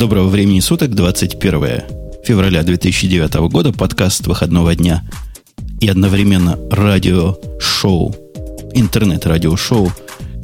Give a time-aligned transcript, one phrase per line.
[0.00, 1.82] Доброго времени суток, 21
[2.24, 5.02] февраля 2009 года, подкаст выходного дня
[5.78, 8.16] и одновременно радиошоу,
[8.72, 9.92] интернет-радиошоу,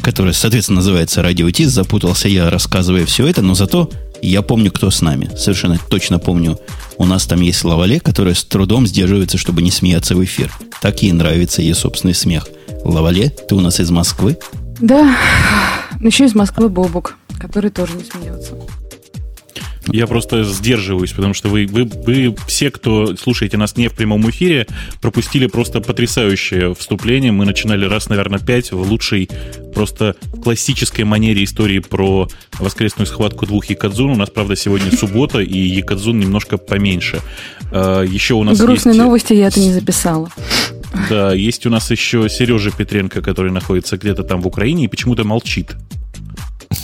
[0.03, 1.71] которое, соответственно, называется «Радио Тис».
[1.71, 3.89] Запутался я, рассказывая все это, но зато
[4.21, 5.31] я помню, кто с нами.
[5.39, 6.59] Совершенно точно помню.
[6.99, 10.53] У нас там есть Лавале, которая с трудом сдерживается, чтобы не смеяться в эфир.
[10.83, 12.47] Так ей нравится ее собственный смех.
[12.85, 14.37] Лавале, ты у нас из Москвы?
[14.81, 15.17] Да,
[16.03, 18.55] еще из Москвы Бобук, который тоже не смеется.
[19.89, 24.29] Я просто сдерживаюсь, потому что вы, вы, вы все, кто слушаете нас не в прямом
[24.31, 24.67] эфире,
[25.01, 27.33] пропустили просто потрясающее вступление.
[27.33, 29.31] Мы начинали раз, наверное, пять в лучшей,
[29.75, 34.11] просто классической манере истории про воскресную схватку двух Якадзун.
[34.11, 37.21] У нас, правда, сегодня суббота, и Якадзун немножко поменьше.
[37.71, 39.05] А, еще у нас Грустные есть...
[39.05, 40.31] новости я это не записала.
[41.11, 45.25] Да, есть у нас еще Сережа Петренко, который находится где-то там в Украине и почему-то
[45.25, 45.77] молчит.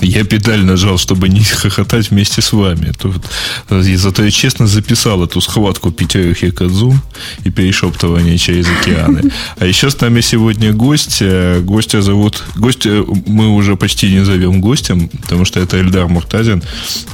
[0.01, 2.93] Я педаль нажал, чтобы не хохотать вместе с вами.
[2.99, 3.25] Тут,
[3.71, 7.01] и зато я честно записал эту схватку Пятерых и Кадзун
[7.45, 9.31] и перешептывание через океаны.
[9.59, 11.19] А еще с нами сегодня гость.
[11.21, 12.43] Э, гостя зовут...
[12.57, 16.63] Гостя мы уже почти не зовем гостем, потому что это Эльдар Муртазин.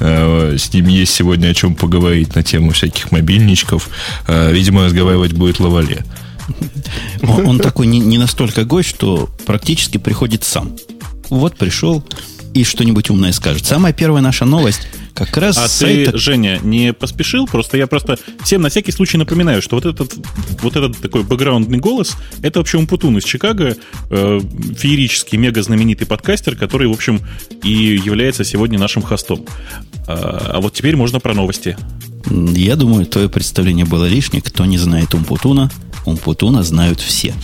[0.00, 3.88] Э, с ним есть сегодня о чем поговорить на тему всяких мобильничков.
[4.26, 6.04] Э, видимо, разговаривать будет Лавале.
[7.22, 10.72] Он, он такой не настолько гость, что практически приходит сам.
[11.28, 12.02] Вот пришел,
[12.54, 13.66] и что-нибудь умное скажет.
[13.66, 16.12] Самая первая наша новость как раз а сайта...
[16.12, 17.46] ты, Женя, не поспешил?
[17.46, 20.14] Просто я просто всем на всякий случай напоминаю, что вот этот,
[20.62, 23.76] вот этот такой бэкграундный голос, это вообще Умпутун из Чикаго,
[24.10, 24.40] э,
[24.76, 27.20] феерический, мега знаменитый подкастер, который, в общем,
[27.64, 29.44] и является сегодня нашим хостом.
[30.06, 31.76] А, а вот теперь можно про новости.
[32.30, 34.40] Я думаю, твое представление было лишнее.
[34.40, 35.70] Кто не знает Умпутуна,
[36.04, 37.34] Умпутуна знают все.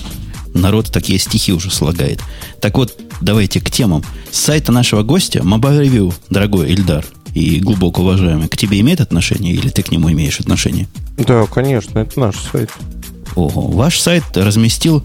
[0.54, 2.22] Народ такие стихи уже слагает.
[2.60, 4.04] Так вот, давайте к темам.
[4.30, 9.52] С сайта нашего гостя, Mobile Review, дорогой Ильдар и глубоко уважаемый, к тебе имеет отношение
[9.52, 10.86] или ты к нему имеешь отношение?
[11.18, 12.70] Да, конечно, это наш сайт.
[13.34, 15.04] Ого, ваш сайт разместил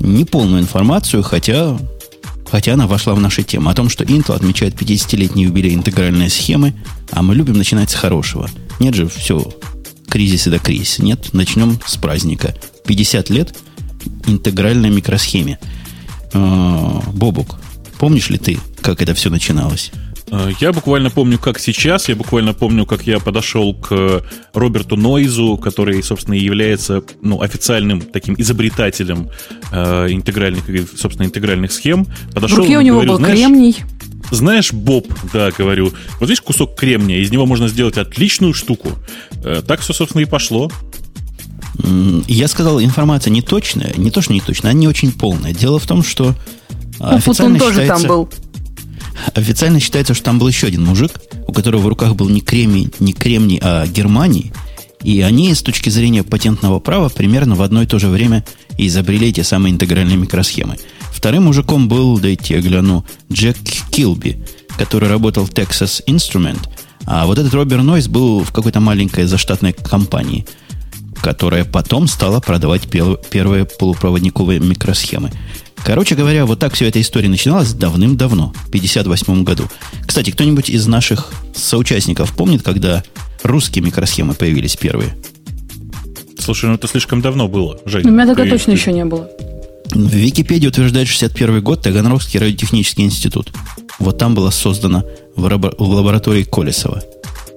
[0.00, 1.78] неполную информацию, хотя,
[2.50, 3.70] хотя она вошла в наши темы.
[3.70, 6.74] О том, что Intel отмечает 50-летний юбилей интегральной схемы,
[7.12, 8.50] а мы любим начинать с хорошего.
[8.80, 9.52] Нет же, все,
[10.08, 11.04] кризис и до кризиса.
[11.04, 12.56] Нет, начнем с праздника.
[12.86, 13.54] 50 лет–
[14.26, 15.58] интегральной микросхеме.
[16.32, 17.58] А, Бобук,
[17.98, 19.90] помнишь ли ты, как это все начиналось?
[20.30, 22.08] А, я буквально помню, как сейчас.
[22.08, 24.24] Я буквально помню, как я подошел к
[24.54, 29.30] Роберту Нойзу, который, собственно, является ну, официальным таким изобретателем
[29.72, 30.64] э, интегральных,
[30.96, 32.06] собственно, интегральных схем.
[32.32, 33.76] Подошел, В руке у него говорю, был знаешь, кремний.
[34.30, 38.92] Знаешь, Боб, да, говорю, вот видишь кусок кремния, из него можно сделать отличную штуку.
[39.42, 40.70] Э, так все, собственно, и пошло.
[42.26, 45.52] Я сказал, информация не точная, не то, что не точная, она не очень полная.
[45.52, 46.34] Дело в том, что
[46.98, 48.28] ну, официально тоже считается, там был.
[49.34, 51.12] Официально считается, что там был еще один мужик,
[51.46, 54.52] у которого в руках был не кремний, не кремний, а Германий.
[55.02, 58.44] И они с точки зрения патентного права примерно в одно и то же время
[58.76, 60.76] изобрели эти самые интегральные микросхемы.
[61.12, 63.56] Вторым мужиком был, дайте я гляну, Джек
[63.90, 64.44] Килби,
[64.76, 66.60] который работал в Texas Instrument.
[67.06, 70.46] А вот этот Роберт Нойс был в какой-то маленькой заштатной компании–
[71.22, 75.30] которая потом стала продавать первые полупроводниковые микросхемы.
[75.82, 79.68] Короче говоря, вот так вся эта история начиналась давным-давно, в 1958 году.
[80.06, 83.02] Кстати, кто-нибудь из наших соучастников помнит, когда
[83.42, 85.16] русские микросхемы появились первые?
[86.38, 88.06] Слушай, ну это слишком давно было, Жень.
[88.06, 88.78] У меня тогда ты, точно ты...
[88.78, 89.28] еще не было.
[89.90, 93.52] В Википедии утверждает 61 год Таганрогский радиотехнический институт.
[93.98, 95.04] Вот там была создана
[95.34, 97.02] в, в лаборатории Колесова.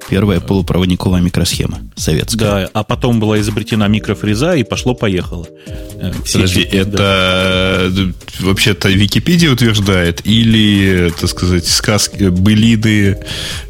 [0.10, 2.40] Первая полупроводниковая микросхема советская.
[2.40, 5.48] Да, а потом была изобретена микрофреза и пошло-поехало.
[5.96, 8.14] Э, Подожди, эти, это да.
[8.40, 13.18] вообще-то Википедия утверждает или, так сказать, сказки, былины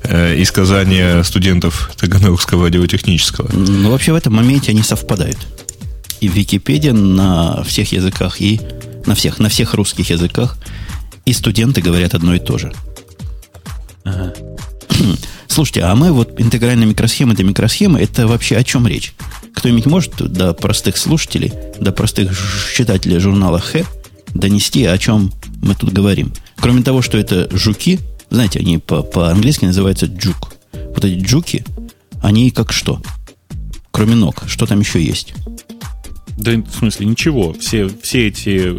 [0.03, 3.49] э, и сказания студентов Таганрогского радиотехнического?
[3.53, 5.37] Ну, вообще в этом моменте они совпадают.
[6.19, 8.59] И Википедия на всех языках, и
[9.05, 10.57] на всех, на всех русских языках,
[11.25, 12.73] и студенты говорят одно и то же.
[14.03, 14.33] Ага.
[15.53, 19.13] Слушайте, а мы вот интегральная микросхема это микросхема, это вообще о чем речь?
[19.53, 22.35] Кто-нибудь может до простых слушателей, до простых
[22.75, 23.83] читателей журнала Х
[24.33, 26.33] донести, о чем мы тут говорим?
[26.55, 27.99] Кроме того, что это жуки,
[28.31, 30.55] знаете, они по- по-английски называются джук.
[30.71, 31.63] Вот эти джуки,
[32.23, 32.99] они как что?
[33.91, 35.35] Кроме ног, что там еще есть?
[36.35, 37.53] Да, в смысле, ничего.
[37.59, 38.73] Все, все эти,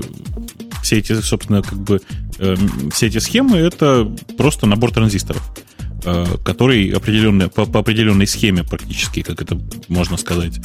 [0.82, 2.00] все эти, собственно, как бы,
[2.38, 2.56] э,
[2.92, 5.48] все эти схемы это просто набор транзисторов.
[6.06, 9.58] Э, который определенный, по, по определенной схеме практически, как это
[9.88, 10.60] можно сказать,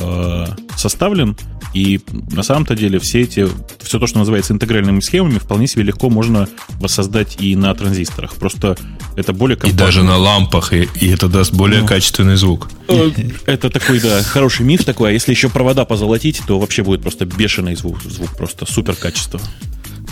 [0.00, 0.46] э,
[0.76, 1.36] составлен.
[1.72, 2.00] И
[2.30, 3.48] на самом-то деле все эти,
[3.82, 6.48] все то, что называется интегральными схемами, вполне себе легко можно
[6.78, 8.34] воссоздать и на транзисторах.
[8.34, 8.76] Просто
[9.16, 9.82] это более компактно.
[9.82, 12.68] И даже на лампах, и, и это даст более ну, качественный звук.
[12.86, 13.10] Э,
[13.46, 15.10] это такой, да, хороший миф такой.
[15.10, 19.40] А если еще провода позолотить, то вообще будет просто бешеный звук, звук просто супер качество.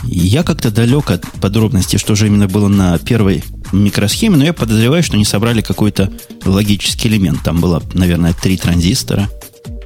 [0.05, 5.02] Я как-то далек от подробностей, что же именно было на первой микросхеме, но я подозреваю,
[5.02, 6.10] что они собрали какой-то
[6.44, 7.42] логический элемент.
[7.42, 9.28] Там было, наверное, три транзистора.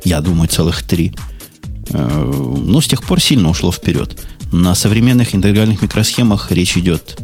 [0.04, 1.12] Я думаю, целых три.
[1.90, 4.18] Э, но с тех пор сильно ушло вперед.
[4.52, 7.20] На современных интегральных микросхемах речь идет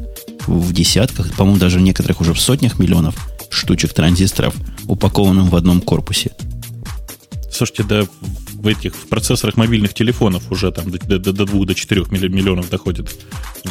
[0.46, 3.14] в десятках, по-моему, даже в некоторых уже в сотнях миллионов
[3.50, 4.54] штучек транзисторов,
[4.86, 6.32] упакованным в одном корпусе.
[7.52, 8.06] Слушайте, да
[8.54, 12.70] в этих в процессорах мобильных телефонов уже там до, до, до 2 до 4 миллионов
[12.70, 13.10] доходит.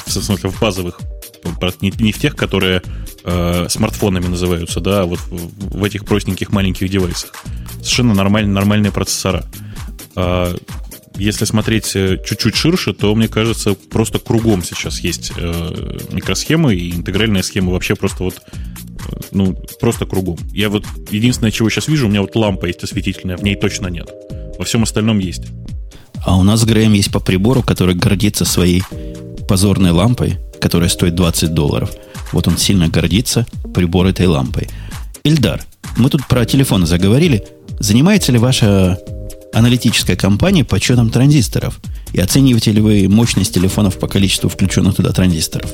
[0.06, 1.00] В смысле, в базовых.
[1.82, 2.82] Не, не в тех, которые
[3.24, 7.32] э, смартфонами называются, да, а вот в, в этих простеньких маленьких девайсах.
[7.76, 9.46] Совершенно нормальные, нормальные процессора.
[10.16, 10.56] А,
[11.16, 16.92] если смотреть э, чуть-чуть ширше, то, мне кажется, просто кругом сейчас есть э, микросхемы и
[16.92, 20.38] интегральные схемы вообще просто вот э, ну, просто кругом.
[20.52, 23.88] Я вот единственное, чего сейчас вижу, у меня вот лампа есть осветительная, в ней точно
[23.88, 24.10] нет.
[24.58, 25.44] Во всем остальном есть.
[26.26, 28.84] А у нас Грэм есть по прибору, который гордится своей
[29.48, 31.92] позорной лампой, которая стоит 20 долларов.
[32.32, 34.70] Вот он сильно гордится прибор этой лампой.
[35.24, 35.62] Ильдар,
[35.98, 37.46] мы тут про телефоны заговорили.
[37.80, 39.00] Занимается ли ваша
[39.54, 41.80] аналитическая компания подсчетом транзисторов?
[42.14, 45.74] И оцениваете ли вы мощность телефонов по количеству включенных туда транзисторов?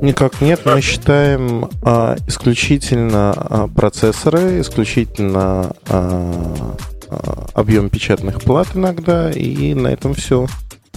[0.00, 0.62] Никак нет.
[0.64, 6.76] Мы считаем а, исключительно а, процессоры, исключительно а,
[7.08, 10.48] а, объем печатных плат иногда, и на этом все.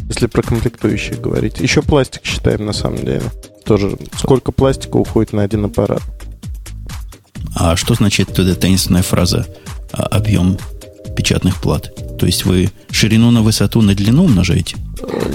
[0.07, 1.60] Если про комплектующие говорить.
[1.60, 3.24] Еще пластик считаем на самом деле.
[3.66, 6.04] Тоже сколько пластика уходит на один аппарат.
[7.56, 9.48] А что значит эта таинственная фраза
[9.92, 10.57] объем
[11.16, 11.92] печатных плат?
[12.19, 14.78] То есть вы ширину на высоту на длину умножаете?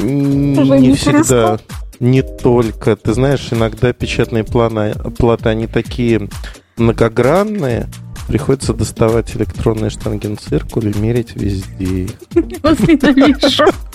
[0.02, 1.58] Не всегда.
[1.98, 2.96] Не только.
[2.96, 6.28] Ты знаешь, иногда печатные планы, платы, они такие
[6.76, 7.88] многогранные,
[8.28, 12.08] приходится доставать электронный штангенциркуль и мерить везде.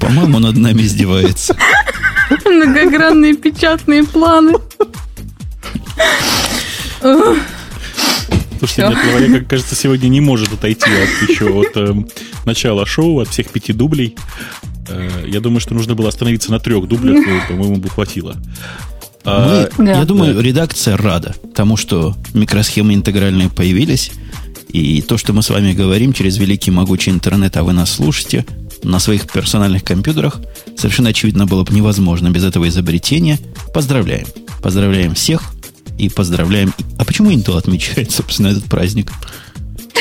[0.00, 1.56] По-моему, над нами издевается.
[2.44, 4.54] Многогранные печатные планы.
[8.58, 11.94] Слушайте, нет, Лаваля, как кажется, сегодня не может отойти от еще от э,
[12.44, 14.16] начала шоу, от всех пяти дублей.
[14.88, 18.36] Э, я думаю, что нужно было остановиться на трех дублях, и, по-моему, бы хватило.
[19.24, 19.98] А, Мы, да.
[19.98, 20.42] Я думаю, да.
[20.42, 24.10] редакция рада тому, что микросхемы интегральные появились.
[24.68, 28.44] И то, что мы с вами говорим через великий могучий интернет, а вы нас слушаете
[28.82, 30.40] на своих персональных компьютерах,
[30.76, 33.38] совершенно очевидно было бы невозможно без этого изобретения.
[33.74, 34.26] Поздравляем.
[34.62, 35.42] Поздравляем всех
[35.98, 36.72] и поздравляем.
[36.98, 39.12] А почему Intel отмечает, собственно, этот праздник?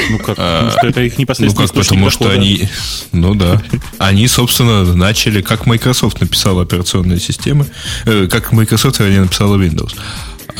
[0.10, 2.70] Ну как, потому что это их непосредственно Ну как, потому что они,
[3.12, 3.62] ну да,
[3.98, 7.68] они, собственно, начали, как Microsoft написала операционные системы,
[8.06, 9.96] э, как Microsoft, вернее, написала Windows.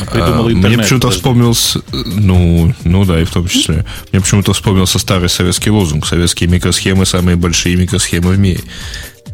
[0.06, 3.84] Придумал интернет, Мне почему-то вспомнился, ну, ну да, и в том числе.
[4.12, 6.06] Мне почему-то вспомнился старый советский лозунг.
[6.06, 8.60] Советские микросхемы самые большие микросхемы в мире.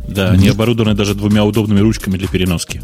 [0.09, 2.83] Да, они оборудованы даже двумя удобными ручками для переноски.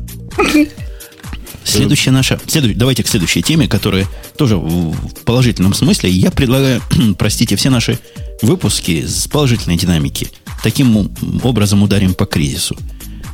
[1.64, 2.40] Следующая наша...
[2.46, 4.06] Следующ, давайте к следующей теме, которая
[4.36, 6.10] тоже в положительном смысле.
[6.10, 6.82] Я предлагаю,
[7.18, 7.98] простите, все наши
[8.42, 10.28] выпуски с положительной динамики
[10.62, 11.10] таким
[11.42, 12.76] образом ударим по кризису.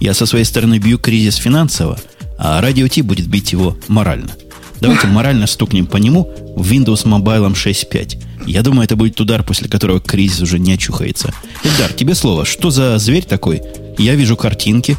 [0.01, 1.99] Я со своей стороны бью кризис финансово,
[2.39, 4.33] а радио Ти будет бить его морально.
[4.81, 8.47] Давайте морально стукнем по нему в Windows Mobile 6.5.
[8.47, 11.33] Я думаю, это будет удар, после которого кризис уже не очухается.
[11.65, 12.45] Эльдар, тебе слово.
[12.45, 13.63] Что за зверь такой?
[13.99, 14.97] Я вижу картинки.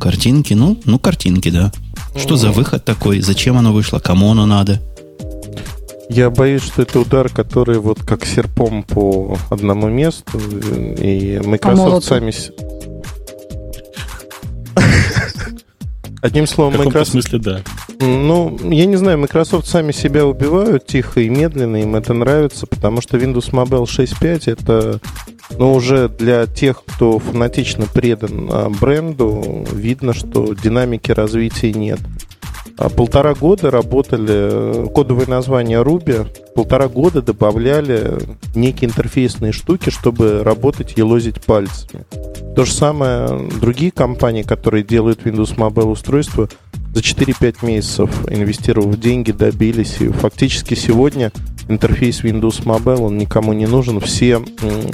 [0.00, 1.72] Картинки, ну, ну, картинки, да.
[2.16, 3.20] Что за выход такой?
[3.20, 3.98] Зачем оно вышло?
[3.98, 4.80] Кому оно надо?
[6.08, 12.32] Я боюсь, что это удар, который вот как серпом по одному месту, и Microsoft сами...
[16.26, 17.12] Одним словом, в Microsoft...
[17.12, 17.60] смысле, да.
[18.00, 23.00] Ну, я не знаю, Microsoft сами себя убивают тихо и медленно, им это нравится, потому
[23.00, 25.00] что Windows Mobile 6.5 это
[25.58, 32.00] но уже для тех, кто фанатично предан а, бренду, видно, что динамики развития нет.
[32.78, 38.18] А полтора года работали, кодовое название Ruby, полтора года добавляли
[38.54, 42.04] некие интерфейсные штуки, чтобы работать и лозить пальцами.
[42.54, 46.48] То же самое другие компании, которые делают Windows Mobile устройства,
[46.96, 49.96] за 4-5 месяцев инвестировав деньги, добились.
[50.00, 51.30] И фактически сегодня
[51.68, 54.00] интерфейс Windows Mobile, он никому не нужен.
[54.00, 54.38] Все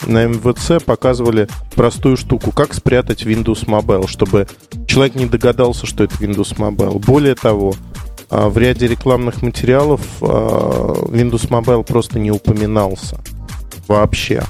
[0.08, 4.48] на МВЦ показывали простую штуку, как спрятать Windows Mobile, чтобы
[4.88, 6.98] человек не догадался, что это Windows Mobile.
[6.98, 7.76] Более того,
[8.30, 13.20] а, в ряде рекламных материалов а, Windows Mobile просто не упоминался
[13.86, 14.42] вообще.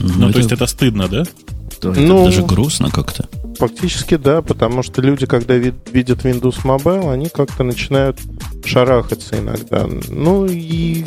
[0.00, 1.22] Ну, то есть это стыдно, да?
[1.70, 3.28] это Ну, даже грустно как-то.
[3.58, 8.18] Фактически да, потому что люди, когда ви- видят Windows Mobile, они как-то начинают
[8.64, 9.86] шарахаться иногда.
[10.08, 11.06] Ну и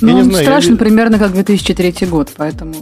[0.00, 2.74] Ну, Я не он знаю, я страшен ви- примерно как 2003 год, поэтому...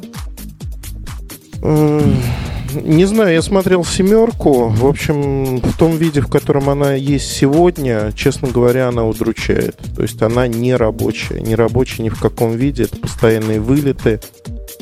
[2.74, 4.68] не знаю, я смотрел семерку.
[4.68, 9.76] В общем, в том виде, в котором она есть сегодня, честно говоря, она удручает.
[9.96, 11.40] То есть она не рабочая.
[11.40, 12.84] Не рабочая ни в каком виде.
[12.84, 14.20] Это постоянные вылеты.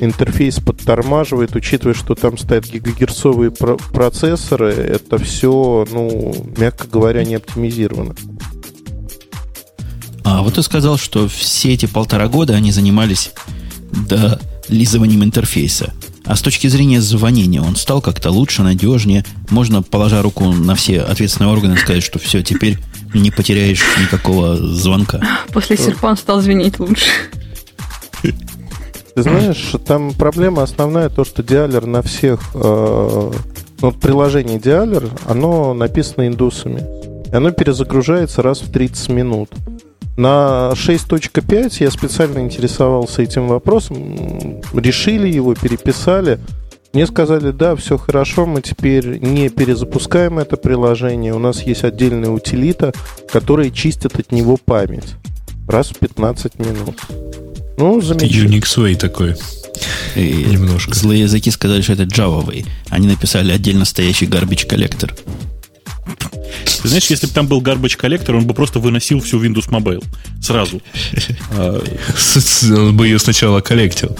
[0.02, 7.36] Интерфейс подтормаживает, учитывая, что там стоят гигагерцовые про- процессоры, это все, ну, мягко говоря, не
[7.36, 8.16] оптимизировано.
[10.24, 13.30] А вот ты сказал, что все эти полтора года они занимались
[13.92, 15.94] долизыванием интерфейса.
[16.24, 19.24] А с точки зрения звонения он стал как-то лучше, надежнее.
[19.50, 22.78] Можно, положа руку на все ответственные органы, сказать, что все, теперь
[23.14, 25.20] не потеряешь никакого звонка.
[25.52, 27.06] После серпа он стал звенеть лучше.
[29.14, 32.40] Ты знаешь, там проблема основная то, что диалер на всех...
[32.54, 33.30] э,
[33.82, 36.82] ну, вот приложение диалер, оно написано индусами.
[37.30, 39.50] И оно перезагружается раз в 30 минут.
[40.16, 44.60] На 6.5 я специально интересовался этим вопросом.
[44.72, 46.38] Решили его, переписали.
[46.92, 51.34] Мне сказали, да, все хорошо, мы теперь не перезапускаем это приложение.
[51.34, 52.92] У нас есть отдельная утилита,
[53.32, 55.14] которая чистит от него память.
[55.66, 57.00] Раз в 15 минут.
[57.76, 58.54] Ну, замечательно.
[58.54, 59.36] Unix Way такой.
[60.14, 60.94] И Немножко.
[60.94, 62.66] Злые языки сказали, что это Java Way.
[62.90, 65.14] Они написали отдельно стоящий garbage коллектор.
[66.82, 70.04] Ты знаешь, если бы там был garbage коллектор, он бы просто выносил всю Windows Mobile
[70.40, 70.82] сразу.
[71.54, 71.82] А,
[72.74, 74.16] Он бы ее сначала коллектил.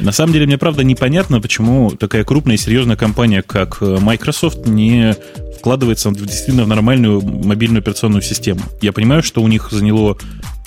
[0.00, 4.66] На самом деле, мне правда непонятно, почему такая крупная и серьезная компания, как э, Microsoft,
[4.66, 5.16] не
[5.60, 8.60] вкладывается в- действительно в нормальную мобильную операционную систему.
[8.80, 10.16] Я понимаю, что у них заняло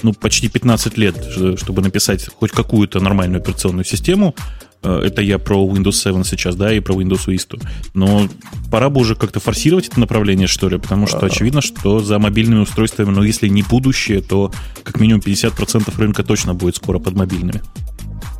[0.03, 1.15] ну, почти 15 лет,
[1.57, 4.35] чтобы написать хоть какую-то нормальную операционную систему.
[4.83, 7.59] Э, Это я про Windows 7 сейчас, да, и про Windows Vista.
[7.93, 8.27] Но
[8.69, 12.59] пора бы уже как-то форсировать это направление, что ли, потому что очевидно, что за мобильными
[12.61, 14.51] устройствами, ну, если не будущее, то
[14.83, 17.61] как минимум 50% рынка точно будет скоро под мобильными.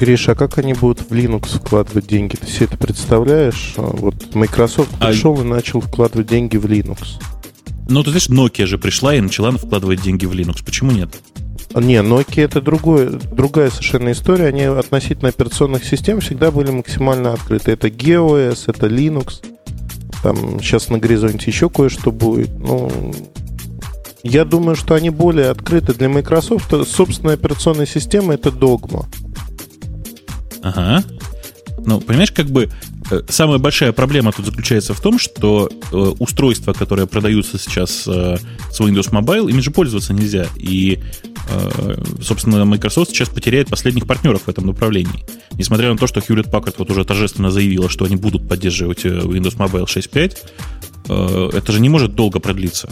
[0.04, 2.36] Гриша, а как они будут в Linux вкладывать деньги?
[2.36, 3.74] Ты себе это представляешь?
[3.78, 7.22] А, Вот Microsoft А- пришел и начал вкладывать деньги в Linux.
[7.88, 10.62] Ну, ты знаешь, Nokia же пришла и начала вкладывать деньги в Linux.
[10.66, 11.10] Почему нет?
[11.74, 14.48] А, Не, Nokia это другое, другая совершенно история.
[14.48, 17.72] Они относительно операционных систем всегда были максимально открыты.
[17.72, 19.42] Это GeoOS, это Linux.
[20.22, 22.50] Там сейчас на горизонте еще кое-что будет.
[22.60, 22.92] Ну,
[24.22, 26.74] я думаю, что они более открыты для Microsoft.
[26.90, 29.06] Собственная операционная система это догма.
[30.64, 31.04] Ага.
[31.86, 32.70] Ну, понимаешь, как бы
[33.12, 38.38] э, самая большая проблема тут заключается в том, что э, устройства, которые продаются сейчас э,
[38.72, 40.48] с Windows Mobile, ими же пользоваться нельзя.
[40.56, 41.00] И,
[41.50, 45.26] э, собственно, Microsoft сейчас потеряет последних партнеров в этом направлении.
[45.54, 49.10] Несмотря на то, что Hewlett Packard вот уже торжественно заявила, что они будут поддерживать э,
[49.10, 50.38] Windows Mobile 6.5,
[51.10, 52.90] э, это же не может долго продлиться.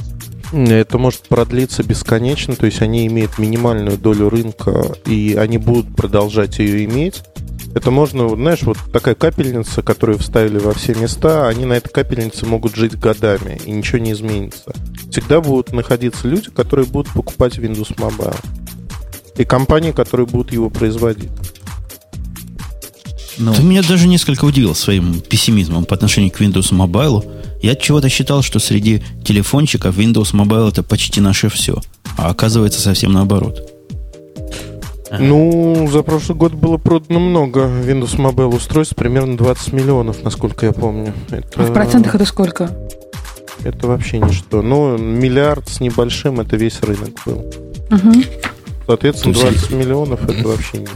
[0.52, 6.60] Это может продлиться бесконечно, то есть они имеют минимальную долю рынка, и они будут продолжать
[6.60, 7.24] ее иметь.
[7.74, 12.46] Это можно, знаешь, вот такая капельница, которую вставили во все места, они на этой капельнице
[12.46, 14.74] могут жить годами, и ничего не изменится.
[15.10, 18.36] Всегда будут находиться люди, которые будут покупать Windows Mobile.
[19.38, 21.32] И компании, которые будут его производить.
[23.38, 27.26] Ну, Ты меня даже несколько удивил своим пессимизмом по отношению к Windows Mobile.
[27.62, 31.76] Я от чего-то считал, что среди телефончиков Windows Mobile это почти наше все.
[32.18, 33.72] А оказывается совсем наоборот.
[35.20, 40.72] Ну, за прошлый год было продано много Windows Mobile устройств, примерно 20 миллионов, насколько я
[40.72, 41.14] помню.
[41.30, 41.48] Это...
[41.56, 42.72] А в процентах это сколько?
[43.64, 44.62] Это вообще ничто.
[44.62, 47.46] Ну, миллиард с небольшим это весь рынок был.
[47.90, 48.24] Мгм.
[48.88, 50.96] Соответственно, То есть 20 миллионов это вообще ничто.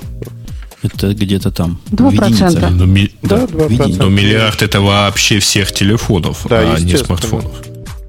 [0.86, 1.80] Это где-то там.
[1.88, 2.54] Два в единицах.
[2.54, 2.70] процента.
[2.70, 3.72] Ну, ми- Да, в 2%.
[3.72, 3.98] единицах.
[4.04, 7.52] Но миллиард это вообще всех телефонов, Да, а не смартфонов.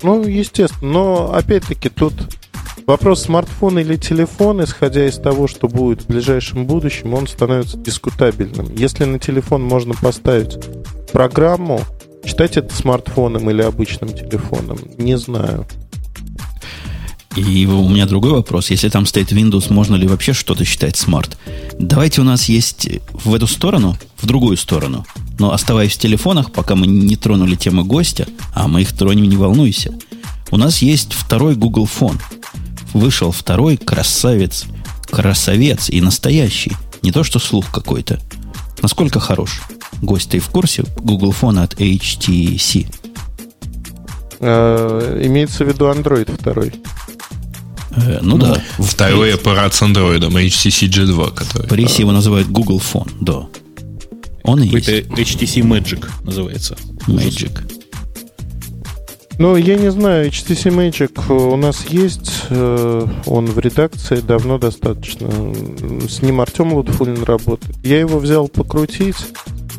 [0.02, 0.92] Ну, естественно.
[0.92, 2.12] Но, опять-таки, тут
[2.86, 8.74] вопрос смартфон или телефон, исходя из того, что будет в ближайшем будущем, он становится дискутабельным.
[8.76, 10.58] Если на телефон можно поставить
[11.12, 11.80] программу,
[12.24, 15.66] считать это смартфоном или обычным телефоном, не знаю.
[17.36, 18.70] И у меня другой вопрос.
[18.70, 21.36] Если там стоит Windows, можно ли вообще что-то считать смарт?
[21.78, 25.04] Давайте у нас есть в эту сторону, в другую сторону.
[25.38, 29.36] Но оставаясь в телефонах, пока мы не тронули темы гостя, а мы их тронем, не
[29.36, 29.92] волнуйся.
[30.50, 32.18] У нас есть второй Google Phone.
[32.94, 34.64] Вышел второй красавец,
[35.10, 36.72] красавец и настоящий.
[37.02, 38.18] Не то, что слух какой-то.
[38.80, 39.60] Насколько хорош?
[40.00, 42.86] Гость, ты в курсе Google Phone от HTC?
[44.40, 46.72] Э, имеется в виду Android второй.
[47.96, 48.62] Э, ну, да.
[48.78, 51.68] В Второй аппарат с андроидом, HTC G2, который...
[51.68, 53.46] прессе его называют Google Phone, да.
[54.42, 54.88] Он и есть.
[54.88, 56.76] HTC Magic называется.
[57.08, 57.72] Magic.
[59.38, 65.28] Ну, я не знаю, HTC Magic у нас есть, э, он в редакции давно достаточно.
[66.08, 67.76] С ним Артем Лутфулин работает.
[67.84, 69.16] Я его взял покрутить,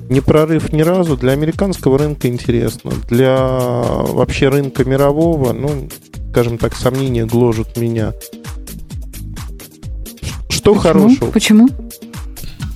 [0.09, 1.17] не прорыв ни разу.
[1.17, 2.91] Для американского рынка интересно.
[3.09, 5.89] Для вообще рынка мирового, ну,
[6.37, 8.13] скажем так, сомнения гложут меня.
[10.49, 10.79] Что Почему?
[10.79, 11.31] хорошего?
[11.31, 11.67] Почему?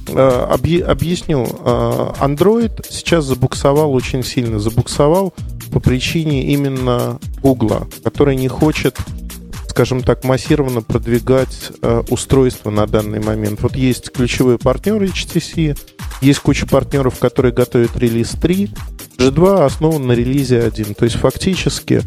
[0.08, 1.46] Э, объ- объясню.
[1.46, 4.58] Э, Android сейчас забуксовал очень сильно.
[4.58, 5.36] Забуксовал
[5.72, 8.98] по причине именно Google, который не хочет,
[9.68, 13.62] скажем так, массированно продвигать э, устройство на данный момент.
[13.62, 15.78] Вот есть ключевые партнеры HTC,
[16.24, 18.72] есть куча партнеров, которые готовят релиз 3.
[19.20, 20.96] G2 основан на релизе 1.
[20.96, 22.02] То есть фактически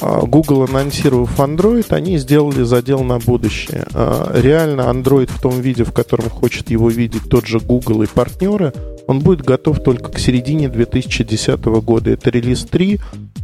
[0.00, 3.86] Google, анонсировав Android, они сделали задел на будущее.
[3.94, 8.06] А, Реально Android в том виде, в котором хочет его видеть тот же Google и
[8.06, 8.72] партнеры,
[9.06, 12.10] он будет готов только к середине 2010 года.
[12.10, 13.00] Это релиз 3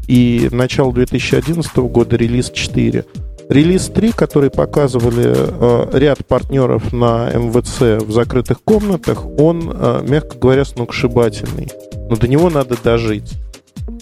[0.09, 3.05] и начало 2011 года релиз 4.
[3.49, 9.77] Релиз 3, который показывали э, ряд партнеров на МВЦ в закрытых комнатах, он,
[10.09, 11.69] мягко говоря, сногсшибательный.
[12.09, 13.35] Но до него надо дожить.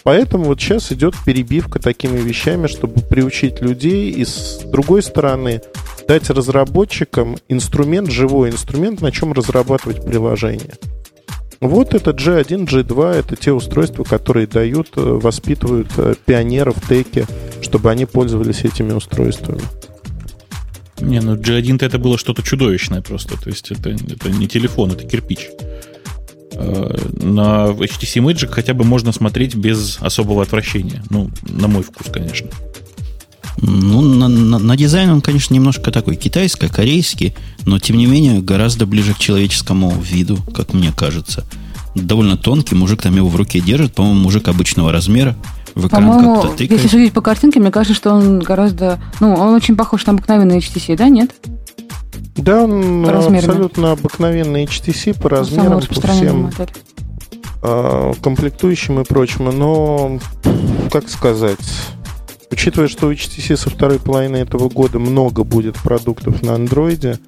[0.03, 5.61] Поэтому вот сейчас идет перебивка такими вещами, чтобы приучить людей и с другой стороны
[6.09, 10.75] дать разработчикам инструмент, живой инструмент, на чем разрабатывать приложение.
[11.61, 17.27] Вот это G1, G2, это те устройства, которые дают, э, воспитывают э, пионеров теки,
[17.63, 19.63] чтобы они пользовались этими устройствами.
[21.01, 23.41] Не, ну G1-то это было что-то чудовищное просто.
[23.41, 25.49] То есть это, это не телефон, это кирпич.
[26.57, 31.03] Э, На HTC Magic хотя бы можно смотреть без особого отвращения.
[31.11, 32.49] Ну, на мой вкус, конечно.
[33.59, 37.35] Ну, на, на- на дизайн он, конечно, немножко такой китайско-корейский,
[37.67, 41.45] но, тем не менее, гораздо ближе к человеческому виду, как мне кажется.
[41.95, 45.37] Довольно тонкий, мужик там его в руке держит, по-моему, мужик обычного размера,
[45.77, 46.73] в экран По-моему, как-то тыкает.
[46.73, 49.01] если судить по картинке, мне кажется, что он гораздо...
[49.21, 51.31] Ну, он очень похож на обыкновенный HTC, да, нет?
[52.37, 53.49] Да, он Размерно.
[53.49, 56.69] абсолютно обыкновенный HTC по Самый размерам, по всем модель.
[57.63, 60.19] э, комплектующим и прочему, но,
[60.91, 61.59] как сказать,
[62.51, 67.19] учитывая, что у HTC со второй половины этого года много будет продуктов на андроиде,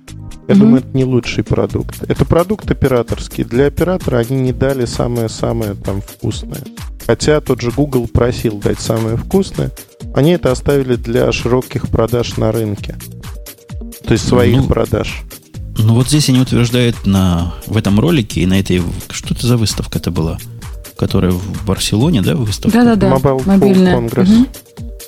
[0.49, 0.61] я Мгм.
[0.65, 2.03] думаю, это не лучший продукт.
[2.09, 3.43] Это продукт операторский.
[3.45, 6.63] Для оператора они не дали самое-самое там вкусное.
[7.05, 9.71] Хотя тот же Google просил дать самое вкусное,
[10.15, 12.97] они это оставили для широких продаж на рынке.
[14.07, 15.23] То есть своих Ну, продаж.
[15.79, 18.83] Ну, вот здесь они утверждают на, в этом ролике и на этой...
[19.11, 20.39] Что это за выставка это была?
[20.97, 22.79] Которая в Барселоне, да, выставка?
[22.79, 23.99] Да-да-да, Mobile мобильная.
[23.99, 24.47] Мгм.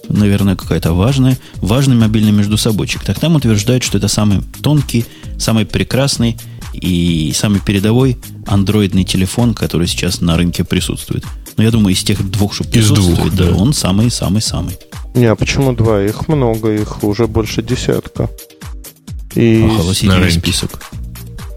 [0.08, 3.02] наверное, какая-то важная, важный мобильный междусобойчик.
[3.04, 5.06] Так там утверждают, что это самый тонкий,
[5.38, 6.36] самый прекрасный
[6.74, 11.24] и самый передовой андроидный телефон, который сейчас на рынке присутствует.
[11.56, 13.56] Но я думаю, из тех двух, что Из двух, присутствует, да, да.
[13.56, 14.76] он самый-самый-самый.
[15.14, 16.02] Не, а почему два?
[16.02, 18.28] Их много, их уже больше десятка.
[19.34, 19.68] И,
[20.20, 20.40] рынке.
[20.40, 20.70] список.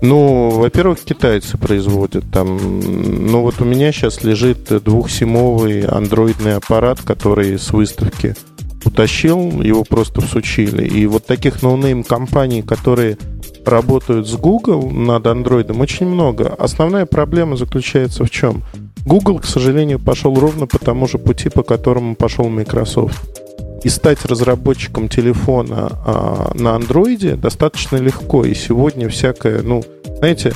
[0.02, 2.58] ну, во-первых, китайцы производят там.
[2.80, 8.36] Ну, вот у меня сейчас лежит двухсимовый андроидный аппарат, который с выставки
[8.84, 10.88] утащил, его просто всучили.
[10.88, 13.18] И вот таких no-name компаний, которые
[13.66, 16.48] работают с Google над андроидом, очень много.
[16.48, 18.64] Основная проблема заключается в чем?
[19.06, 23.40] Google, к сожалению, пошел ровно по тому же пути, по которому пошел Microsoft.
[23.84, 28.46] И стать разработчиком телефона а, на андроиде достаточно легко.
[28.46, 29.84] И сегодня всякое, ну,
[30.20, 30.54] знаете,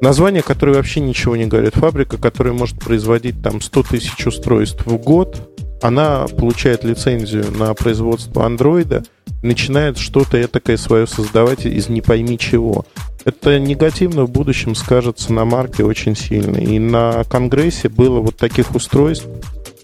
[0.00, 1.74] название, которое вообще ничего не говорит.
[1.74, 5.48] Фабрика, которая может производить там 100 тысяч устройств в год,
[5.82, 9.04] она получает лицензию на производство андроида,
[9.42, 12.84] начинает что-то этакое свое создавать из не пойми чего.
[13.24, 16.56] Это негативно в будущем скажется на марке очень сильно.
[16.56, 19.26] И на Конгрессе было вот таких устройств,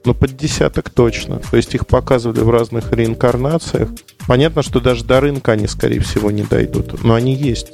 [0.05, 1.41] ну, под десяток точно.
[1.51, 3.91] То есть их показывали в разных реинкарнациях.
[4.27, 7.03] Понятно, что даже до рынка они, скорее всего, не дойдут.
[7.03, 7.69] Но они есть.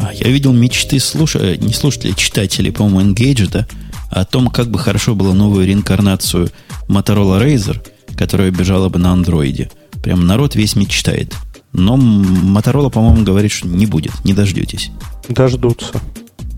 [0.00, 1.36] А, я видел мечты слуш...
[1.36, 3.66] э, не слушателей, читателей, по-моему, Engage, да,
[4.10, 6.50] о том, как бы хорошо было новую реинкарнацию
[6.88, 7.80] Motorola Razer,
[8.16, 9.70] которая бежала бы на андроиде.
[10.02, 11.34] Прям народ весь мечтает.
[11.72, 14.90] Но Motorola, по-моему, говорит, что не будет, не дождетесь.
[15.28, 16.00] Дождутся.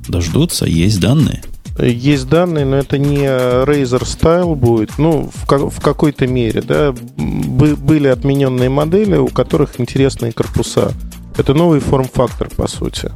[0.09, 1.43] Дождутся, есть данные.
[1.79, 6.93] Есть данные, но это не Razer Style будет, ну, в, ка- в какой-то мере, да.
[7.17, 10.93] Бы- были отмененные модели, у которых интересные корпуса.
[11.37, 13.11] Это новый форм-фактор, по сути.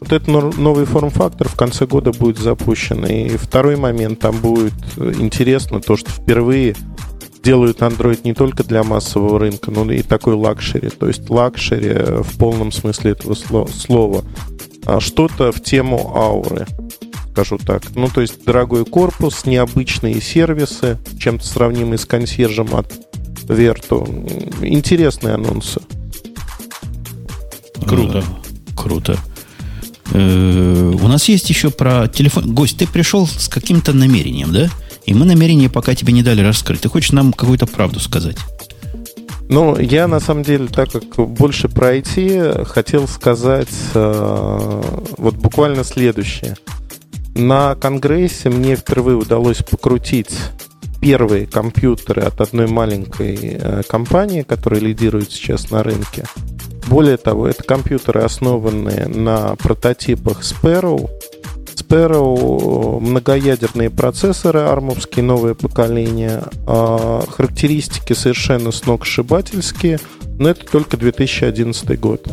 [0.00, 3.06] Вот этот новый форм-фактор в конце года будет запущен.
[3.06, 6.74] И второй момент, там будет э, интересно то, что впервые
[7.42, 10.90] делают Android не только для массового рынка, но и такой luxury.
[10.90, 14.22] То есть luxury э, в полном смысле этого сло- слова.
[14.84, 16.66] А что-то в тему ауры.
[17.32, 17.82] Скажу так.
[17.94, 22.92] Ну, то есть дорогой корпус, необычные сервисы, чем-то сравнимые с консьержем от
[23.48, 24.06] Vertu.
[24.60, 25.80] Интересные анонсы.
[27.86, 28.22] Круто.
[28.76, 29.18] Круто.
[30.12, 32.54] Э, у нас есть еще про телефон.
[32.54, 34.68] Гость, ты пришел с каким-то намерением, да?
[35.06, 36.82] И мы намерение пока тебе не дали раскрыть.
[36.82, 38.36] Ты хочешь нам какую-то правду сказать?
[39.48, 44.82] Ну, я на самом деле, так как больше про IT, хотел сказать э,
[45.16, 46.56] вот буквально следующее.
[47.34, 50.34] На Конгрессе мне впервые удалось покрутить
[51.00, 56.24] первые компьютеры от одной маленькой э, компании, которая лидирует сейчас на рынке.
[56.88, 61.10] Более того, это компьютеры, основанные на прототипах Sparrow.
[61.74, 69.98] Sparrow многоядерные процессоры, армовские новое поколение, а характеристики совершенно сногсшибательские,
[70.38, 72.28] но это только 2011 год.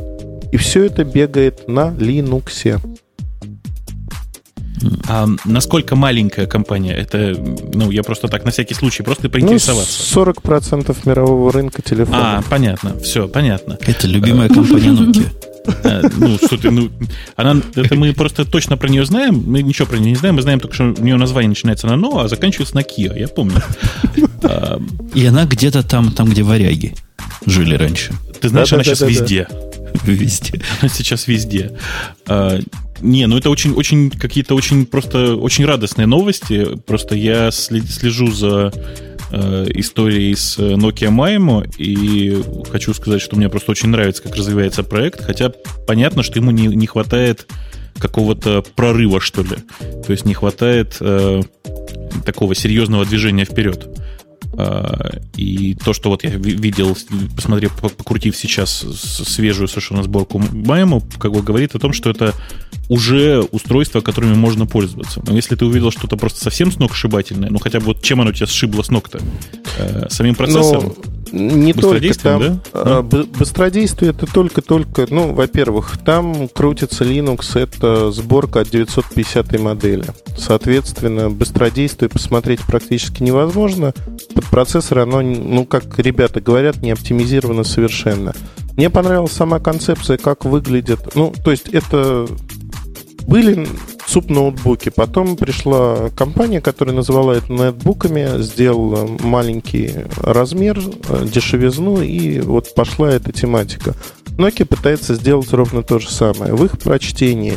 [0.51, 2.79] И все это бегает на Linux.
[5.07, 6.93] А насколько маленькая компания?
[6.93, 7.35] Это,
[7.73, 10.03] ну, я просто так на всякий случай, просто поинтересоваться.
[10.15, 12.21] Ну, 40% мирового рынка телефонов.
[12.23, 13.77] А, понятно, все, понятно.
[13.81, 15.29] Это любимая компания Nokia.
[15.83, 16.89] А, ну, что ты, ну,
[17.35, 20.41] она, это мы просто точно про нее знаем, мы ничего про нее не знаем, мы
[20.41, 23.61] знаем только, что у нее название начинается на «но», а заканчивается на «кио», я помню.
[24.41, 24.79] А,
[25.13, 26.95] И она где-то там, там, где варяги
[27.45, 28.13] жили раньше.
[28.39, 29.47] Ты знаешь, она сейчас везде.
[30.06, 30.62] Везде.
[30.82, 31.78] Она сейчас везде.
[32.28, 32.60] А,
[33.02, 36.65] Не, ну это очень, очень какие-то очень просто очень радостные новости.
[36.86, 38.73] Просто я слежу за
[39.32, 44.84] э, историей с Nokia Maimo и хочу сказать, что мне просто очень нравится, как развивается
[44.84, 45.52] проект, хотя
[45.88, 47.47] понятно, что ему не, не хватает
[47.99, 49.58] какого-то прорыва, что ли.
[50.06, 51.41] То есть не хватает э,
[52.25, 53.88] такого серьезного движения вперед.
[54.57, 56.97] А, И то, что вот я ви- видел,
[57.35, 58.69] посмотрев, по- покрутив сейчас
[59.27, 62.33] свежую совершенно сборку Майему, как бы говорит о том, что это
[62.89, 65.21] уже устройства, которыми можно пользоваться.
[65.27, 68.47] Но если ты увидел что-то просто совсем сногсшибательное, ну хотя бы вот чем оно тебя
[68.47, 69.19] сшибло с ног-то?
[69.77, 70.93] Э, Самим процессором?
[70.97, 72.39] Ну, не только там.
[72.41, 72.59] да?
[72.73, 80.05] а, б- Быстродействие это только-только, ну, во-первых, там крутится Linux, это сборка от 950 модели.
[80.37, 83.93] Соответственно, быстродействие посмотреть практически невозможно.
[84.33, 88.33] Под процессор оно, ну, как ребята говорят, не оптимизировано совершенно.
[88.75, 91.15] Мне понравилась сама концепция, как выглядит.
[91.15, 92.27] Ну, то есть это
[93.27, 93.67] были
[94.09, 94.89] суп-ноутбуки.
[94.89, 103.11] Потом пришла компания, которая называла это нетбуками, сделала маленький размер, э, дешевизну, и вот пошла
[103.11, 103.93] эта тематика.
[104.37, 106.53] Nokia пытается сделать ровно то же самое.
[106.53, 107.55] В их прочтении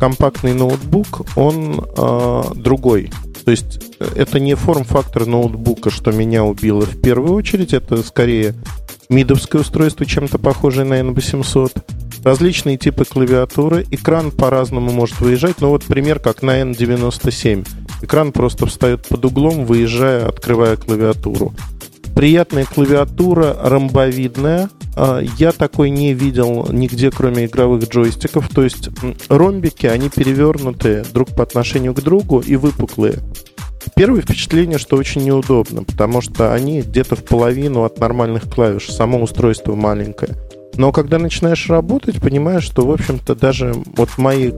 [0.00, 3.12] компактный ноутбук, он э, другой.
[3.44, 8.54] То есть э, это не форм-фактор ноутбука, что меня убило в первую очередь, это скорее
[9.08, 11.72] мидовское устройство, чем-то похожее на N800.
[12.24, 13.84] Различные типы клавиатуры.
[13.90, 15.60] Экран по-разному может выезжать.
[15.60, 17.66] Ну вот пример, как на N97.
[18.02, 21.52] Экран просто встает под углом, выезжая, открывая клавиатуру.
[22.14, 24.70] Приятная клавиатура, ромбовидная.
[24.94, 28.48] А, Я такой не видел нигде, кроме игровых джойстиков.
[28.50, 28.90] То есть
[29.28, 33.18] ромбики, они перевернутые друг по отношению к другу и выпуклые.
[33.96, 39.20] Первое впечатление, что очень неудобно, потому что они где-то в половину от нормальных клавиш, само
[39.20, 40.36] устройство маленькое.
[40.76, 44.52] Но когда начинаешь работать, понимаешь, что, в общем-то, даже вот мои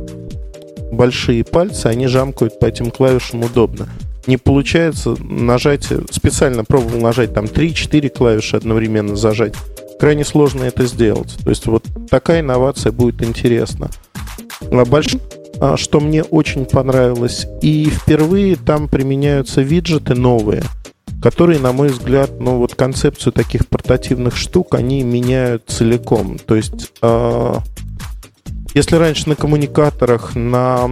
[0.92, 3.88] большие пальцы, они жамкают по этим клавишам удобно.
[4.26, 9.54] Не получается нажать, специально пробовал нажать там 3-4 клавиши одновременно зажать.
[10.00, 11.36] Крайне сложно это сделать.
[11.42, 13.90] То есть вот такая инновация будет интересна.
[14.60, 14.84] А
[15.60, 20.62] а, Что мне очень понравилось, и впервые там применяются виджеты новые,
[21.24, 26.38] которые, на мой взгляд, ну вот концепцию таких портативных штук, они меняют целиком.
[26.38, 27.60] То есть а,
[28.74, 30.86] если раньше на коммуникаторах, на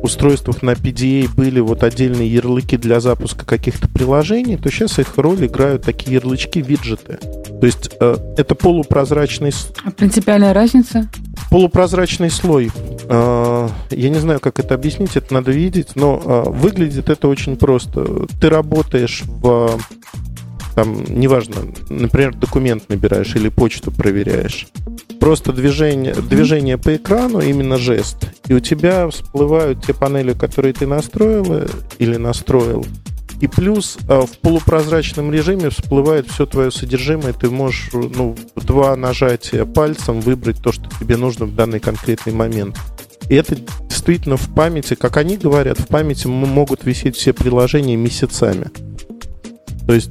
[0.00, 5.44] устройствах на PDA были вот отдельные ярлыки для запуска каких-то приложений, то сейчас их роль
[5.44, 7.18] играют такие ярлычки виджеты.
[7.60, 9.52] То есть э, это полупрозрачный,
[9.84, 11.10] А принципиальная разница?
[11.54, 12.72] Полупрозрачный слой.
[13.08, 17.56] Э, я не знаю, как это объяснить, это надо видеть, но э, выглядит это очень
[17.56, 18.26] просто.
[18.40, 19.78] Ты работаешь в
[20.74, 21.54] там, неважно,
[21.90, 24.66] например, документ набираешь или почту проверяешь.
[25.20, 28.16] Просто движение, движение по экрану, именно жест.
[28.48, 31.68] И у тебя всплывают те панели, которые ты настроила
[32.00, 32.84] или настроил.
[33.44, 37.34] И плюс э, в полупрозрачном режиме всплывает все твое содержимое.
[37.34, 42.32] Ты можешь ну, в два нажатия пальцем выбрать то, что тебе нужно в данный конкретный
[42.32, 42.78] момент.
[43.28, 48.70] И это действительно в памяти, как они говорят, в памяти могут висеть все приложения месяцами.
[49.86, 50.08] То есть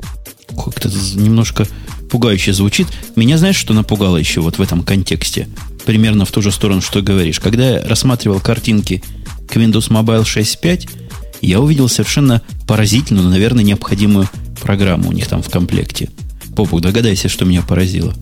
[0.50, 1.66] Как-то немножко
[2.12, 2.86] пугающе звучит.
[3.16, 5.50] Меня знаешь, что напугало еще вот в этом контексте?
[5.88, 7.40] Примерно в ту же сторону, что говоришь.
[7.40, 9.04] Когда я рассматривал картинки
[9.50, 11.03] к Windows Mobile 6.5,
[11.48, 14.30] я увидел совершенно поразительную, наверное, необходимую
[14.62, 16.10] программу у них там в комплекте.
[16.56, 18.14] Попук, догадайся, что меня поразило.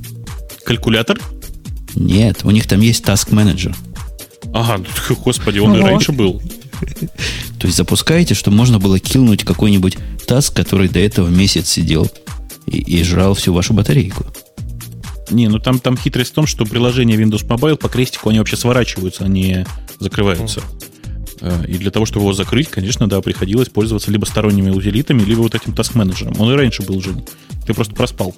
[0.65, 1.19] Калькулятор?
[1.95, 3.75] Нет, у них там есть Task Manager.
[4.53, 5.87] Ага, ну, господи, он и Вот.
[5.87, 6.41] раньше был.
[7.59, 12.09] То есть запускаете, что можно было килнуть какой-нибудь таск, который до этого месяц сидел
[12.65, 14.25] и, и жрал всю вашу батарейку.
[15.29, 18.57] Не, ну там, там хитрость в том, что приложения Windows Mobile по крестику, они вообще
[18.57, 19.65] сворачиваются, они
[19.99, 20.59] закрываются.
[20.59, 20.90] Э,
[21.67, 25.55] И для того, чтобы его закрыть, конечно, да, приходилось пользоваться либо сторонними утилитами, либо вот
[25.55, 26.35] этим task-менеджером.
[26.39, 27.25] Он и раньше был, Жень.
[27.65, 28.35] Ты просто проспал.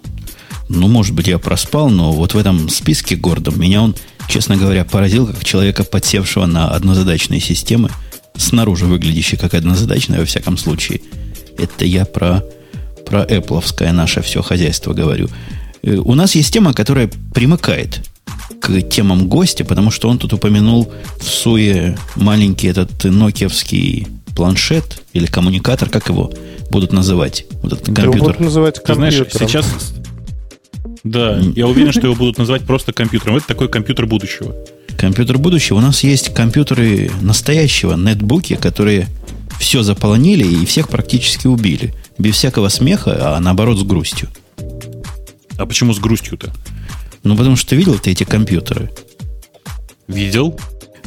[0.70, 3.96] Ну, может быть, я проспал, но вот в этом списке гордом меня он,
[4.30, 7.90] честно говоря, поразил как человека, подсевшего на однозадачные системы,
[8.38, 11.02] снаружи выглядящие как однозадачные, во всяком случае.
[11.58, 12.44] Это я про,
[13.06, 15.30] про Apple наше все хозяйство говорю.
[15.84, 18.02] Э, У нас есть тема, которая примыкает
[18.60, 25.26] к темам гостя, потому что он тут упомянул в суе маленький этот нокиевский планшет или
[25.26, 26.32] коммуникатор, как его
[26.70, 28.22] будут называть, вот этот Его компьютер.
[28.22, 29.94] будут называть Ты знаешь, сейчас...
[31.04, 33.36] Да, я уверен, что его будут называть просто компьютером.
[33.36, 34.56] Это такой компьютер будущего.
[34.98, 35.78] Компьютер будущего.
[35.78, 39.08] У нас есть компьютеры настоящего, нетбуки, которые
[39.60, 41.94] все заполонили и всех практически убили.
[42.18, 44.30] Без всякого смеха, а наоборот с грустью.
[45.58, 46.54] А почему с грустью-то?
[47.24, 48.90] Ну, потому что видел ты эти компьютеры?
[50.08, 50.60] Видел?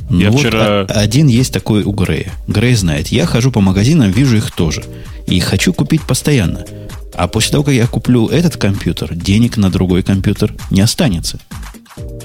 [0.09, 2.33] Ну, Я вот вчера- один есть такой у Грея.
[2.47, 3.09] Грей знает.
[3.09, 4.85] Я хожу по магазинам, вижу их тоже.
[5.27, 6.65] И хочу купить постоянно.
[7.13, 11.39] А после того, как я куплю этот компьютер, денег на другой компьютер не останется.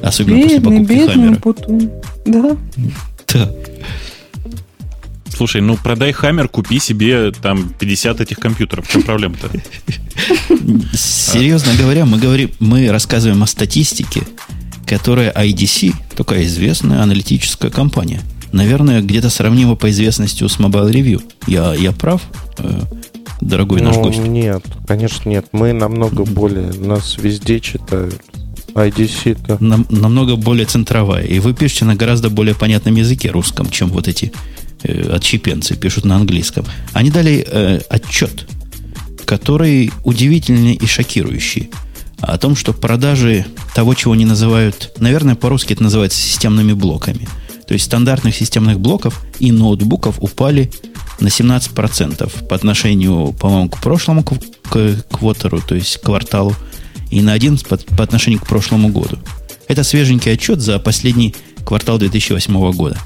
[0.02, 1.40] Особенно после Бедный, покупки бедный Хаммера.
[1.40, 1.92] Путун.
[2.26, 2.58] Да.
[3.34, 3.52] Да.
[5.36, 8.88] Слушай, ну продай Хаммер, купи себе там 50 этих компьютеров.
[8.88, 9.50] В чем проблема-то?
[10.94, 14.24] Серьезно говоря, мы говорим, мы рассказываем о статистике,
[14.86, 18.22] которая IDC, такая известная аналитическая компания.
[18.52, 21.22] Наверное, где-то сравнима по известности с Mobile Review.
[21.48, 22.22] Я, я прав,
[22.58, 22.82] э,
[23.40, 24.20] дорогой наш Ну, гость?
[24.20, 25.46] нет, конечно, нет.
[25.54, 28.22] Мы намного более, нас везде читают.
[28.74, 29.58] IDC-то.
[29.62, 31.24] Нам- намного более центровая.
[31.24, 34.32] И вы пишете на гораздо более понятном языке русском, чем вот эти
[34.84, 36.66] отщепенцы пишут на английском.
[36.94, 38.48] Они дали э, отчет,
[39.26, 41.72] который удивительный и шокирующий.
[42.20, 47.28] О том, что продажи того, чего они называют, наверное, по-русски это называется системными блоками.
[47.68, 50.72] То есть стандартных системных блоков и ноутбуков упали
[51.20, 56.56] на 17% по отношению, по-моему, к прошлому к квотеру, то есть кварталу,
[57.10, 59.18] и на 11% по, по отношению к прошлому году.
[59.68, 62.98] Это свеженький отчет за последний квартал 2008 года.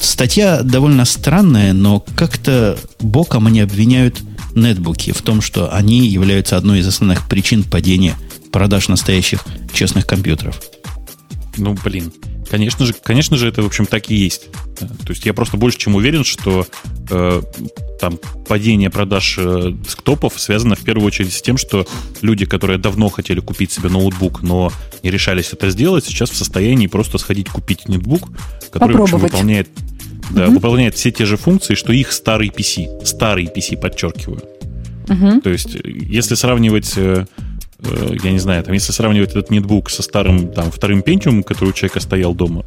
[0.00, 4.20] Статья довольно странная, но как-то боком они обвиняют
[4.54, 8.16] нетбуки в том, что они являются одной из основных причин падения
[8.50, 10.60] продаж настоящих честных компьютеров.
[11.56, 12.12] Ну, блин.
[12.48, 14.48] Конечно же, конечно же, это, в общем, так и есть.
[14.80, 16.66] Э, То есть я просто больше чем уверен, что
[17.10, 17.42] э,
[18.00, 21.86] там падение продаж э, десктопов связано в первую очередь с тем, что
[22.22, 26.88] люди, которые давно хотели купить себе ноутбук, но не решались это сделать, сейчас в состоянии
[26.88, 28.28] просто сходить купить ноутбук,
[28.72, 29.68] который в общем, выполняет,
[30.30, 33.04] да, выполняет все те же функции, что их старый PC.
[33.04, 34.42] Старый PC, подчеркиваю.
[35.08, 35.40] Мгм.
[35.40, 37.26] То есть, э, если сравнивать, э,
[38.22, 41.72] я не знаю, там, если сравнивать этот нетбук со старым там, вторым пентиумом, который у
[41.72, 42.64] человека стоял дома,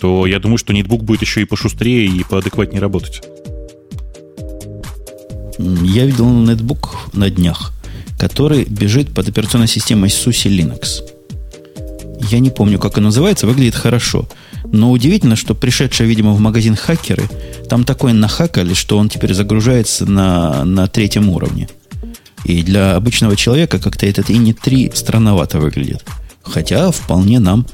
[0.00, 3.22] то я думаю, что нетбук будет еще и пошустрее и поадекватнее работать.
[5.58, 7.72] Я видел нетбук на днях,
[8.18, 11.02] который бежит под операционной системой SUSE Linux.
[12.30, 14.26] Я не помню, как он называется, выглядит хорошо.
[14.72, 17.28] Но удивительно, что пришедшие, видимо, в магазин хакеры,
[17.68, 21.68] там такое нахакали, что он теперь загружается на, на третьем уровне.
[22.44, 26.04] И для обычного человека как-то этот INI 3 странновато выглядит.
[26.42, 27.66] Хотя вполне нам,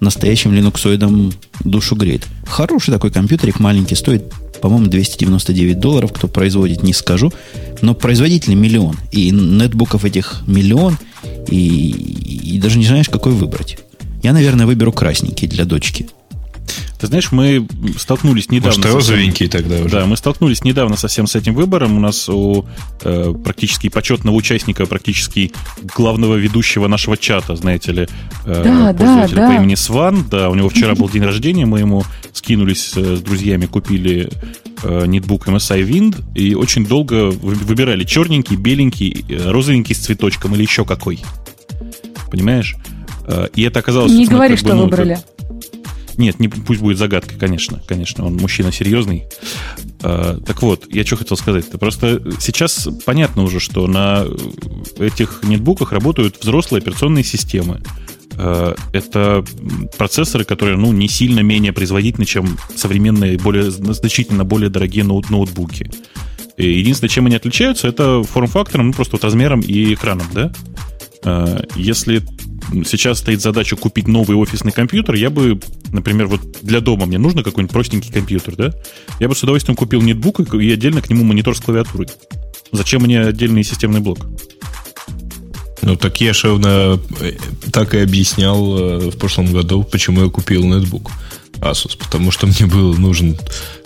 [0.00, 1.32] настоящим линуксоидам,
[1.64, 2.26] душу греет.
[2.46, 6.12] Хороший такой компьютерик, маленький, стоит, по-моему, 299 долларов.
[6.12, 7.32] Кто производит, не скажу.
[7.80, 8.96] Но производитель миллион.
[9.10, 10.98] И нетбуков этих миллион.
[11.48, 11.88] И,
[12.54, 13.78] и даже не знаешь, какой выбрать.
[14.22, 16.08] Я, наверное, выберу красненький для дочки.
[17.00, 17.66] Ты знаешь, мы
[17.98, 18.68] столкнулись недавно...
[18.78, 19.88] Может, совсем- розовенький тогда уже.
[19.88, 21.96] Да, мы столкнулись недавно совсем с этим выбором.
[21.96, 22.64] У нас у
[23.02, 25.52] э, практически почетного участника, практически
[25.96, 28.02] главного ведущего нашего чата, знаете ли,
[28.46, 29.48] э, Да, да, пользователя да.
[29.48, 30.24] по имени Сван.
[30.30, 34.30] Да, у него вчера был день рождения, мы ему скинулись э, с друзьями, купили
[34.82, 40.54] э, нетбук MSI Wind и очень долго вы- выбирали черненький, беленький, э, розовенький с цветочком
[40.54, 41.20] или еще какой.
[42.30, 42.76] Понимаешь?
[43.26, 44.12] Э, И это оказалось...
[44.12, 45.18] Не говори, как бы, что ну, выбрали.
[46.18, 47.82] Нет, не, пусть будет загадкой, конечно.
[47.86, 49.24] Конечно, он мужчина серьезный.
[50.02, 51.66] Э, так вот, я что хотел сказать.
[51.66, 51.78] -то?
[51.78, 54.24] Просто сейчас понятно уже, что на
[54.98, 57.80] этих нетбуках работают взрослые операционные системы.
[58.36, 59.44] Э, это
[59.98, 65.90] процессоры, которые ну, не сильно менее производительны, чем современные, более, значительно более дорогие ноут ноутбуки.
[66.56, 70.52] И единственное, чем они отличаются, это форм-фактором, ну, просто вот размером и экраном, да?
[71.24, 72.22] Э, если
[72.84, 75.60] сейчас стоит задача купить новый офисный компьютер, я бы,
[75.92, 78.72] например, вот для дома мне нужно какой-нибудь простенький компьютер, да?
[79.20, 82.08] Я бы с удовольствием купил нетбук и отдельно к нему монитор с клавиатурой.
[82.72, 84.26] Зачем мне отдельный системный блок?
[85.82, 87.32] Ну, так я же ровно э,
[87.72, 91.10] так и объяснял э, в прошлом году, почему я купил ноутбук
[91.60, 91.98] Asus.
[91.98, 93.36] Потому что мне был нужен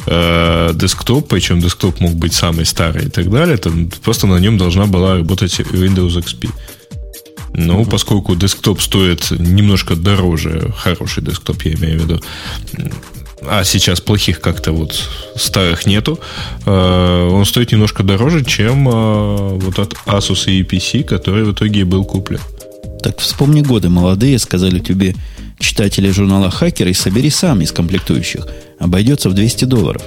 [0.07, 3.57] э, десктоп, причем десктоп мог быть самый старый и так далее.
[3.57, 6.51] Там просто на нем должна была работать Windows XP.
[7.53, 12.21] Ну, поскольку десктоп стоит немножко дороже, хороший десктоп, я имею в виду,
[13.43, 16.19] а сейчас плохих как-то вот старых нету,
[16.65, 21.85] э, он стоит немножко дороже, чем э, вот от Asus и EPC, который в итоге
[21.85, 22.41] был куплен.
[23.03, 25.15] Так вспомни годы молодые, сказали тебе
[25.59, 28.47] читатели журнала «Хакеры», собери сам из комплектующих.
[28.79, 30.03] Обойдется в 200 долларов.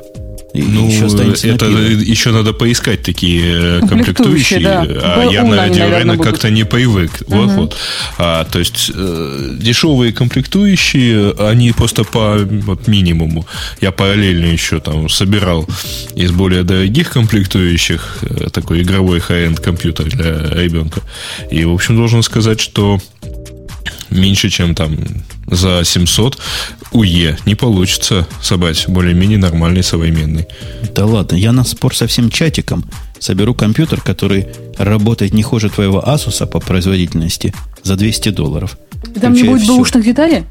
[0.54, 1.06] И ну, еще
[1.52, 4.82] это еще надо поискать такие комплектующие, да.
[4.82, 7.12] а я на радиорынок как-то не привык.
[7.28, 7.38] Угу.
[7.38, 7.78] Вот, вот.
[8.18, 13.46] А, то есть э, дешевые комплектующие, они просто по вот, минимуму.
[13.80, 15.68] Я параллельно еще там собирал
[16.16, 21.02] из более дорогих комплектующих э, такой игровой high-end компьютер для ребенка.
[21.52, 23.00] И, в общем, должен сказать, что
[24.10, 24.98] меньше, чем там
[25.48, 26.38] за 700
[26.92, 30.48] УЕ не получится собрать более-менее нормальный современный.
[30.96, 32.84] Да ладно, я на спор со всем чатиком
[33.20, 38.78] соберу компьютер, который работает не хуже твоего Asus по производительности за 200 долларов.
[39.16, 40.44] И там не будет бэушных деталей?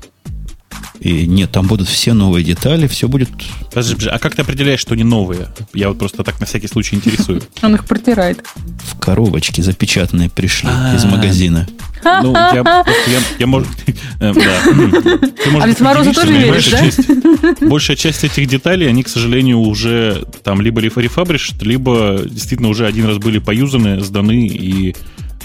[1.00, 3.28] И нет, там будут все новые детали, все будет...
[3.70, 5.48] Подожди, подожди, а как ты определяешь, что они новые?
[5.72, 7.42] Я вот просто так на всякий случай интересую.
[7.62, 8.44] Он их протирает.
[8.56, 11.68] В коробочке запечатанные пришли из магазина.
[12.04, 12.52] Ну, я,
[13.06, 13.68] я, я может,
[14.20, 14.32] э, да.
[14.32, 16.78] Ты, может, а ведь Морозу тоже веришь, да?
[16.78, 22.86] Часть, большая часть этих деталей, они, к сожалению, уже там либо рефабришт, либо действительно уже
[22.86, 24.94] один раз были поюзаны, сданы и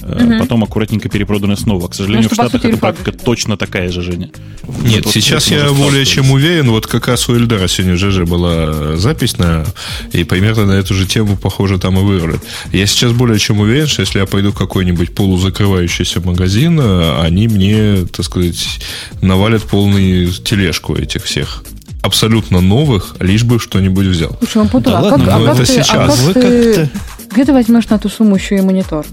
[0.05, 0.39] угу.
[0.39, 1.87] потом аккуратненько перепроданы снова.
[1.87, 4.29] К сожалению, ну, в Штатах эта практика точно такая же, Женя.
[4.83, 8.95] Нет, вот сейчас я более чем уверен, вот как раз у Эльдара сегодня уже была
[8.97, 9.65] запись на,
[10.11, 12.39] и примерно на эту же тему, похоже, там и вырвали.
[12.71, 18.05] Я сейчас более чем уверен, что если я пойду в какой-нибудь полузакрывающийся магазин, они мне,
[18.05, 18.79] так сказать,
[19.21, 21.63] навалят полную тележку этих всех
[22.03, 24.35] абсолютно новых, лишь бы что-нибудь взял.
[24.39, 24.93] Слушай, он путал.
[24.93, 25.89] Да а ладно, как, а как это ты, сейчас.
[25.89, 26.89] А как Вы ты,
[27.31, 29.05] где ты возьмешь на ту сумму еще и монитор?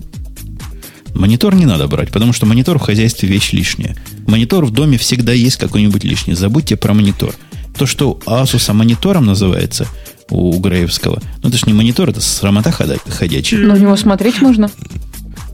[1.15, 3.97] Монитор не надо брать, потому что монитор в хозяйстве вещь лишняя.
[4.27, 6.35] Монитор в доме всегда есть какой-нибудь лишний.
[6.35, 7.35] Забудьте про монитор.
[7.77, 9.87] То, что у Asus монитором называется,
[10.29, 13.61] у Греевского, ну это же не монитор, это срамота ходячая.
[13.61, 14.71] Но на него смотреть можно.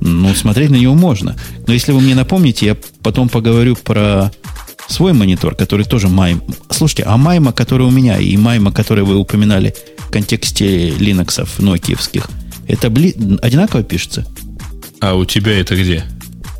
[0.01, 1.37] Ну, смотреть на него можно.
[1.66, 4.31] Но если вы мне напомните, я потом поговорю про
[4.88, 6.42] свой монитор, который тоже Майм.
[6.71, 12.29] Слушайте, а Майма, который у меня, и Майма, который вы упоминали в контексте Linux нокиевских,
[12.69, 13.14] это бли...
[13.42, 14.27] одинаково пишется?
[15.00, 16.04] А у тебя это где?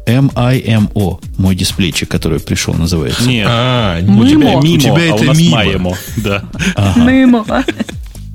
[0.07, 3.29] M-I-M-O, мой дисплейчик, который пришел, называется.
[3.29, 5.57] Нет, а, у тебя мимо, у тебя а это у нас мимо.
[5.57, 5.99] Маемо.
[6.16, 6.44] Да.
[6.77, 7.01] Ага.
[7.11, 7.44] Мимо.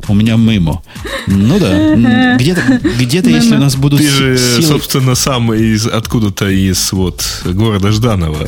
[0.07, 0.81] У меня мимо.
[1.27, 2.35] Ну да.
[2.35, 2.61] Где-то,
[2.99, 4.63] где-то если у нас будут Ты же, силы...
[4.63, 8.47] собственно, сам из откуда-то из вот города Жданова.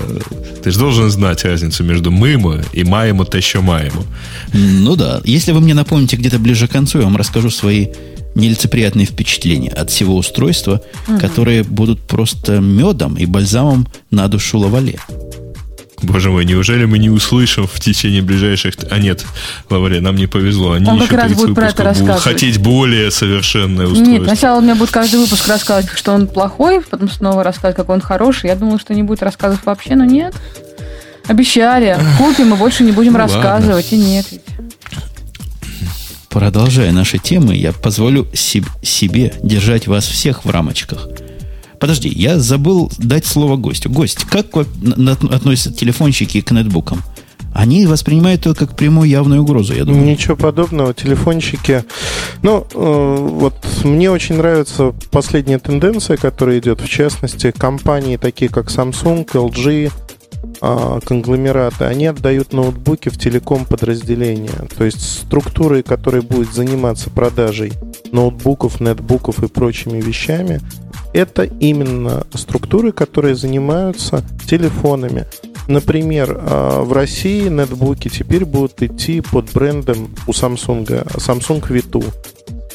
[0.63, 4.03] Ты же должен знать разницу между мимо и маемо, то еще маемо.
[4.51, 5.21] Ну да.
[5.23, 7.87] Если вы мне напомните где-то ближе к концу, я вам расскажу свои
[8.35, 11.19] нелицеприятные впечатления от всего устройства, угу.
[11.19, 14.99] которые будут просто медом и бальзамом на душу лавале.
[16.03, 18.75] Боже мой, неужели мы не услышим в течение ближайших...
[18.89, 19.25] А нет,
[19.69, 20.73] Лавале, нам не повезло.
[20.73, 24.11] Они Он еще как раз будет про это будут хотеть более совершенное устройство.
[24.11, 27.89] Нет, сначала у меня будет каждый выпуск рассказывать, что он плохой, потом снова рассказывать, как
[27.89, 28.47] он хороший.
[28.47, 30.35] Я думала, что не будет рассказывать вообще, но нет.
[31.27, 31.97] Обещали.
[32.17, 33.93] Купим и больше не будем рассказывать.
[33.93, 34.25] И нет.
[36.33, 41.07] Продолжая наши темы, я позволю себе держать вас всех в рамочках.
[41.79, 43.91] Подожди, я забыл дать слово гостю.
[43.91, 47.03] Гость, как относятся телефонщики к нетбукам?
[47.53, 50.03] Они воспринимают это как прямую явную угрозу, я думаю.
[50.05, 50.95] Ничего подобного.
[50.95, 51.83] Телефонщики...
[52.41, 56.81] Ну, э, вот мне очень нравится последняя тенденция, которая идет.
[56.81, 59.91] В частности, компании такие, как Samsung, LG,
[60.59, 64.67] конгломераты, они отдают ноутбуки в телеком подразделения.
[64.77, 67.73] То есть структуры, которые будут заниматься продажей
[68.11, 70.61] ноутбуков, нетбуков и прочими вещами,
[71.13, 75.25] это именно структуры, которые занимаются телефонами.
[75.67, 80.85] Например, а, в России нетбуки теперь будут идти под брендом у Samsung,
[81.15, 82.05] Samsung V2.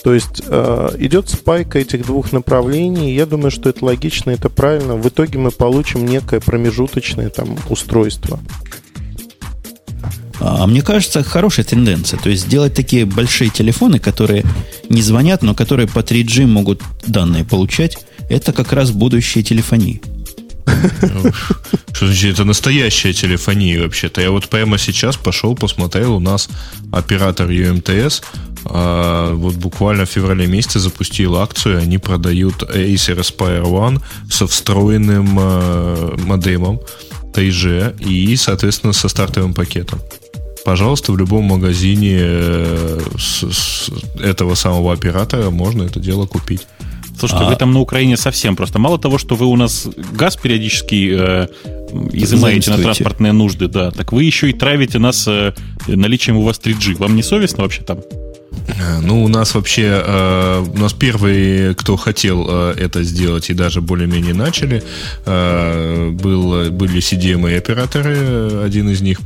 [0.09, 3.15] То есть э, идет спайка этих двух направлений.
[3.15, 4.97] Я думаю, что это логично, это правильно.
[4.97, 8.41] В итоге мы получим некое промежуточное там устройство.
[10.41, 12.19] А мне кажется, хорошая тенденция.
[12.19, 14.47] То есть сделать такие большие телефоны, которые
[14.89, 17.99] не звонят, но которые по 3G могут данные получать,
[18.31, 20.01] это как раз будущее телефонии.
[21.93, 24.23] Что значит, это настоящая телефония вообще-то.
[24.23, 26.49] Я вот прямо сейчас пошел, посмотрел, у нас
[26.93, 28.23] оператор UMTS
[28.71, 34.01] а, вот буквально в феврале месяце запустил акцию, они продают Acer Aspire One
[34.31, 36.81] со встроенным а, модемом
[37.35, 40.01] 3G и, соответственно, со стартовым пакетом
[40.65, 43.91] пожалуйста, в любом магазине э, с, с
[44.21, 46.67] этого самого оператора можно это дело купить.
[47.19, 47.49] Слушайте, а...
[47.49, 48.79] вы там на Украине совсем просто.
[48.79, 51.49] Мало того, что вы у нас газ периодически э,
[52.13, 55.55] изымаете на транспортные нужды, да, так вы еще и травите нас э,
[55.87, 56.97] наличием у вас 3G.
[56.99, 58.01] Вам не совестно вообще там?
[58.69, 63.55] Э, ну, у нас вообще, э, у нас первые, кто хотел э, это сделать и
[63.55, 64.83] даже более-менее начали,
[65.27, 69.21] э, был, были CDMA операторы, один из них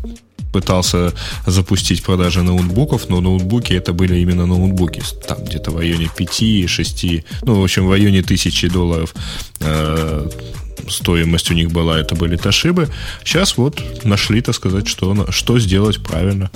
[0.53, 1.13] пытался
[1.47, 7.61] запустить продажи ноутбуков, но ноутбуки это были именно ноутбуки, там где-то в районе 5-6, ну,
[7.61, 9.15] в общем, в районе тысячи долларов
[10.89, 12.89] стоимость у них была, это были Ташибы.
[13.25, 16.51] Сейчас вот нашли, так сказать, что, что сделать правильно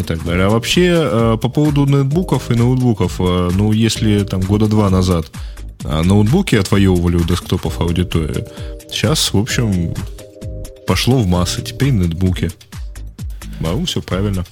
[0.00, 0.46] и так далее.
[0.46, 5.30] А вообще, э, по поводу ноутбуков и ноутбуков, э, ну, если там года два назад
[5.84, 8.46] э, ноутбуки отвоевывали у десктопов аудиторию,
[8.90, 9.94] сейчас, в общем,
[10.86, 12.50] пошло в массы, теперь ноутбуки.
[13.60, 14.44] По-моему, все правильно.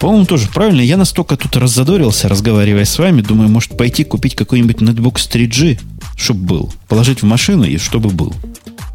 [0.00, 0.82] По-моему, тоже правильно.
[0.82, 3.22] Я настолько тут раззадорился, разговаривая с вами.
[3.22, 5.80] Думаю, может пойти купить какой-нибудь ноутбук с 3G,
[6.16, 6.72] чтобы был.
[6.88, 8.34] Положить в машину и чтобы был.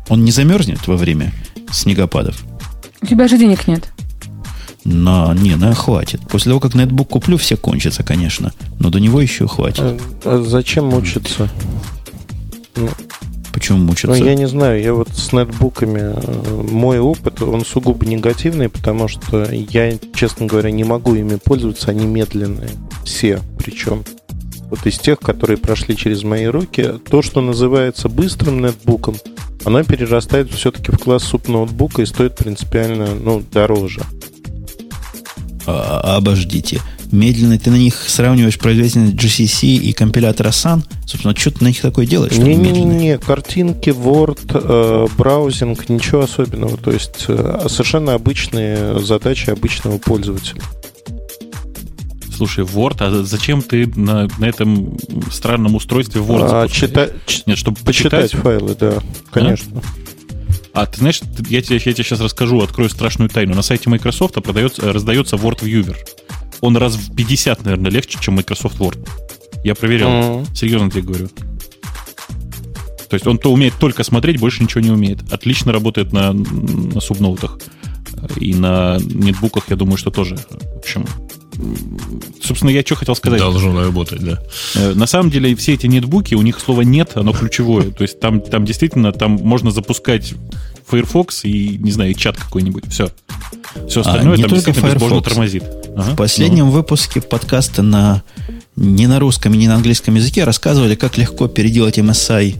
[0.07, 1.33] Он не замерзнет во время
[1.71, 2.43] снегопадов.
[3.01, 3.91] У тебя же денег нет.
[4.85, 6.21] На, не, на хватит.
[6.29, 8.53] После того, как ноутбук куплю, все кончится, конечно.
[8.79, 9.81] Но до него еще хватит.
[9.81, 11.49] А, а зачем мучиться?
[12.75, 12.89] Ну,
[13.51, 14.07] Почему мучиться?
[14.07, 19.07] Ну, я не знаю, я вот с нетбуками, э, мой опыт, он сугубо негативный, потому
[19.07, 22.69] что я, честно говоря, не могу ими пользоваться, они медленные.
[23.05, 24.03] Все причем.
[24.69, 29.15] Вот из тех, которые прошли через мои руки, то, что называется быстрым нетбуком,
[29.63, 34.01] оно перерастает все-таки в класс суп-ноутбука и стоит принципиально ну, дороже.
[35.67, 41.51] А, а обождите медленно ты на них сравниваешь производительность GCC и компилятора Sun, собственно, что
[41.51, 42.33] ты на них такое делаешь?
[42.33, 46.77] Не-не-не, картинки, Word, э, браузинг, ничего особенного.
[46.77, 50.61] То есть э, совершенно обычные задачи обычного пользователя.
[52.35, 54.97] Слушай, Word, а зачем ты на, на этом
[55.31, 57.09] странном устройстве Word а, чита...
[57.45, 58.23] Нет, чтобы почитать?
[58.23, 58.95] почитать файлы, да,
[59.31, 59.81] конечно.
[59.81, 60.04] А?
[60.75, 63.55] А ты знаешь, я тебе, я тебе сейчас расскажу, открою страшную тайну.
[63.55, 65.95] На сайте Microsoft продается, раздается Word Viewer
[66.61, 69.07] он раз в 50, наверное, легче, чем Microsoft Word.
[69.63, 70.09] Я проверял.
[70.09, 70.55] Mm-hmm.
[70.55, 71.29] Серьезно тебе говорю.
[73.09, 75.31] То есть он то умеет только смотреть, больше ничего не умеет.
[75.31, 77.59] Отлично работает на, на субноутах.
[78.37, 80.37] И на нетбуках, я думаю, что тоже.
[80.37, 81.05] В общем,
[82.41, 83.39] собственно, я что хотел сказать.
[83.39, 84.41] Должно работать, да.
[84.75, 87.91] Э, на самом деле, все эти нетбуки, у них слова нет, оно ключевое.
[87.91, 90.33] То есть там, там действительно там можно запускать
[90.87, 92.85] Firefox и, не знаю, чат какой-нибудь.
[92.89, 93.09] Все.
[93.87, 95.23] Все остальное а, не там только Firefox.
[95.23, 95.63] тормозит.
[95.95, 96.11] Ага.
[96.11, 96.71] В последнем ну.
[96.71, 98.23] выпуске подкаста на
[98.75, 102.55] не на русском и не на английском языке рассказывали, как легко переделать MSI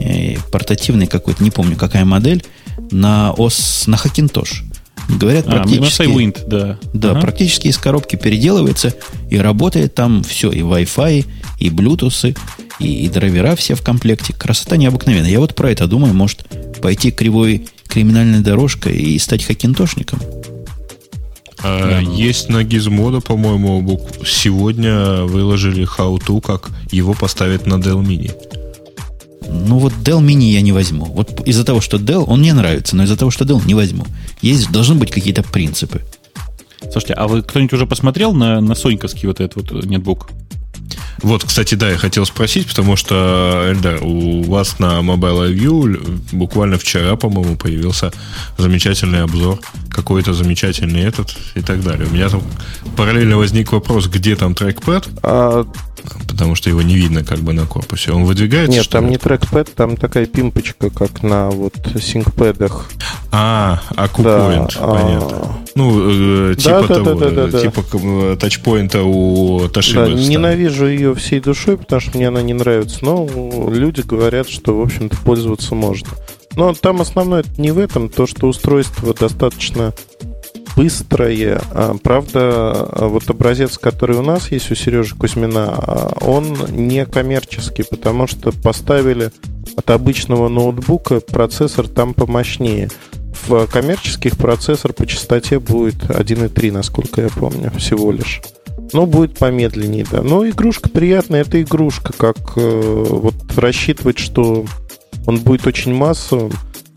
[0.00, 2.44] э, портативный какой-то, не помню, какая модель,
[2.90, 4.62] на ОС, на Hackintosh.
[5.08, 6.02] Говорят, а, практически...
[6.02, 6.78] MSI Wind, да.
[6.92, 7.20] Да, ага.
[7.20, 8.94] практически из коробки переделывается
[9.30, 11.24] и работает там все, и Wi-Fi,
[11.58, 12.36] и Bluetooth,
[12.80, 14.32] и, и драйвера все в комплекте.
[14.32, 15.30] Красота необыкновенная.
[15.30, 16.46] Я вот про это думаю, может
[16.82, 20.20] пойти кривой криминальной дорожкой и стать хакинтошником.
[21.62, 28.32] А, есть на Gizmodo, по-моему, сегодня выложили how to, как его поставить на Dell Mini.
[29.48, 31.04] Ну вот Dell Mini я не возьму.
[31.04, 34.04] Вот из-за того, что Dell, он мне нравится, но из-за того, что Dell не возьму.
[34.42, 36.02] Есть, должны быть какие-то принципы.
[36.80, 40.28] Слушайте, а вы кто-нибудь уже посмотрел на, на Соньковский вот этот вот нетбук?
[41.22, 46.78] Вот, кстати, да, я хотел спросить, потому что, Эльдар, у вас на Mobile View буквально
[46.78, 48.12] вчера, по-моему, появился
[48.58, 49.58] замечательный обзор,
[49.90, 52.06] какой-то замечательный этот и так далее.
[52.08, 52.42] У меня там
[52.96, 55.66] параллельно возник вопрос, где там трекпад, а...
[56.28, 58.12] потому что его не видно как бы на корпусе.
[58.12, 58.72] Он выдвигается?
[58.72, 59.12] Нет, там ли?
[59.12, 62.86] не трекпад, там такая пимпочка, как на вот синкпэдах.
[63.32, 65.36] А, акупоинт, да, понятно.
[65.36, 65.66] А...
[65.76, 68.36] Ну, э, типа да, того, да, да, да, типа да.
[68.36, 70.06] тачпоинта у Ташибы.
[70.06, 73.26] Да, ненавижу ее всей душой, потому что мне она не нравится, но
[73.70, 76.08] люди говорят, что, в общем-то, пользоваться можно.
[76.54, 79.92] Но там основное не в этом, то, что устройство достаточно
[80.76, 81.60] быстрое.
[81.70, 87.82] А, правда, вот образец, который у нас есть у Сережи Кузьмина, а, он не коммерческий,
[87.82, 89.30] потому что поставили
[89.76, 92.90] от обычного ноутбука процессор там помощнее.
[93.46, 98.40] В коммерческих процессор по частоте будет 1.3, насколько я помню, всего лишь.
[98.92, 100.22] Но будет помедленнее, да.
[100.22, 104.64] Но игрушка приятная, это игрушка, как э, вот рассчитывать, что
[105.26, 106.52] он будет очень массовым.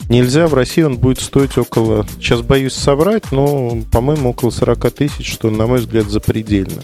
[0.07, 5.31] Нельзя, в России он будет стоить около, сейчас боюсь соврать, но, по-моему, около 40 тысяч,
[5.31, 6.81] что, на мой взгляд, запредельно.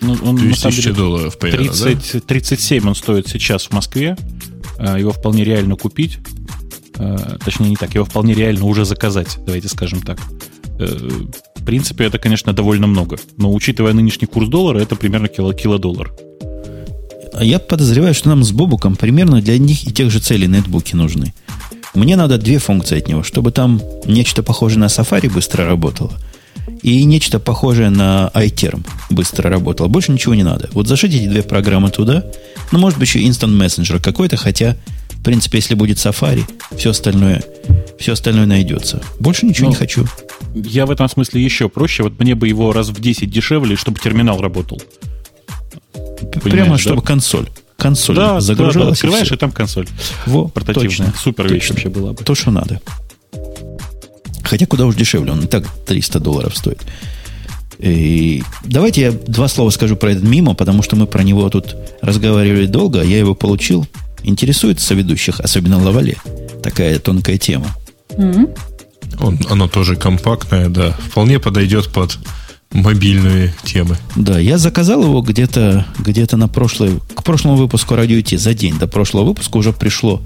[0.00, 2.20] Ну, он, 1000 долларов примерно, 30, да?
[2.20, 4.16] 37 он стоит сейчас в Москве.
[4.78, 6.18] А, его вполне реально купить.
[6.96, 10.18] А, точнее, не так, его вполне реально уже заказать, давайте скажем так.
[10.78, 10.86] Э,
[11.56, 13.18] в принципе, это, конечно, довольно много.
[13.36, 16.12] Но учитывая нынешний курс доллара, это примерно кило, килодоллар.
[17.32, 20.94] А я подозреваю, что нам с Бобуком примерно для них и тех же целей нетбуки
[20.94, 21.34] нужны.
[21.94, 26.12] Мне надо две функции от него, чтобы там нечто похожее на Safari быстро работало–
[26.82, 29.88] и нечто похожее на iTerm быстро работало.
[29.88, 30.68] Больше ничего не надо.
[30.72, 32.24] Вот зашить эти две программы туда,
[32.72, 34.76] ну, может быть, еще Instant Messenger какой-то, хотя,
[35.24, 36.44] в принципе, если будет Safari,
[36.76, 37.42] все остальное,
[37.98, 39.02] все остальное найдется.
[39.18, 40.06] Больше ничего ну, не хочу.
[40.54, 42.02] Я в этом смысле еще проще.
[42.02, 44.82] Вот мне бы его раз в 10 дешевле, чтобы терминал работал.
[45.94, 47.06] Понимаешь, Прямо, чтобы да?
[47.06, 47.48] консоль
[47.78, 48.74] консоль да, загружалась.
[48.74, 49.88] Да, да, открываешь, и, и там консоль.
[50.26, 50.88] Во, Портативная.
[50.88, 51.54] Точно, Супер точно.
[51.54, 52.22] вещь вообще была бы.
[52.22, 52.82] То, что надо.
[54.42, 56.82] Хотя куда уж дешевле, он и так 300 долларов стоит.
[57.78, 61.76] И давайте я два слова скажу про этот мимо, потому что мы про него тут
[62.02, 63.86] разговаривали долго, а я его получил.
[64.24, 66.16] Интересует соведущих, особенно Лавале.
[66.62, 67.68] Такая тонкая тема.
[68.10, 68.58] Mm-hmm.
[69.20, 70.92] Он, оно тоже компактное, да.
[70.92, 72.18] Вполне подойдет под
[72.72, 73.96] мобильные темы.
[74.16, 78.78] Да, я заказал его где-то где на прошлый, к прошлому выпуску радио Ти за день
[78.78, 80.20] до прошлого выпуска уже пришло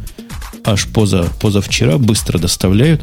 [0.64, 3.02] аж поза, позавчера, быстро доставляют.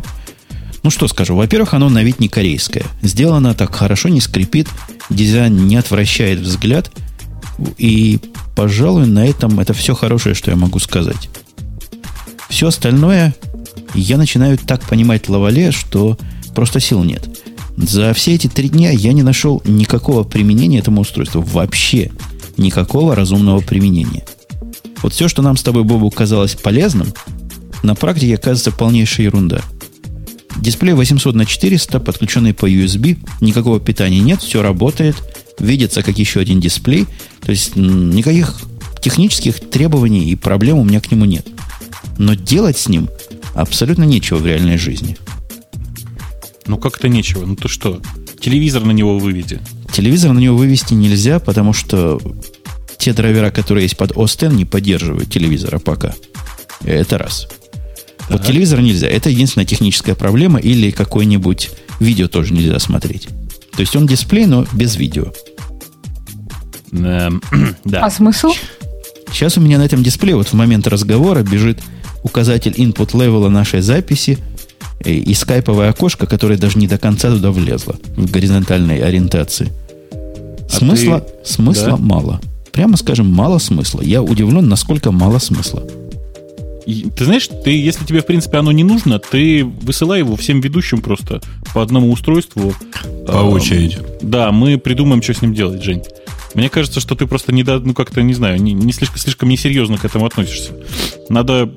[0.83, 2.83] Ну что скажу, во-первых, оно на вид не корейское.
[3.01, 4.67] Сделано так хорошо, не скрипит,
[5.09, 6.91] дизайн не отвращает взгляд.
[7.77, 8.19] И,
[8.55, 11.29] пожалуй, на этом это все хорошее, что я могу сказать.
[12.49, 13.35] Все остальное
[13.93, 16.17] я начинаю так понимать Лавале, что
[16.53, 17.27] просто сил нет.
[17.77, 21.41] За все эти три дня я не нашел никакого применения этому устройству.
[21.41, 22.11] Вообще
[22.57, 24.25] никакого разумного применения.
[25.01, 27.13] Вот все, что нам с тобой, Бобу, казалось полезным,
[27.83, 29.61] на практике оказывается полнейшая ерунда–
[30.57, 35.15] Дисплей 800 на 400, подключенный по USB, никакого питания нет, все работает,
[35.59, 37.05] видится как еще один дисплей.
[37.41, 38.55] То есть никаких
[39.01, 41.47] технических требований и проблем у меня к нему нет.
[42.17, 43.09] Но делать с ним
[43.53, 45.17] абсолютно нечего в реальной жизни.
[46.67, 47.45] Ну как это нечего?
[47.45, 48.01] Ну то что?
[48.39, 49.59] Телевизор на него выведи.
[49.91, 52.19] Телевизор на него вывести нельзя, потому что
[52.97, 56.15] те драйвера, которые есть под OS X, не поддерживают телевизора пока.
[56.83, 57.47] Это раз.
[58.29, 58.47] Вот ага.
[58.47, 59.07] телевизор нельзя.
[59.07, 60.59] Это единственная техническая проблема.
[60.59, 63.27] Или какое-нибудь видео тоже нельзя смотреть.
[63.75, 65.31] То есть он дисплей, но без видео.
[66.91, 67.41] Эм,
[67.85, 68.05] да.
[68.05, 68.53] А смысл?
[69.31, 71.79] Сейчас у меня на этом дисплее вот в момент разговора бежит
[72.23, 74.39] указатель input level нашей записи
[75.03, 79.71] и, и скайповое окошко, которое даже не до конца туда влезло в горизонтальной ориентации.
[80.11, 81.45] А смысла, ты...
[81.45, 81.97] смысла да?
[81.97, 82.41] мало.
[82.71, 84.01] Прямо скажем, мало смысла.
[84.01, 85.83] Я удивлен, насколько мало смысла.
[86.85, 90.61] И, ты знаешь, ты, если тебе, в принципе, оно не нужно, ты высылай его всем
[90.61, 91.41] ведущим просто
[91.73, 92.73] по одному устройству.
[93.27, 93.97] По очереди.
[94.21, 96.03] Да, мы придумаем, что с ним делать, Жень.
[96.55, 99.49] Мне кажется, что ты просто не да, ну как-то, не знаю, не, не слишком, слишком
[99.49, 100.71] несерьезно к этому относишься.
[101.27, 101.67] Надо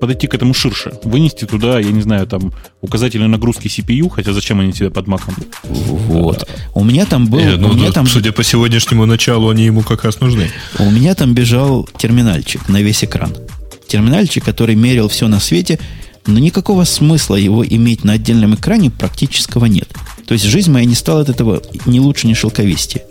[0.00, 0.92] подойти к этому ширше.
[1.02, 5.34] Вынести туда, я не знаю, там, указатели нагрузки CPU, хотя зачем они тебе под маком?
[5.64, 6.48] Вот.
[6.74, 7.40] У меня там был...
[7.40, 8.06] Э, ну, у меня там...
[8.06, 10.50] Судя по сегодняшнему началу, они ему как раз нужны.
[10.78, 13.32] У меня там бежал терминальчик на весь экран
[13.88, 15.78] терминальчик, который мерил все на свете,
[16.26, 19.88] но никакого смысла его иметь на отдельном экране практического нет.
[20.26, 23.04] То есть жизнь моя не стала от этого ни лучше, ни шелковистее.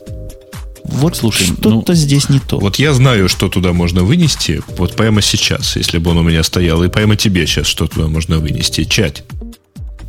[0.84, 2.59] Вот Слушай, что-то ну, здесь не то.
[2.59, 6.43] Вот я знаю, что туда можно вынести, вот прямо сейчас, если бы он у меня
[6.43, 8.86] стоял, и прямо тебе сейчас что туда можно вынести.
[8.86, 9.23] Чать.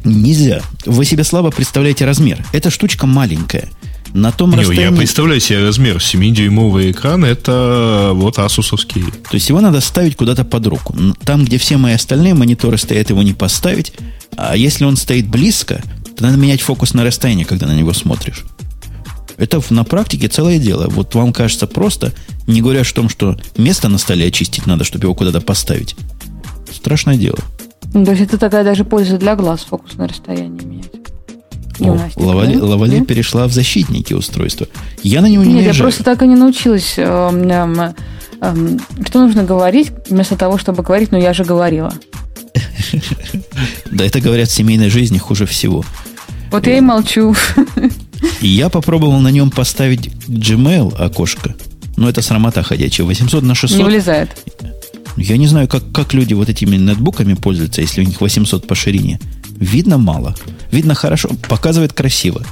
[0.05, 0.63] Нельзя.
[0.87, 2.45] Вы себе слабо представляете размер.
[2.53, 3.69] Эта штучка маленькая.
[4.15, 4.91] На том Не, расстоянии...
[4.91, 9.05] Я представляю себе размер 7-дюймовый экран, это вот асусовский.
[9.05, 10.97] То есть его надо ставить куда-то под руку.
[11.25, 13.93] Там, где все мои остальные мониторы стоят, его не поставить.
[14.37, 15.83] А если он стоит близко,
[16.17, 18.45] то надо менять фокус на расстояние, когда на него смотришь.
[19.37, 20.89] Это на практике целое дело.
[20.89, 22.13] Вот вам кажется просто,
[22.47, 25.95] не говоря о том, что место на столе очистить надо, чтобы его куда-то поставить.
[26.73, 27.39] Страшное дело.
[27.95, 30.91] Ну, то есть это такая даже польза для глаз, фокус на расстояние менять.
[31.79, 32.65] Гимнастика, Лавале, да?
[32.65, 33.05] Лавале да?
[33.05, 34.67] перешла в защитники устройства.
[35.03, 35.77] Я на него не Нет, наезжаю.
[35.77, 36.95] я просто так и не научилась.
[36.97, 37.93] Э, э,
[38.41, 41.93] э, что нужно говорить, вместо того, чтобы говорить, но я же говорила.
[43.91, 45.85] Да, это говорят в семейной жизни хуже всего.
[46.51, 47.35] Вот я и молчу.
[48.41, 51.55] Я попробовал на нем поставить Gmail окошко.
[51.97, 53.07] Но это срамота ходячая.
[53.07, 53.79] 800 на 600.
[53.79, 54.31] Не влезает.
[55.17, 58.75] Я не знаю, как, как люди вот этими нетбуками пользуются, если у них 800 по
[58.75, 59.19] ширине.
[59.61, 60.35] Видно мало.
[60.71, 61.31] Видно хорошо.
[61.49, 62.45] Показывает красиво.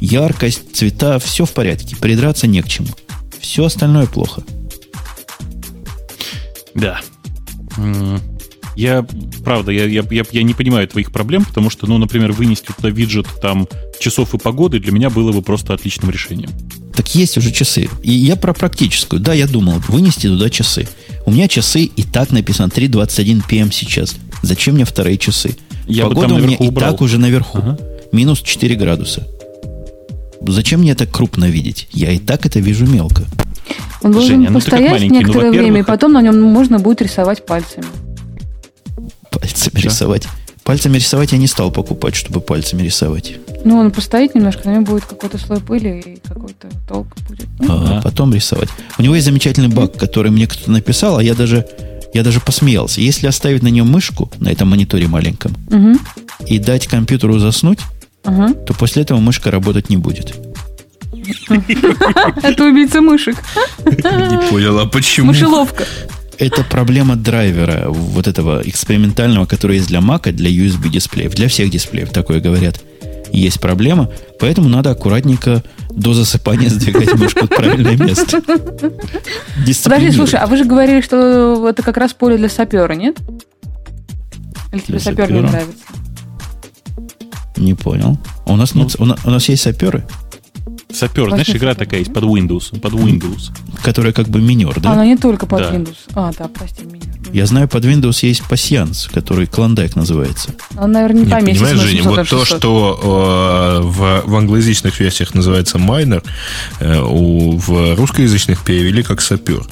[0.00, 1.96] Яркость, цвета, все в порядке.
[1.96, 2.88] Придраться не к чему.
[3.40, 4.42] Все остальное плохо.
[6.74, 7.00] Да.
[8.76, 9.06] Я,
[9.44, 12.90] правда, я, я, я, я не понимаю твоих проблем, потому что, ну, например, вынести туда
[12.90, 13.68] виджет там
[14.00, 16.50] часов и погоды для меня было бы просто отличным решением.
[16.94, 17.88] Так есть уже часы.
[18.02, 19.20] И я про практическую.
[19.20, 20.88] Да, я думал, вынести туда часы.
[21.26, 24.16] У меня часы и так написано 3.21 PM сейчас.
[24.42, 25.56] Зачем мне вторые часы?
[25.86, 26.92] Я Погода у меня наверху и убрал.
[26.92, 27.58] так уже наверху.
[27.58, 27.78] Ага.
[28.12, 29.26] Минус 4 градуса.
[30.46, 31.88] Зачем мне это крупно видеть?
[31.92, 33.24] Я и так это вижу мелко.
[34.02, 35.00] Он должен Женя, ну постоять.
[35.00, 37.86] Ну, некоторое во-первых, время, и потом на нем можно будет рисовать пальцами.
[39.30, 39.88] Пальцами Чё?
[39.88, 40.28] рисовать.
[40.62, 43.34] Пальцами рисовать я не стал покупать, чтобы пальцами рисовать.
[43.64, 47.46] Ну, он постоит немножко, на нем будет какой-то слой пыли и какой-то толк будет.
[47.58, 48.00] Ну, а Ага.
[48.02, 48.68] потом рисовать.
[48.98, 51.66] У него есть замечательный баг, который мне кто-то написал, а я даже,
[52.14, 53.00] я даже посмеялся.
[53.02, 56.00] Если оставить на нем мышку, на этом мониторе маленьком, Мгм.
[56.46, 57.80] и дать компьютеру заснуть,
[58.24, 58.54] Ага.
[58.54, 60.34] то после этого мышка работать не будет.
[62.42, 63.36] Это убийца мышек.
[63.84, 65.28] Не понял, а почему?
[65.28, 65.84] Мышеловка.
[66.38, 71.70] Это проблема драйвера, вот этого экспериментального, который есть для Mac, для USB дисплеев, для всех
[71.70, 72.80] дисплеев, такое говорят.
[73.34, 78.40] Есть проблема, поэтому надо аккуратненько до засыпания сдвигать мышку в правильное место.
[79.82, 83.16] Подожди, слушай, а вы же говорили, что это как раз поле для сапера, нет?
[84.72, 85.72] Или тебе сапер не нравится?
[87.56, 88.18] Не понял.
[88.46, 90.04] А У нас, нет, у, на- у нас есть саперы,
[90.94, 92.78] Сапер, знаешь, игра такая есть под Windows.
[92.80, 93.50] Под Windows.
[93.82, 94.92] которые как бы минер, А, да?
[94.92, 95.74] она не только под Да.
[95.74, 95.96] Windows.
[96.14, 97.02] А, да, прости меня.
[97.32, 100.50] Я знаю, под Windows есть пассианс, который клондайк называется.
[100.78, 102.58] Он, наверное, не Не, поместится понимаешь, Женя, 700 вот то, 600.
[102.58, 106.22] что э, в, в англоязычных версиях называется майнер,
[106.80, 109.66] э, у, в русскоязычных перевели как сапер.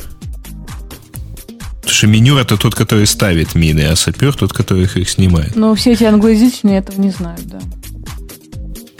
[1.80, 5.54] Потому что минер это тот, который ставит мины, а сапер тот, который их, их снимает.
[5.56, 7.60] Но все эти англоязычные этого не знают, да.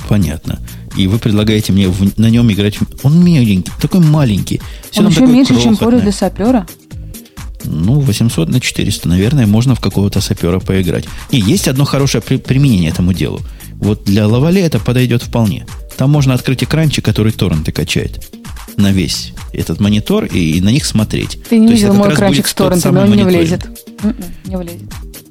[0.09, 0.61] Понятно.
[0.97, 2.79] И вы предлагаете мне в- на нем играть.
[3.03, 4.61] Он миленький, такой маленький.
[4.91, 6.67] Всё Он еще меньше, чем поле для сапера.
[7.65, 11.05] Ну, 800 на 400, наверное, можно в какого-то сапера поиграть.
[11.31, 13.41] Не, есть одно хорошее при- применение этому делу.
[13.77, 15.67] Вот для Лавале это подойдет вполне.
[15.97, 18.29] Там можно открыть экранчик, который торренты качает
[18.77, 21.39] на весь этот монитор и, и на них смотреть.
[21.49, 23.67] Ты не То видел мой экранчик с торрентами, он не влезет.
[24.03, 24.17] М-м,
[24.47, 24.91] Не влезет.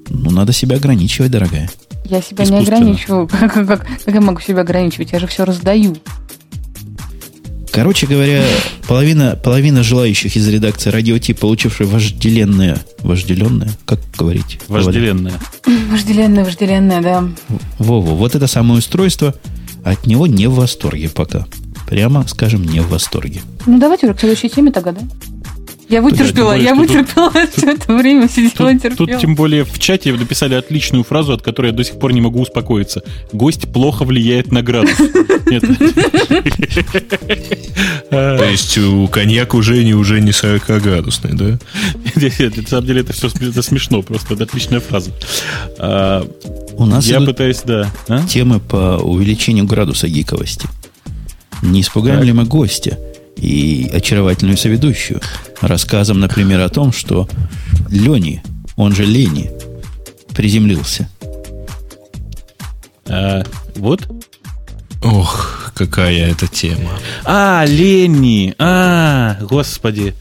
[0.09, 1.70] Ну, надо себя ограничивать, дорогая.
[2.06, 3.28] Я себя не ограничиваю.
[3.32, 5.12] Как, как- как я могу себя ограничивать?
[5.12, 5.95] Я же все раздаю.
[7.72, 8.43] Короче говоря,
[8.88, 14.60] половина, половина желающих из редакции Радио Ти, получившие вожделенное, вожделенное, как говорить?
[14.68, 15.36] Вожделенная.
[15.89, 17.24] Вожделенная, вожделенная, да.
[17.80, 19.34] Вову, вот это самое устройство,
[19.86, 21.45] от него не в восторге пока.
[21.88, 23.41] Прямо, скажем, не в восторге.
[23.66, 25.02] Ну, давайте уже к следующей теме тогда, да?
[25.91, 29.07] Я вытерпела, я тут- вытерпела все это время, сидела и Тут, терпела.
[29.09, 32.21] тут тем более в чате написали отличную фразу, от которой я до сих пор не
[32.21, 33.03] могу успокоиться.
[33.33, 34.97] Гость плохо влияет на градус.
[38.11, 41.59] А, То есть у коньяк уже не, уже не 40-градусный, да?
[42.15, 45.11] нет, На самом деле это все смешно, просто это отличная фраза.
[45.77, 46.25] А,
[46.73, 47.91] У нас Я пытаюсь, да.
[48.07, 48.23] А?
[48.23, 50.67] темы по увеличению градуса гиковости.
[51.61, 52.97] Не испугаем ли мы гостя
[53.38, 55.21] и очаровательную соведущую
[55.61, 57.27] рассказом, например, о том, что
[57.89, 58.43] Лени,
[58.75, 59.51] он же Лени,
[60.36, 61.09] приземлился.
[63.07, 63.43] А,
[63.75, 64.07] Вот.
[65.03, 66.91] Ох, какая это тема.
[67.25, 68.53] А, Ленни!
[68.59, 70.13] А, господи.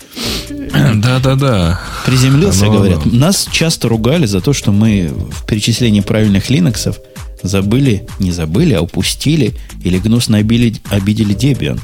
[0.49, 1.79] Да-да-да.
[2.07, 3.05] Приземлился, Оно- говорят.
[3.05, 6.99] Нас часто ругали за то, что мы в перечислении правильных линоксов
[7.43, 9.55] забыли, не забыли, а упустили
[9.85, 11.79] или гнусно обили- обидели Debian.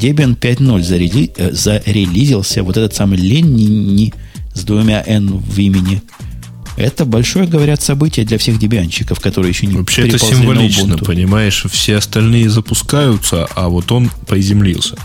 [0.00, 4.12] Debian 5.0 зареди- э, зарелизился, вот этот самый Ленни
[4.54, 6.02] с двумя N в имени.
[6.76, 11.66] Это большое, говорят, событие для всех дебианщиков, которые еще не Вообще это символично, понимаешь?
[11.70, 14.96] Все остальные запускаются, а вот он приземлился.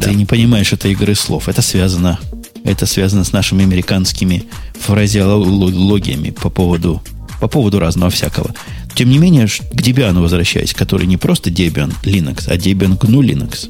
[0.00, 1.48] Ты не понимаешь этой игры слов.
[1.48, 2.18] Это связано,
[2.64, 4.44] это связано с нашими американскими
[4.80, 7.02] фразеологиями по поводу,
[7.40, 8.54] по поводу разного всякого.
[9.02, 13.68] Тем не менее, к Debian возвращаясь, который не просто Debian Linux, а Debian GNU Linux.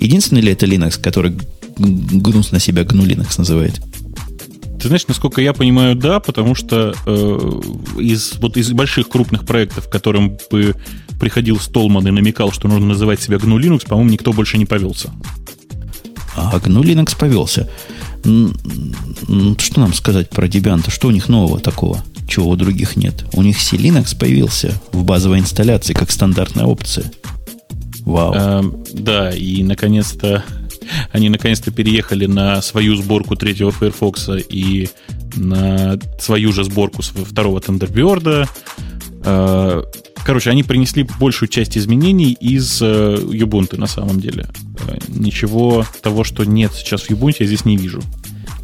[0.00, 1.38] Единственный ли это Linux, который
[1.76, 3.80] гнусно себя GNU Linux называет?
[4.80, 7.60] Ты знаешь, насколько я понимаю, да, потому что э,
[8.00, 10.74] из, вот из больших крупных проектов, которым бы
[11.20, 15.12] приходил Столман и намекал, что нужно называть себя GNU Linux, по-моему, никто больше не повелся.
[16.34, 17.70] А GNU Linux повелся.
[18.24, 20.90] Что нам сказать про Debian-то?
[20.90, 22.02] Что у них нового такого?
[22.26, 23.24] Чего у других нет.
[23.32, 27.10] У них C-Linux появился в базовой инсталляции как стандартная опция.
[28.00, 28.32] Вау.
[28.34, 30.44] А, да, и наконец-то
[31.12, 34.88] они наконец-то переехали на свою сборку третьего Firefox и
[35.36, 38.48] на свою же сборку второго Thunderbird.
[39.24, 39.84] А,
[40.24, 44.48] короче, они принесли большую часть изменений из э, Ubuntu на самом деле.
[44.86, 48.02] Э, ничего того, что нет сейчас в Ubuntu, я здесь не вижу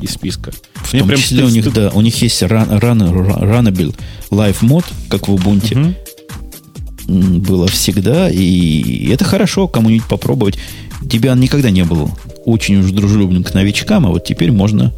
[0.00, 0.52] из списка.
[0.74, 3.94] В Мне том прям числе у них, да, у них есть run, run, Runnable
[4.30, 5.94] Live mode, как в Ubuntu.
[7.06, 7.40] Угу.
[7.40, 10.58] Было всегда, и это хорошо кому-нибудь попробовать.
[11.02, 12.10] Debian никогда не был
[12.44, 14.92] очень уж дружелюбным к новичкам, а вот теперь можно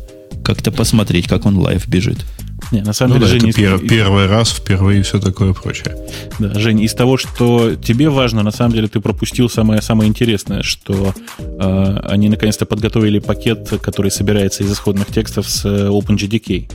[0.44, 2.24] как-то посмотреть, как он live бежит.
[2.72, 3.88] Не, на самом ну, деле, да, Жень, это из...
[3.88, 5.96] первый раз, впервые и все такое прочее.
[6.38, 10.62] Да, Жень, из того, что тебе важно, на самом деле ты пропустил самое самое интересное,
[10.62, 16.70] что э, они наконец-то подготовили пакет, который собирается из исходных текстов с э, OpenGDK.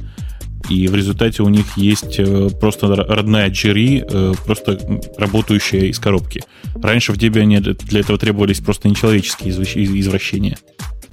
[0.70, 4.80] И в результате у них есть э, просто родная GRE, э, просто
[5.18, 6.42] работающая из коробки.
[6.76, 10.58] Раньше в Debian для этого требовались просто нечеловеческие извращения.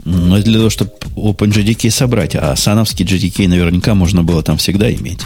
[0.04, 4.92] Но это для того, чтобы OpenGDK собрать, а сановский GDK наверняка можно было там всегда
[4.92, 5.20] иметь.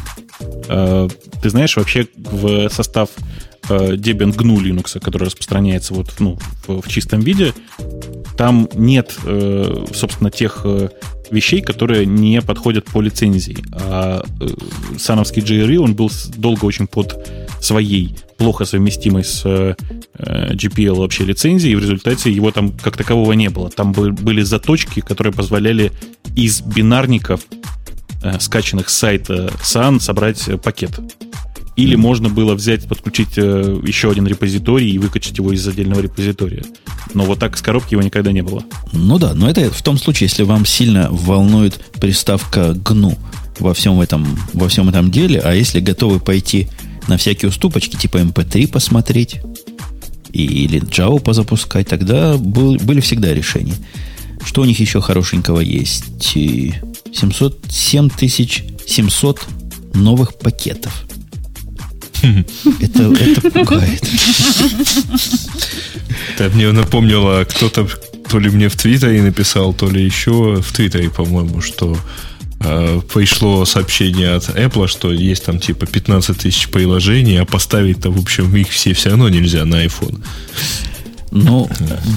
[0.68, 1.08] Э,
[1.42, 3.10] ты знаешь, вообще в состав
[3.68, 7.52] Debian GNU Linux, который распространяется вот, ну, в, чистом виде,
[8.36, 9.18] там нет,
[9.92, 10.64] собственно, тех
[11.30, 13.58] вещей, которые не подходят по лицензии.
[13.72, 14.46] А э,
[14.98, 17.16] сановский JRE, он был долго очень под
[17.60, 19.74] своей плохо совместимой с э,
[20.18, 23.70] GPL вообще лицензией, и в результате его там как такового не было.
[23.70, 25.92] Там были заточки, которые позволяли
[26.34, 27.40] из бинарников,
[28.22, 30.98] э, скачанных с сайта SAN, собрать пакет.
[31.76, 36.64] Или можно было взять, подключить э, еще один репозиторий и выкачать его из отдельного репозитория.
[37.12, 38.62] Но вот так с коробки его никогда не было.
[38.92, 43.18] Ну да, но это в том случае, если вам сильно волнует приставка GNU
[43.58, 46.68] во всем этом, во всем этом деле, а если готовы пойти
[47.08, 49.40] на всякие уступочки, типа MP3 эм посмотреть
[50.32, 53.76] или Java позапускать, тогда был, были всегда решения.
[54.44, 56.04] Что у них еще хорошенького есть?
[57.12, 59.46] 700, 7700
[59.94, 61.04] новых пакетов.
[62.80, 64.02] Это, это пугает.
[66.34, 67.88] Это мне напомнило, кто-то
[68.28, 71.96] то ли мне в Твиттере написал, то ли еще в Твиттере, по-моему, что
[72.58, 78.54] пришло сообщение от Apple, что есть там типа 15 тысяч приложений, а поставить-то, в общем,
[78.56, 80.22] их все все равно нельзя на iPhone.
[81.30, 81.68] Ну,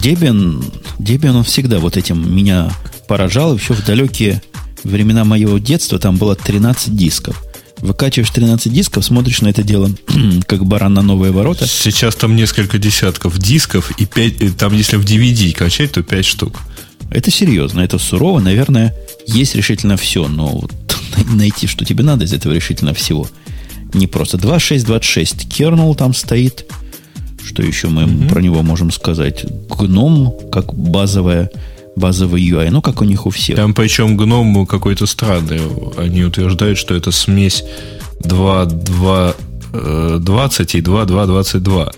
[0.04, 0.64] Debian,
[0.98, 2.72] Debian он всегда вот этим меня
[3.08, 3.56] поражал.
[3.56, 4.42] Еще в далекие
[4.84, 7.44] времена моего детства там было 13 дисков.
[7.80, 9.90] Выкачиваешь 13 дисков, смотришь на это дело,
[10.48, 11.66] как баран на новые ворота.
[11.66, 16.60] Сейчас там несколько десятков дисков, и 5, там если в DVD качать, то 5 штук.
[17.12, 18.40] Это серьезно, это сурово.
[18.40, 18.96] Наверное,
[19.28, 20.72] есть решительно все, но вот
[21.34, 23.28] найти, что тебе надо из этого решительно всего.
[23.94, 26.66] Не просто 2.6.26 кернул там стоит.
[27.44, 28.30] Что еще мы mm-hmm.
[28.30, 29.46] про него можем сказать?
[29.70, 31.50] Гном, как базовая
[31.96, 33.58] базовый UI, ну, как у них у всех.
[33.58, 35.60] Там причем гном какой-то странный.
[35.98, 37.64] Они утверждают, что это смесь
[38.24, 41.94] 2.2.20 20 и 2.2.22.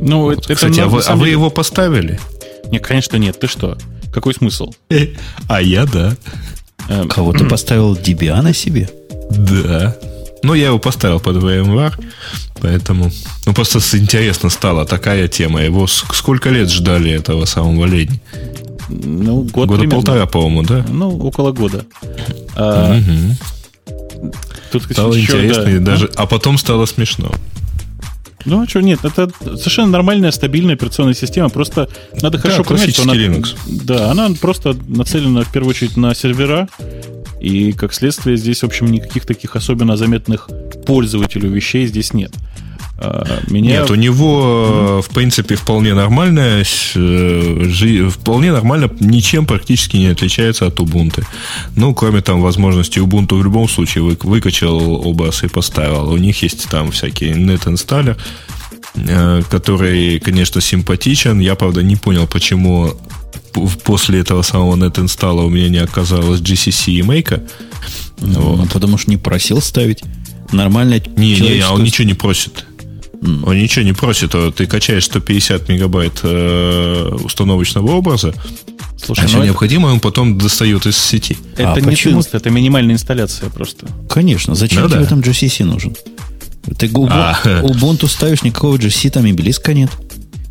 [0.00, 0.38] Ну, вот.
[0.44, 2.18] это, Кстати, а, вы, а вы его поставили?
[2.70, 3.38] Нет, конечно, нет.
[3.38, 3.76] Ты что?
[4.12, 4.72] Какой смысл?
[5.48, 6.16] А я да.
[6.88, 8.88] Эм, Кого ты поставил Debian на себе?
[9.30, 9.96] Да.
[10.42, 11.94] Ну, я его поставил под VMware,
[12.60, 13.10] поэтому...
[13.44, 15.62] Ну, просто интересно стало такая тема.
[15.62, 18.20] Его сколько лет ждали этого самого лени?
[18.88, 19.96] Ну, год Года примерно.
[19.96, 20.84] полтора, по-моему, да?
[20.88, 21.84] Ну, около года.
[22.56, 24.32] А, угу.
[24.72, 27.32] Тут стало еще, интересно, да, и даже, а потом стало смешно.
[28.44, 31.48] Ну, а что, нет, это совершенно нормальная, стабильная операционная система.
[31.48, 31.88] Просто
[32.22, 33.14] надо хорошо да, понять, что она...
[33.14, 33.56] Linux.
[33.66, 36.68] Да, она просто нацелена в первую очередь на сервера.
[37.40, 40.48] И, как следствие, здесь, в общем, никаких таких особенно заметных
[40.86, 42.32] пользователю вещей здесь нет.
[43.00, 43.80] А, меня...
[43.80, 46.64] Нет, у него, в принципе, вполне нормальная,
[46.96, 51.24] э, вполне нормально, ничем практически не отличается от Ubuntu.
[51.76, 56.10] Ну, кроме там возможности Ubuntu в любом случае вы, выкачал OBS и поставил.
[56.10, 57.34] У них есть там всякие
[58.96, 61.38] э, который, конечно, симпатичен.
[61.38, 62.94] Я, правда, не понял, почему
[63.84, 67.48] после этого самого net-инсталла у меня не оказалось GCC и Make.
[68.20, 68.70] Ну, вот.
[68.70, 70.02] потому что не просил ставить.
[70.50, 71.00] Нормально.
[71.16, 72.64] Не, не, а он ничего не просит.
[73.20, 74.34] Он ничего не просит.
[74.34, 78.32] А ты качаешь 150 мегабайт э, установочного образа,
[79.00, 81.36] Слушай, а все ну необходимое он потом достает из сети.
[81.56, 82.14] Это а не почему?
[82.14, 83.86] Тынст, это минимальная инсталляция просто.
[84.08, 84.54] Конечно.
[84.54, 85.06] Зачем ну, тебе да.
[85.06, 85.96] там GCC нужен?
[86.76, 87.62] Ты Ubuntu, а.
[87.62, 89.90] Ubuntu ставишь, никакого GCC там и близко нет.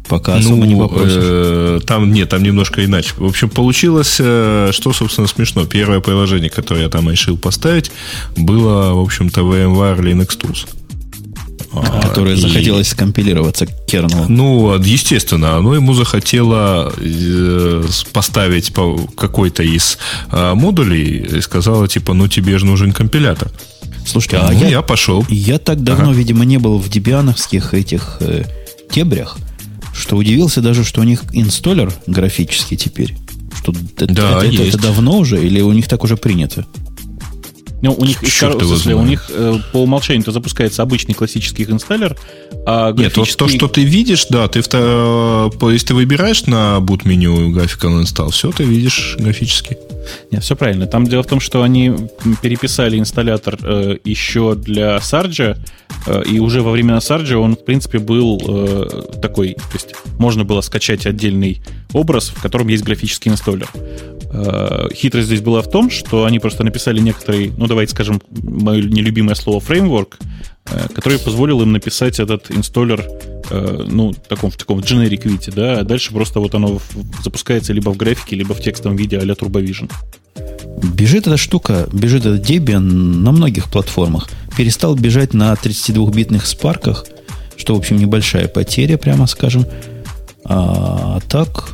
[0.08, 1.18] Пока особо не попросишь.
[1.18, 3.14] Э, там нет, там немножко иначе.
[3.18, 5.66] В общем, получилось, э, что, собственно, смешно.
[5.66, 7.92] Первое приложение, которое я там решил поставить,
[8.38, 10.66] было, в общем-то, VMware Linux Tools.
[11.86, 12.40] А, которое и...
[12.40, 14.26] захотелось скомпилироваться к кернелу.
[14.28, 18.72] Ну, естественно, оно ему захотело э, поставить
[19.16, 19.98] какой-то из
[20.32, 23.52] э, модулей и сказала, типа, ну тебе же нужен компилятор.
[24.06, 25.26] Слушайте, а ну, я, я пошел.
[25.30, 26.14] Я так давно, ага.
[26.14, 28.46] видимо, не был в дебиановских этих э,
[28.90, 29.38] тебрях,
[29.94, 33.16] что удивился даже, что у них инсталлер графический теперь.
[33.56, 34.06] Что да,
[34.40, 36.66] это, это, это давно уже или у них так уже принято?
[37.82, 41.64] Ну, у них, Черт в смысле, у них э, по умолчанию то запускается обычный классический
[41.64, 42.18] инсталлер,
[42.66, 43.24] а графический...
[43.24, 47.52] Нет, то, то, что ты видишь, да, ты, э, если ты выбираешь на boot меню
[47.56, 49.78] Graphical Install, все, ты видишь графически.
[50.32, 50.88] Нет, все правильно.
[50.88, 51.94] Там дело в том, что они
[52.42, 55.58] переписали инсталлятор э, еще для Sarge,
[56.08, 60.44] э, и уже во времена Sarge он, в принципе, был э, такой, то есть можно
[60.44, 61.62] было скачать отдельный
[61.94, 63.70] образ, в котором есть графический инсталлер.
[64.32, 68.82] Э, хитрость здесь была в том, что они просто написали некоторый, ну давайте скажем, мое
[68.82, 70.18] нелюбимое слово фреймворк,
[70.66, 73.06] э, который позволил им написать этот инсталлер
[73.50, 76.80] э, ну, таком, в таком generic виде, да, а дальше просто вот оно
[77.24, 79.92] запускается либо в графике, либо в текстовом виде а-ля TurboVision.
[80.84, 84.28] Бежит эта штука, бежит этот Debian на многих платформах.
[84.56, 87.06] Перестал бежать на 32-битных спарках,
[87.56, 89.66] что, в общем, небольшая потеря, прямо скажем.
[90.44, 91.72] А так,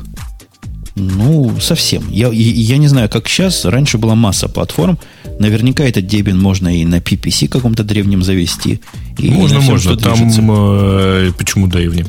[0.96, 2.08] ну, совсем.
[2.08, 3.64] Я, я не знаю, как сейчас.
[3.64, 4.98] Раньше была масса платформ.
[5.40, 8.80] Наверняка этот Debian можно и на PPC каком-то древнем завести.
[9.18, 9.96] И можно, всем, можно.
[9.96, 12.06] Там э, почему древнем?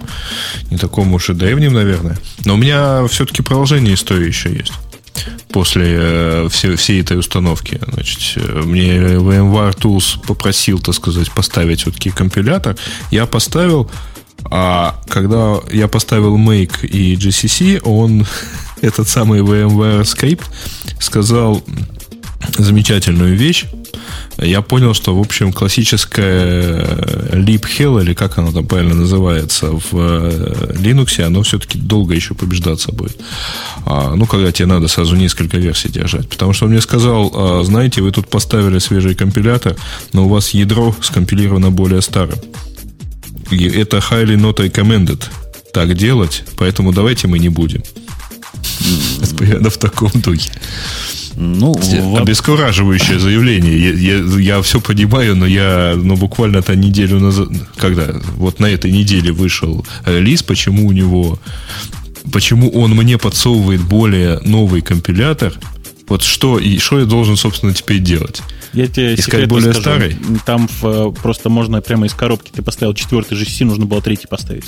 [0.69, 2.17] Не таком уж и древнем, наверное.
[2.45, 4.73] Но у меня все-таки продолжение истории еще есть.
[5.49, 7.81] После э, всей, всей этой установки.
[7.91, 12.75] Значит, э, мне VMware Tools попросил, так сказать, поставить все-таки компилятор.
[13.09, 13.89] Я поставил,
[14.51, 18.27] а когда я поставил Make и GCC, он
[18.81, 20.43] этот самый VMware Script
[20.99, 21.63] сказал
[22.57, 23.65] замечательную вещь.
[24.37, 26.85] Я понял, что, в общем, классическая
[27.31, 32.33] lib hell, или как оно там правильно называется, в э, Linux, оно все-таки долго еще
[32.33, 33.17] побеждаться будет.
[33.85, 36.27] А, ну, когда тебе надо сразу несколько версий держать.
[36.29, 39.75] Потому что он мне сказал, «А, знаете, вы тут поставили свежий компилятор,
[40.11, 42.39] но у вас ядро скомпилировано более старым.
[43.51, 45.23] И это highly not recommended
[45.71, 47.83] так делать, поэтому давайте мы не будем.
[49.37, 50.51] Примерно в таком духе.
[51.37, 51.75] Ну,
[52.17, 53.77] Обескураживающее заявление.
[53.77, 58.91] Я, я, я все понимаю, но я ну, буквально-то неделю назад, когда вот на этой
[58.91, 61.37] неделе вышел релиз, почему у него,
[62.31, 65.53] почему он мне подсовывает более новый компилятор,
[66.07, 68.41] вот что, и что я должен, собственно, теперь делать?
[68.71, 70.17] Я тебе Искать более скажу, старый?
[70.45, 74.65] Там в, просто можно прямо из коробки, ты поставил четвертый GC, нужно было третий поставить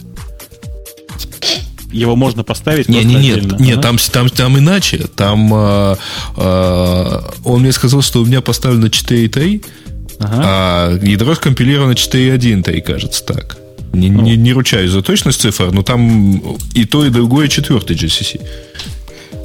[1.91, 3.57] его можно поставить не, не, нет, отдельно.
[3.61, 5.05] Нет, там, там, там иначе.
[5.15, 5.97] Там а,
[6.35, 9.65] а, он мне сказал, что у меня поставлено 4.3,
[10.19, 10.41] ага.
[10.43, 13.57] а ядро скомпилировано 4.1, кажется, так.
[13.93, 14.21] Не, ну.
[14.21, 18.41] не, не ручаюсь за точность цифр, но там и то, и другое четвертый GCC.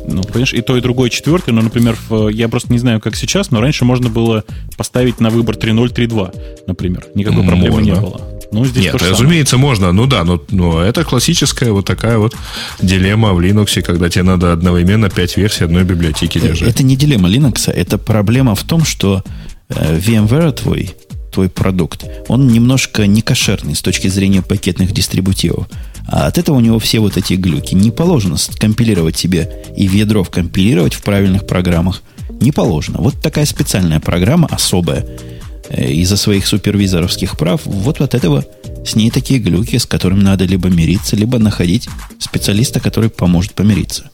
[0.07, 1.97] Ну, понимаешь, и то, и другое четвертый, но, например,
[2.33, 4.45] я просто не знаю, как сейчас, но раньше можно было
[4.77, 7.07] поставить на выбор 3.0, 3.2, например.
[7.15, 7.85] Никакой проблемы можно.
[7.85, 8.32] не было.
[8.53, 9.69] Ну, здесь Нет, разумеется, самое.
[9.71, 9.93] можно.
[9.93, 12.37] Ну да, но, но это классическая вот такая вот
[12.83, 16.69] дилемма в Linux, когда тебе надо одновременно пять версий одной библиотеки это, держать.
[16.69, 19.25] Это не дилемма Linux, это проблема в том, что
[19.71, 20.95] э, VMware твой,
[21.33, 25.67] твой продукт, он немножко не кошерный с точки зрения пакетных дистрибутивов.
[26.07, 27.75] А от этого у него все вот эти глюки.
[27.75, 32.03] Не положено компилировать себе и в ядро компилировать в правильных программах.
[32.29, 32.99] Не положено.
[32.99, 38.45] Вот такая специальная программа, особая, Э, из-за своих супервизоровских прав, вот от этого
[38.85, 41.89] с ней такие глюки, с которыми надо либо мириться, либо находить
[42.19, 44.11] специалиста, который поможет помириться.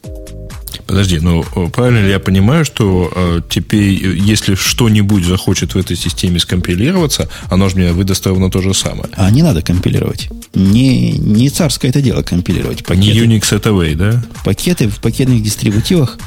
[0.87, 6.39] Подожди, ну правильно ли я понимаю, что э, теперь, если что-нибудь захочет в этой системе
[6.39, 9.09] скомпилироваться, оно же мне выдаст ровно то же самое?
[9.15, 10.31] А не надо компилировать.
[10.55, 12.87] Не, не царское это дело компилировать.
[12.87, 14.23] Пакеты, не Unix это way, да?
[14.45, 16.19] Пакеты в пакетных дистрибутивах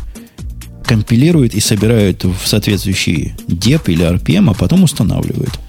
[0.85, 5.59] компилируют и собирают в соответствующий деп или RPM, а потом устанавливают.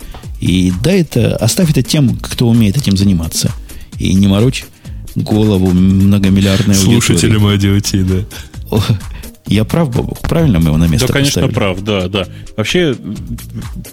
[0.41, 3.53] И да, это, оставь это тем, кто умеет этим заниматься.
[3.99, 4.65] И не морочь
[5.15, 8.79] голову многомиллиардной Слушателям аудиоти, да.
[9.47, 10.19] Я прав, Бобух?
[10.21, 11.55] Правильно мы его на место Да, конечно, поставили?
[11.55, 12.27] прав, да, да.
[12.57, 12.97] Вообще,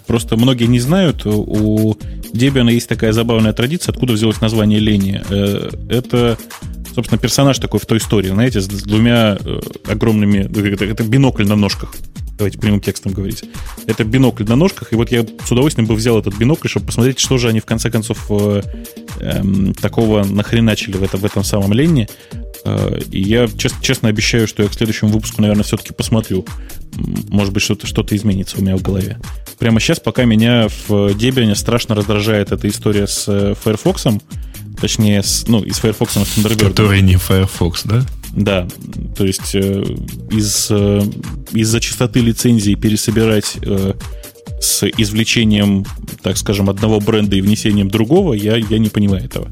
[0.06, 1.96] просто многие не знают, у
[2.32, 5.20] Debian есть такая забавная традиция, откуда взялось название лени.
[5.28, 6.38] Э, это
[6.94, 10.38] собственно, персонаж такой в той истории, знаете, с двумя э, огромными...
[10.72, 11.94] Это, это бинокль на ножках.
[12.36, 13.44] Давайте прямым текстом говорить.
[13.86, 17.18] Это бинокль на ножках, и вот я с удовольствием бы взял этот бинокль, чтобы посмотреть,
[17.18, 18.62] что же они в конце концов э,
[19.20, 22.08] э, такого нахреначили в, это, в этом самом Ленне.
[22.64, 26.46] Э, и я чест, честно обещаю, что я к следующему выпуску, наверное, все-таки посмотрю.
[27.28, 29.18] Может быть, что-то что изменится у меня в голове.
[29.58, 34.06] Прямо сейчас, пока меня в Debian страшно раздражает эта история с э, Firefox,
[34.80, 36.68] точнее, с, ну, из Firefox на Thunderbird.
[36.68, 38.04] Который не Firefox, да?
[38.32, 38.68] Да,
[39.16, 39.84] то есть э,
[40.30, 41.02] из, э,
[41.52, 43.94] из-за частоты лицензий пересобирать э,
[44.60, 45.84] с извлечением,
[46.22, 49.50] так скажем, одного бренда и внесением другого, я, я не понимаю этого.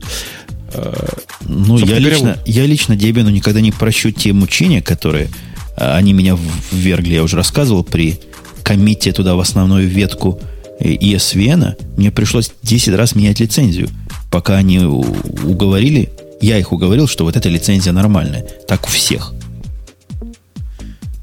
[0.74, 0.94] Э,
[1.40, 5.28] ну, я лично, я лично Дебину никогда не прощу те мучения, которые
[5.76, 6.38] э, они меня
[6.70, 8.20] ввергли, я уже рассказывал, при
[8.62, 10.40] комите туда в основную ветку
[10.80, 13.88] ESVN, мне пришлось 10 раз менять лицензию,
[14.30, 16.10] пока они уговорили
[16.40, 18.46] я их уговорил, что вот эта лицензия нормальная.
[18.66, 19.32] Так у всех.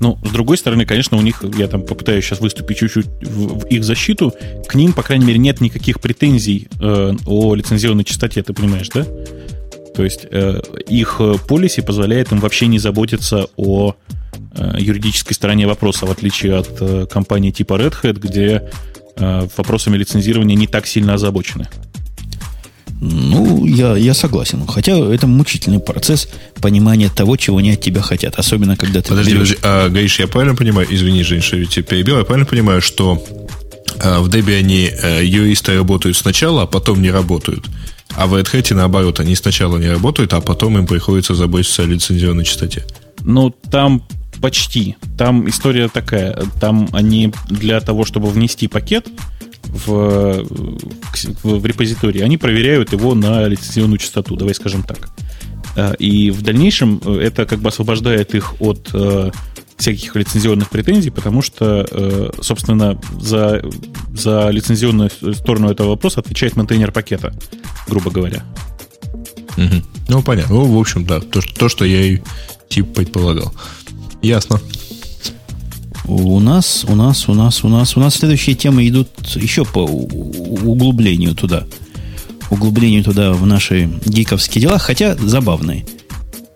[0.01, 3.65] Ну, с другой стороны, конечно, у них, я там попытаюсь сейчас выступить чуть-чуть в, в
[3.67, 4.33] их защиту,
[4.67, 9.05] к ним, по крайней мере, нет никаких претензий э, о лицензионной частоте, ты понимаешь, да?
[9.95, 13.95] То есть э, их полиси позволяет им вообще не заботиться о
[14.57, 18.69] э, юридической стороне вопроса, в отличие от э, компании типа Red Hat, где
[19.15, 21.69] э, вопросами лицензирования не так сильно озабочены.
[23.11, 24.65] Ну, я, я согласен.
[24.67, 26.27] Хотя это мучительный процесс
[26.61, 28.35] понимания того, чего они от тебя хотят.
[28.39, 29.55] Особенно, когда ты Подожди, берешь...
[29.55, 29.59] подожди.
[29.63, 33.23] А, Гаиш, я правильно понимаю, извини, Жень, что я тебя перебил, я правильно понимаю, что
[33.99, 37.65] а, в Debian они а, юристы работают сначала, а потом не работают.
[38.15, 41.85] А в Red Hat, наоборот, они сначала не работают, а потом им приходится заботиться о
[41.85, 42.85] лицензионной частоте.
[43.21, 44.03] Ну, там
[44.41, 44.95] почти.
[45.17, 46.37] Там история такая.
[46.59, 49.07] Там они для того, чтобы внести пакет,
[49.67, 50.45] в,
[51.43, 55.09] в, репозитории, они проверяют его на лицензионную частоту, давай скажем так.
[55.75, 59.31] Э, и в дальнейшем э, это как бы освобождает их от э,
[59.77, 63.61] всяких лицензионных претензий, потому что, собственно, за,
[64.13, 67.33] за лицензионную сторону этого вопроса отвечает мейнтейнер пакета,
[67.85, 68.45] грубо говоря.
[69.57, 69.83] Угу.
[70.07, 70.55] Ну, понятно.
[70.55, 72.21] Ну, в общем, да, то, то что я и
[72.69, 73.53] типа предполагал.
[74.21, 74.61] Ясно.
[76.07, 79.79] У нас, у нас, у нас, у нас, у нас следующие темы идут еще по
[79.79, 81.65] углублению туда.
[82.51, 85.85] Углублению туда в наши гиковские дела, хотя забавные.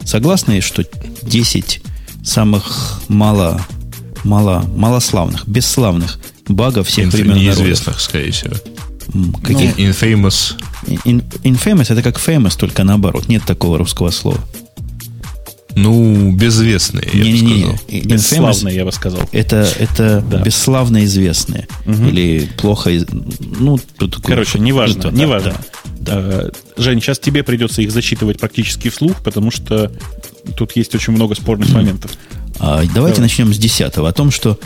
[0.03, 0.85] Согласны, что
[1.23, 1.81] 10
[2.23, 3.61] самых мало,
[4.23, 8.55] мало, малославных, бесславных багов всех Инф, времен Неизвестных, скорее всего.
[9.43, 9.73] Какие?
[9.77, 10.53] Ну, infamous.
[11.05, 13.27] In, infamous это как famous, только наоборот.
[13.27, 14.39] Нет такого русского слова.
[15.81, 17.79] Ну, безвестные, я не, бы не, сказал.
[17.89, 19.21] Не, Бесславные, я бы сказал.
[19.31, 20.41] Это, это да.
[20.41, 21.67] бесславно известные.
[21.85, 22.05] Угу.
[22.05, 22.91] Или плохо...
[23.39, 24.99] Ну, тут Короче, неважно.
[24.99, 25.55] Это, неважно.
[25.99, 26.49] Да, да.
[26.77, 29.91] Жень, сейчас тебе придется их зачитывать практически вслух, потому что
[30.57, 32.11] тут есть очень много спорных моментов.
[32.59, 33.19] А, давайте Давай.
[33.19, 34.09] начнем с десятого.
[34.09, 34.59] О том, что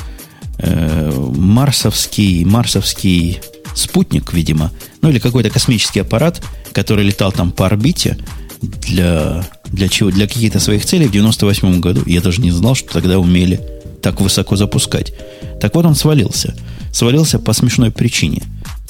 [0.57, 3.39] э, марсовский, марсовский
[3.76, 8.18] спутник, видимо, ну или какой-то космический аппарат, который летал там по орбите
[8.64, 10.11] для для чего?
[10.11, 12.03] Для каких-то своих целей в 98 году.
[12.05, 13.59] Я даже не знал, что тогда умели
[14.01, 15.14] так высоко запускать.
[15.59, 16.55] Так вот он свалился.
[16.91, 18.43] Свалился по смешной причине.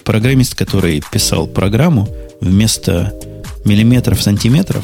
[0.04, 2.10] Программист, который писал программу,
[2.42, 3.14] вместо
[3.64, 4.84] миллиметров, сантиметров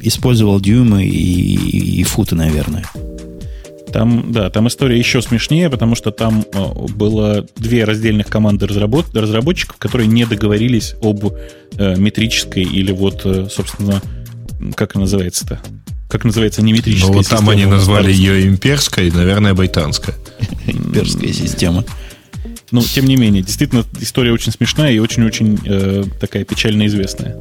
[0.00, 2.84] использовал дюймы и, и, и футы, наверное.
[3.92, 6.64] Там, да, там история еще смешнее, потому что там э,
[6.94, 13.48] было две раздельных команды разработ, разработчиков, которые не договорились об э, метрической или вот, э,
[13.50, 14.02] собственно,
[14.74, 15.60] как называется-то?
[16.08, 20.14] Как называется неметрическая Ну, вот там они назвали ее имперской, наверное, британская.
[20.66, 21.84] Имперская система.
[22.72, 27.38] Ну, тем не менее, действительно, история очень смешная и очень-очень э, такая печально известная.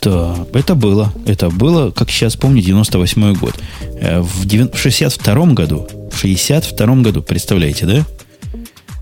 [0.00, 1.12] Да, это было.
[1.26, 3.54] Это было, как сейчас помню, 98 год.
[4.00, 8.06] Э, в 62 году, в 62 году, представляете, да?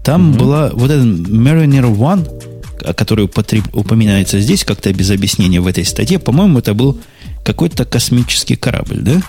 [0.04, 0.38] Там mm-hmm.
[0.38, 6.58] была вот эта Mariner One, который упоминается здесь как-то без объяснения в этой статье, по-моему,
[6.58, 7.00] это был
[7.44, 9.22] какой-то космический корабль, да?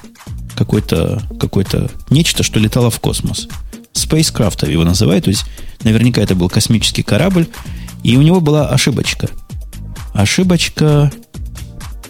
[0.56, 3.48] Какой-то, какой-то нечто, что летало в космос.
[3.94, 5.46] Spacecraft его называют, то есть
[5.84, 7.48] наверняка это был космический корабль,
[8.04, 9.30] и у него была ошибочка.
[10.14, 11.12] Ошибочка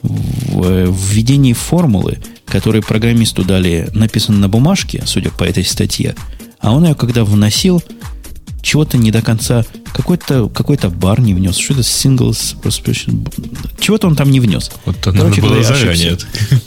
[0.08, 6.16] введении формулы, которую программисту дали, написано на бумажке, судя по этой статье,
[6.60, 7.84] а он ее, когда вносил,
[8.62, 12.56] чего-то не до конца, какой-то какой бар не внес, что это singles
[13.80, 14.72] чего-то он там не внес.
[14.86, 16.18] Вот Короче было ошибся,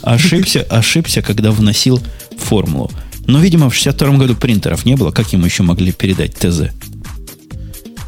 [0.01, 2.01] ошибся, ошибся, когда вносил
[2.37, 2.91] формулу.
[3.27, 6.71] Но, видимо, в 62 году принтеров не было, как ему еще могли передать ТЗ?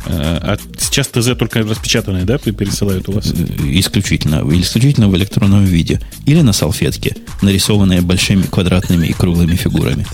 [0.05, 3.31] А сейчас ТЗ только распечатанные, да, пересылают у вас?
[3.31, 4.43] Исключительно.
[4.59, 6.01] Исключительно в электронном виде.
[6.25, 10.05] Или на салфетке, нарисованные большими квадратными и круглыми фигурами.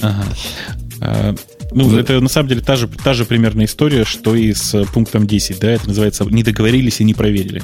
[0.00, 0.24] Ага.
[1.00, 1.34] А,
[1.72, 2.00] ну, Вы...
[2.00, 5.58] это на самом деле та же, та же примерная история, что и с пунктом 10,
[5.58, 7.62] да, это называется «не договорились и не проверили».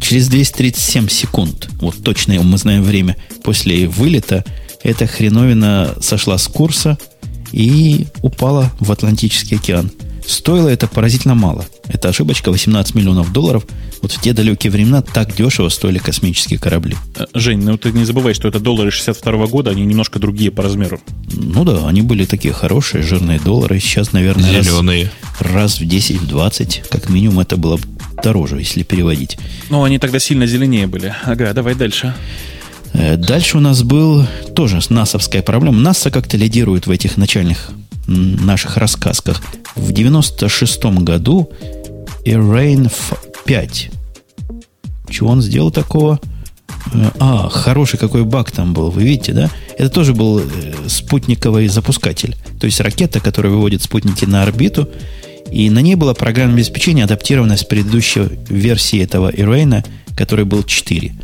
[0.00, 4.44] Через 237 секунд, вот точное мы знаем время, после вылета,
[4.82, 6.98] эта хреновина сошла с курса
[7.52, 9.90] и упала в Атлантический океан.
[10.26, 11.64] Стоило это поразительно мало.
[11.88, 13.64] Это ошибочка 18 миллионов долларов.
[14.02, 16.96] Вот в те далекие времена так дешево стоили космические корабли.
[17.16, 20.62] Э, Жень, ну ты не забывай, что это доллары 62 года, они немножко другие по
[20.62, 21.00] размеру.
[21.32, 23.78] Ну да, они были такие хорошие, жирные доллары.
[23.78, 25.10] Сейчас, наверное, Зеленые.
[25.38, 27.78] Раз, раз в 10-20, как минимум, это было
[28.22, 29.38] дороже, если переводить.
[29.70, 31.14] Ну, они тогда сильно зеленее были.
[31.24, 32.14] Ага, давай дальше.
[32.92, 35.78] Э, дальше у нас был тоже насовская проблема.
[35.78, 37.70] НАСА как-то лидирует в этих начальных
[38.06, 39.42] наших рассказках.
[39.74, 41.50] В 96 году
[42.24, 42.92] Erain
[43.44, 43.90] 5.
[45.10, 46.20] Чего он сделал такого?
[46.92, 49.50] Э, а, хороший какой баг там был, вы видите, да?
[49.78, 50.44] Это тоже был э,
[50.88, 52.36] спутниковый запускатель.
[52.60, 54.88] То есть ракета, которая выводит спутники на орбиту,
[55.50, 59.84] и на ней было программное обеспечение, адаптированное с предыдущей версии этого Ирейна,
[60.16, 61.14] который был 4.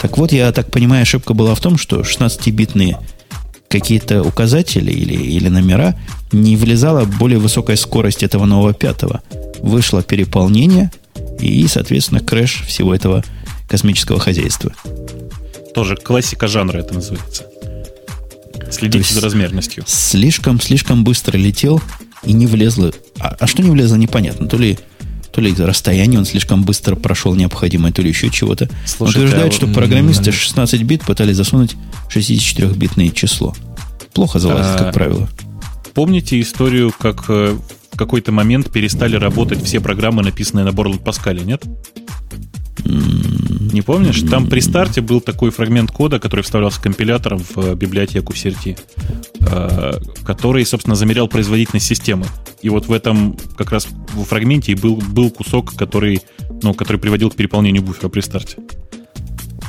[0.00, 2.98] Так вот, я так понимаю, ошибка была в том, что 16-битные
[3.72, 5.96] какие-то указатели или, или номера
[6.30, 9.22] не влезала более высокая скорость этого нового пятого.
[9.60, 10.92] Вышло переполнение
[11.40, 13.24] и, соответственно, крэш всего этого
[13.68, 14.72] космического хозяйства.
[15.74, 17.46] Тоже классика жанра это называется.
[18.70, 19.84] Следите за размерностью.
[19.86, 21.80] Слишком, слишком быстро летел
[22.24, 22.92] и не влезло.
[23.18, 24.48] А, а что не влезло, непонятно.
[24.48, 24.78] То ли
[25.32, 28.68] то ли расстояние он слишком быстро прошел необходимое, то ли еще чего-то.
[28.98, 31.74] Утверждают, а что программисты 16 бит пытались засунуть
[32.14, 33.54] 64-битное число.
[34.14, 35.28] Плохо залазит, а, как правило.
[35.94, 37.56] Помните историю, как э,
[37.92, 41.62] в какой-то момент перестали работать все программы, написанные на Борланд Паскале, нет?
[42.84, 44.20] Не помнишь?
[44.22, 48.78] Там при старте был такой фрагмент кода, который вставлялся компилятором в э, библиотеку CRT,
[49.40, 49.92] э,
[50.24, 52.26] который, собственно, замерял производительность системы.
[52.60, 56.20] И вот в этом как раз в фрагменте был, был кусок, который,
[56.62, 58.56] ну, который приводил к переполнению буфера при старте.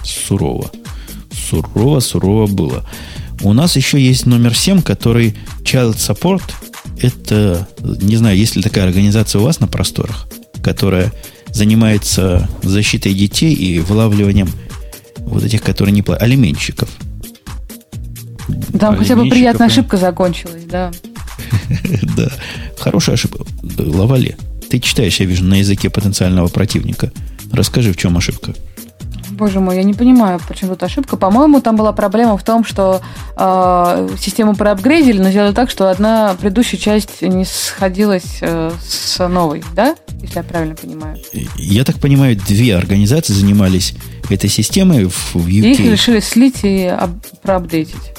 [0.03, 0.69] Сурово.
[1.53, 2.83] Сурово, сурово было.
[3.43, 6.41] У нас еще есть номер 7, который Child Support.
[6.99, 10.27] Это, не знаю, есть ли такая организация у вас на просторах,
[10.63, 11.11] которая
[11.51, 14.49] занимается защитой детей и вылавливанием
[15.19, 16.89] вот этих, которые не платят, алименщиков.
[18.79, 20.91] Там хотя бы приятная ошибка закончилась, да.
[22.17, 22.31] Да,
[22.77, 23.45] хорошая ошибка.
[23.77, 24.37] Лавале,
[24.69, 27.11] ты читаешь, я вижу, на языке потенциального противника.
[27.51, 28.53] Расскажи, в чем ошибка.
[29.33, 31.17] Боже мой, я не понимаю, почему тут ошибка.
[31.17, 33.01] По-моему, там была проблема в том, что
[33.35, 39.63] э, систему проапгрейдили, но сделали так, что одна предыдущая часть не сходилась э, с новой,
[39.75, 39.95] да?
[40.21, 41.17] Если я правильно понимаю.
[41.57, 43.95] Я так понимаю, две организации занимались
[44.29, 45.49] этой системой в, в UK.
[45.49, 47.11] И их решили слить и об,
[47.41, 48.13] проапдейтить.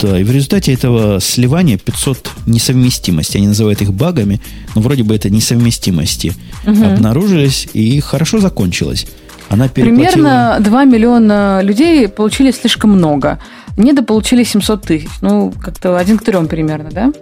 [0.00, 4.40] Да, и в результате этого сливания 500 несовместимостей, они называют их багами,
[4.74, 6.32] но вроде бы это несовместимости,
[6.66, 6.84] угу.
[6.84, 9.06] обнаружились и хорошо закончилось.
[9.50, 13.38] Она Примерно 2 миллиона людей получили слишком много.
[13.76, 15.08] Недополучили 700 тысяч.
[15.20, 17.12] Ну, как-то один к трем примерно, да?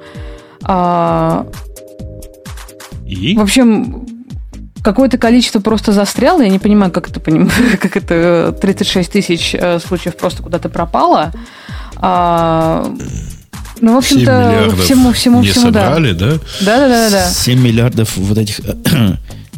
[0.65, 1.47] А...
[3.07, 3.37] И?
[3.37, 4.07] В общем,
[4.83, 6.43] какое-то количество просто застряло.
[6.43, 7.21] Я не понимаю, как это,
[7.81, 11.33] как это 36 тысяч э, случаев просто куда-то пропало.
[11.97, 12.93] А...
[13.81, 16.35] Ну, в общем-то, всему, всему, не всему, собрали, да.
[16.61, 17.27] Да, да, да, да.
[17.29, 18.61] 7 миллиардов вот этих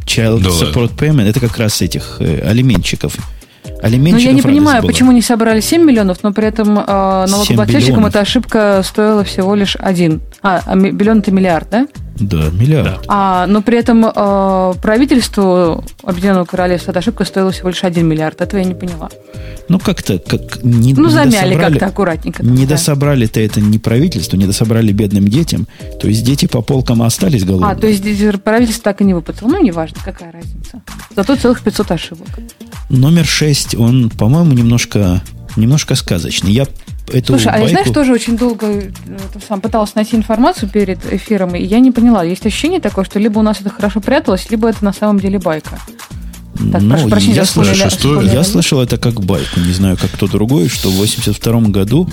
[0.07, 0.69] Child Доллар.
[0.69, 3.17] Support Payment, это как раз этих э, алименщиков.
[3.91, 4.91] Ну, я не понимаю, была.
[4.91, 9.77] почему не собрали 7 миллионов, но при этом э, налогоплательщикам эта ошибка стоила всего лишь
[9.77, 10.21] один.
[10.43, 11.87] А, а миллион это миллиард, да?
[12.17, 13.05] Да, миллиард.
[13.09, 18.41] А, но при этом э, правительству Объединенного Королевства эта ошибка стоила всего лишь 1 миллиард.
[18.41, 19.11] Этого я не поняла.
[19.69, 22.45] Ну, как-то как, не Ну, замяли как-то аккуратненько.
[22.45, 22.75] Не да.
[22.75, 25.67] дособрали-то это не правительство, не дособрали бедным детям.
[26.01, 27.73] То есть дети по полкам остались голодные.
[27.73, 28.03] А, то есть
[28.43, 29.49] правительство так и не выплатило.
[29.49, 30.83] Ну, неважно, какая разница.
[31.17, 32.29] Зато целых 500 ошибок.
[32.89, 35.23] Номер 6, он, по-моему, немножко,
[35.57, 36.53] немножко сказочный.
[36.53, 36.67] Я
[37.13, 37.59] эту Слушай, байку...
[37.59, 38.91] а я, знаешь, тоже очень долго э,
[39.47, 42.25] сам пыталась найти информацию перед эфиром, и я не поняла.
[42.25, 45.39] Есть ощущение такое, что либо у нас это хорошо пряталось, либо это на самом деле
[45.39, 45.79] байка.
[46.73, 50.13] Так, ну, прошу прощения, я, слышал, что, я слышал это как байку, не знаю, как
[50.13, 52.09] кто другой, что в 82 году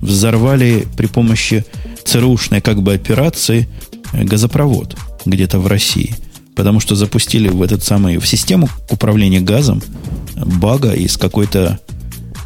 [0.00, 1.64] взорвали при помощи
[2.04, 3.68] ЦРУшной как бы операции
[4.12, 6.14] э, газопровод где-то в России.
[6.56, 9.82] Потому что запустили в этот самый, в систему управления газом
[10.34, 11.78] бага из какой-то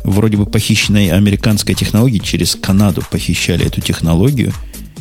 [0.05, 4.53] вроде бы похищенной американской технологии через Канаду похищали эту технологию,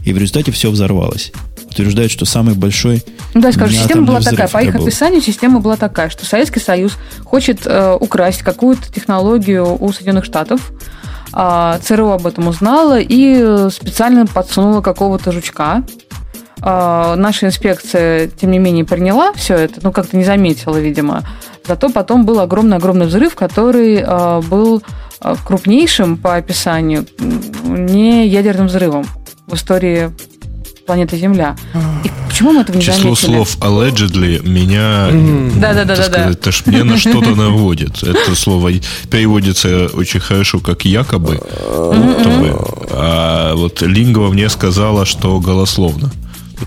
[0.05, 1.31] и в результате все взорвалось.
[1.69, 3.03] утверждают, что самый большой
[3.33, 4.47] Ну, да, скажу, система была такая.
[4.47, 4.83] По их был.
[4.83, 10.71] описанию система была такая, что Советский Союз хочет э, украсть какую-то технологию у Соединенных Штатов.
[11.31, 15.83] А, ЦРУ об этом узнала и э, специально подсунула какого-то жучка.
[16.61, 21.23] А, наша инспекция, тем не менее, приняла все это, ну, как-то не заметила, видимо.
[21.67, 24.83] Зато потом был огромный-огромный взрыв, который а, был
[25.19, 27.05] а, крупнейшим по описанию,
[27.63, 29.05] не ядерным взрывом
[29.47, 30.11] в истории
[30.85, 31.55] планеты Земля.
[32.03, 33.25] И почему мы этого не Число заметили?
[33.25, 35.09] слов allegedly меня,
[35.59, 35.95] Да-да-да-да-да.
[35.95, 38.01] так сказать, это ж мне на что-то наводит.
[38.01, 38.71] Это слово
[39.11, 41.39] переводится очень хорошо как якобы,
[42.91, 46.11] а вот лингва мне сказала, что голословно.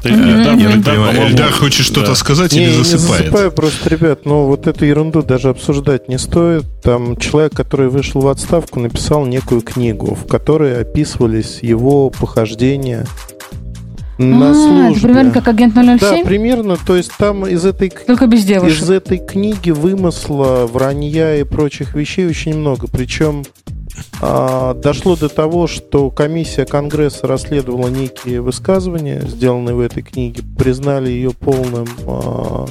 [0.01, 2.14] Это Эльдар- понимаю, хочет что-то да.
[2.14, 3.24] сказать Не, или не засыпает?
[3.24, 6.64] засыпаю просто, ребят, но вот эту ерунду даже обсуждать не стоит.
[6.82, 13.06] Там человек, который вышел в отставку, написал некую книгу, в которой описывались его похождения
[14.19, 14.90] на А, службе.
[14.93, 16.77] это примерно как агент 007, Да, примерно.
[16.86, 18.82] То есть там из этой только без девушек.
[18.82, 22.86] из этой книги вымысла, вранья и прочих вещей очень много.
[22.86, 23.44] Причем
[24.20, 31.32] дошло до того, что комиссия Конгресса расследовала некие высказывания, сделанные в этой книге, признали ее
[31.32, 32.66] полным а,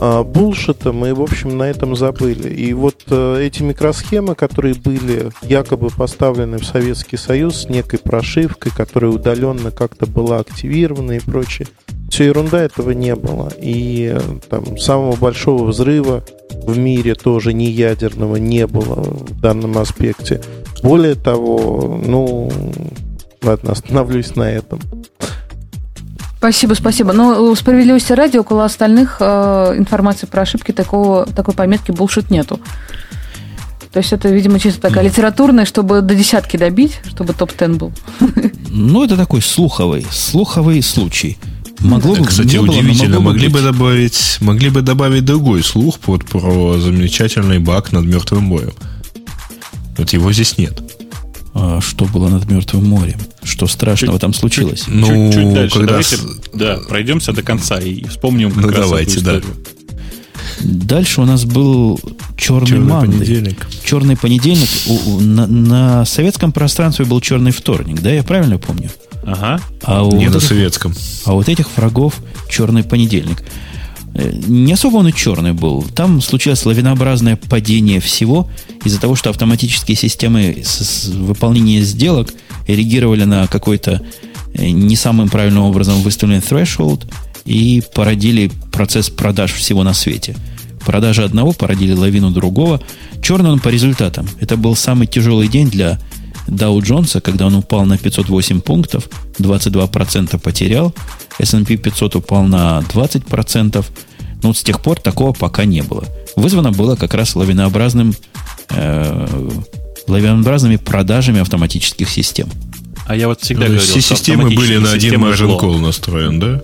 [0.00, 2.48] а, булшитом и, в общем, на этом забыли.
[2.48, 8.70] И вот э, эти микросхемы, которые были якобы поставлены в Советский Союз с некой прошивкой,
[8.70, 11.66] которая удаленно как-то была активирована и прочее,
[12.10, 13.50] все ерунда этого не было.
[13.60, 16.22] И э, там самого большого взрыва
[16.66, 20.40] в мире тоже не ядерного не было в данном аспекте.
[20.82, 22.50] Более того, ну,
[23.42, 24.80] ладно, остановлюсь на этом.
[26.38, 27.12] Спасибо, спасибо.
[27.12, 32.60] Но у справедливости ради около остальных э, информации про ошибки такого, такой пометки bullshit нету.
[33.92, 37.92] То есть это, видимо, чисто такая литературная, чтобы до десятки добить, чтобы топ-10 был.
[38.70, 41.38] Ну, это такой слуховый, слуховый случай.
[41.80, 43.62] Могло бы, Кстати, не было, но удивительно, могло могли бы быть.
[43.62, 48.72] добавить, могли бы добавить другой слух вот про замечательный баг над Мертвым морем.
[49.96, 50.80] Вот его здесь нет.
[51.54, 53.18] А что было над Мертвым морем?
[53.42, 54.84] Что страшного там случилось?
[54.88, 55.74] Ну, чуть, чуть дальше.
[55.74, 56.16] когда Давайте,
[56.54, 59.40] да, пройдемся до конца и вспомним как Ну, раз давайте, эту да.
[60.60, 62.00] Дальше у нас был
[62.36, 63.18] черный, Черный Мандай.
[63.18, 63.68] понедельник.
[63.84, 64.68] Черный понедельник.
[64.88, 68.90] У- у- на, на советском пространстве был черный вторник, да, я правильно помню?
[69.32, 69.60] Ага.
[69.82, 70.94] А Не вот на этих, советском.
[71.24, 72.14] а вот этих врагов
[72.48, 73.42] черный понедельник.
[74.14, 75.82] Э, Не особо он и черный был.
[75.94, 78.48] Там случилось лавинообразное падение всего
[78.84, 80.62] из-за того, что автоматические системы
[81.14, 82.32] выполнения сделок
[82.66, 84.02] реагировали на какой-то
[84.54, 87.04] э, не самым правильным образом выставленный threshold
[87.44, 90.36] и породили процесс продаж всего на свете.
[90.84, 92.80] Продажи одного породили лавину другого.
[93.22, 94.26] Черный он по результатам.
[94.40, 95.98] Это был самый тяжелый день для
[96.48, 99.08] Дау Джонса, когда он упал на 508 пунктов,
[99.38, 100.94] 22% потерял.
[101.38, 103.84] S&P 500 упал на 20%.
[104.42, 106.04] Но вот с тех пор такого пока не было.
[106.36, 108.14] Вызвано было как раз лавинообразным,
[108.70, 109.50] э,
[110.06, 112.48] лавинообразными продажами автоматических систем.
[113.06, 116.60] А я вот всегда Ну, говорил, Все системы были на один margin call настроен, да?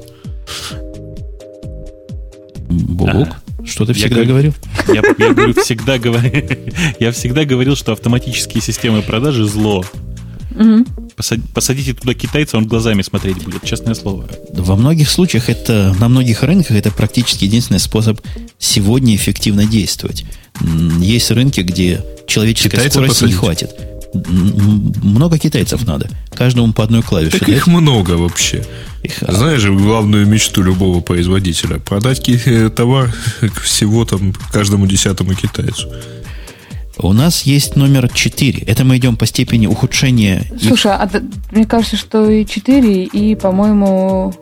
[2.69, 3.29] Бобок,
[3.67, 4.55] что ты Я всегда говорю- говорил?
[4.89, 6.45] Я, я говорю, всегда говорил,
[7.01, 9.85] я всегда говорил, что автоматические системы продажи зло.
[11.55, 14.29] Посадите туда китайца, он глазами смотреть будет, честное слово.
[14.53, 18.21] Во многих случаях это, на многих рынках это практически единственный способ
[18.59, 20.25] сегодня эффективно действовать.
[21.01, 23.71] Есть рынки, где человеческой Китайца скорости не хватит.
[24.15, 26.09] Много китайцев надо.
[26.31, 27.39] Каждому по одной клавише.
[27.39, 27.57] Так дать.
[27.57, 28.65] их много вообще.
[29.03, 31.79] Их, а, Знаешь же главную мечту любого производителя?
[31.79, 33.13] Продать э, товар
[33.63, 35.89] всего там каждому десятому китайцу.
[36.97, 38.61] У нас есть номер 4.
[38.67, 40.45] Это мы идем по степени ухудшения.
[40.63, 41.11] Слушай, а
[41.51, 44.33] мне кажется, что и 4, и, по-моему,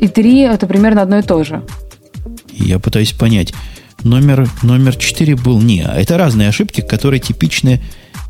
[0.00, 1.62] и 3 это примерно одно и то же.
[2.52, 3.54] Я пытаюсь понять.
[4.02, 5.82] Номер, номер 4 был не.
[5.82, 7.80] а Это разные ошибки, которые типичные,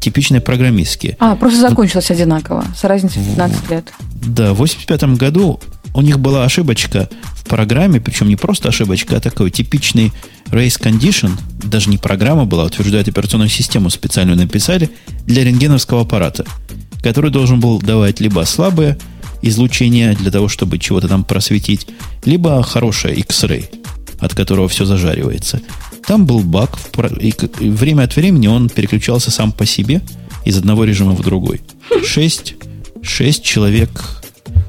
[0.01, 1.17] типичные программистские.
[1.21, 3.93] А, просто закончилось одинаково, с разницей в 15 лет.
[4.15, 5.61] Да, в 85 году
[5.95, 10.13] у них была ошибочка в программе, причем не просто ошибочка, а такой типичный
[10.47, 11.33] race condition,
[11.63, 14.91] даже не программа была, утверждает операционную систему специальную написали
[15.27, 16.45] для рентгеновского аппарата,
[17.03, 18.99] который должен был давать либо слабое
[19.43, 21.87] излучение для того, чтобы чего-то там просветить,
[22.25, 23.67] либо хорошее X-ray,
[24.21, 25.61] от которого все зажаривается.
[26.11, 26.77] Там был баг,
[27.21, 30.03] и и время от времени он переключался сам по себе
[30.45, 31.61] из одного режима в другой.
[32.05, 32.57] Шесть,
[33.01, 34.21] шесть человек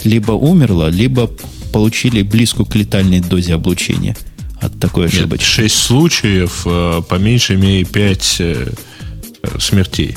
[0.04, 1.32] либо умерло, либо
[1.74, 4.16] получили близкую к летальной дозе облучения
[4.62, 5.44] от такой Нет, ошибочки.
[5.44, 8.72] шесть случаев, э, по меньшей мере пять э,
[9.58, 10.16] смертей.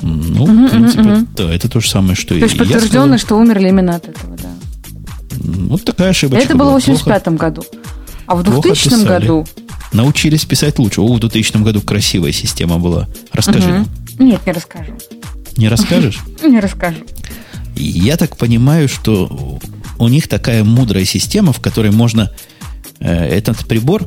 [0.00, 3.18] Ну, в принципе, да, это то же самое, что То есть и подтверждено, сказал.
[3.18, 4.54] что умерли именно от этого, да.
[5.32, 6.42] Вот такая ошибочка.
[6.42, 6.94] Это было в была.
[6.94, 7.62] 85 году.
[8.26, 9.06] А в плохо 2000 писали.
[9.06, 9.46] году...
[9.92, 11.00] Научились писать лучше.
[11.00, 13.08] О, в 2000 году красивая система была.
[13.32, 13.68] Расскажи.
[13.68, 13.88] Мгм.
[14.18, 14.92] Нет, не расскажу.
[15.56, 16.20] Не расскажешь?
[16.42, 16.98] Не расскажу.
[17.76, 19.58] Я так понимаю, что
[19.98, 22.32] у них такая мудрая система, в которой можно
[23.00, 24.06] э, этот прибор,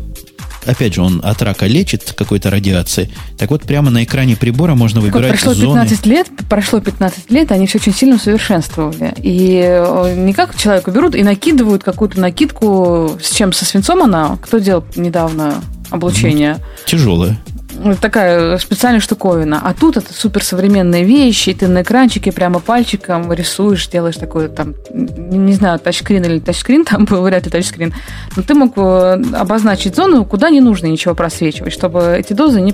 [0.65, 3.09] опять же, он от рака лечит какой-то радиации.
[3.37, 5.81] Так вот, прямо на экране прибора можно выбирать прошло зоны.
[5.81, 9.13] 15 лет, прошло 15 лет, они все очень сильно усовершенствовали.
[9.17, 14.37] И э, не как человеку берут и накидывают какую-то накидку, с чем, со свинцом она,
[14.41, 17.37] кто делал недавно облучение, Тяжелая.
[18.01, 19.61] Такая специальная штуковина.
[19.63, 24.75] А тут это суперсовременные вещи, и ты на экранчике прямо пальчиком рисуешь, делаешь такой там,
[24.93, 27.93] не знаю, тачскрин или тачскрин, там был вряд ли тачскрин,
[28.35, 32.73] но ты мог э, обозначить зону, куда не нужно ничего просвечивать, чтобы эти дозы, не,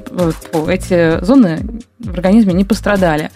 [0.70, 1.60] эти зоны
[2.00, 3.32] в организме не пострадали.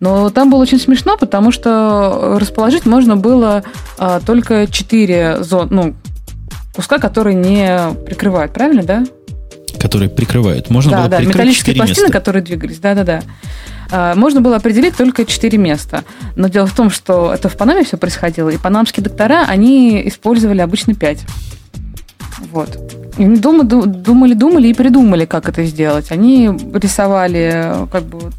[0.00, 3.62] Но там было очень смешно, потому что расположить можно было
[3.98, 5.94] а, только 4 зоны, ну,
[6.74, 9.04] куска, которые не прикрывают, правильно, да?
[9.78, 10.70] Которые прикрывают.
[10.70, 12.18] Можно да, было да, прикрыть металлические 4 пластины, места.
[12.18, 14.14] которые двигались, да, да, да.
[14.14, 16.04] Можно было определить только четыре места.
[16.34, 20.60] Но дело в том, что это в Панаме все происходило, и панамские доктора, они использовали
[20.60, 21.20] обычно пять.
[22.50, 22.78] Вот.
[23.18, 26.10] И они думали, думали и придумали, как это сделать.
[26.10, 28.30] Они рисовали как бы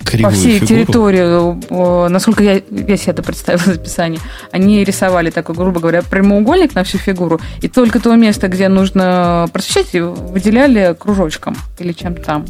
[0.00, 0.66] по Кривую всей фигуру.
[0.66, 4.18] территории, о, насколько я, я себе это представила из описания,
[4.50, 9.46] они рисовали такой, грубо говоря, прямоугольник на всю фигуру, и только то место, где нужно
[9.52, 12.46] просвещать, выделяли кружочком или чем-то там.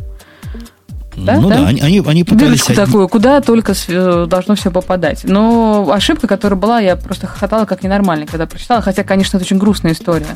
[1.17, 1.57] Да, ну да?
[1.57, 2.47] да, они, они, они пытались...
[2.47, 5.25] Дырочку одни- такую, куда только э, должно все попадать.
[5.25, 8.81] Но ошибка, которая была, я просто хохотала как ненормально, когда прочитала.
[8.81, 10.29] Хотя, конечно, это очень грустная история.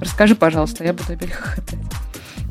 [0.00, 1.78] Расскажи, пожалуйста, я буду опять хохотать.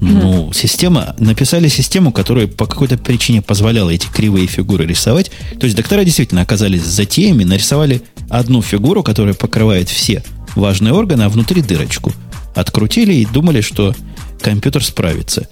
[0.02, 5.32] Ну, система, написали систему, которая по какой-то причине позволяла эти кривые фигуры рисовать.
[5.60, 10.24] То есть доктора действительно оказались затеями, нарисовали одну фигуру, которая покрывает все
[10.56, 12.12] важные органы, а внутри дырочку.
[12.56, 13.96] Открутили и думали, что
[14.42, 15.48] компьютер справится.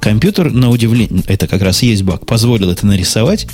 [0.00, 3.46] Компьютер, на удивление, это как раз и есть баг, позволил это нарисовать,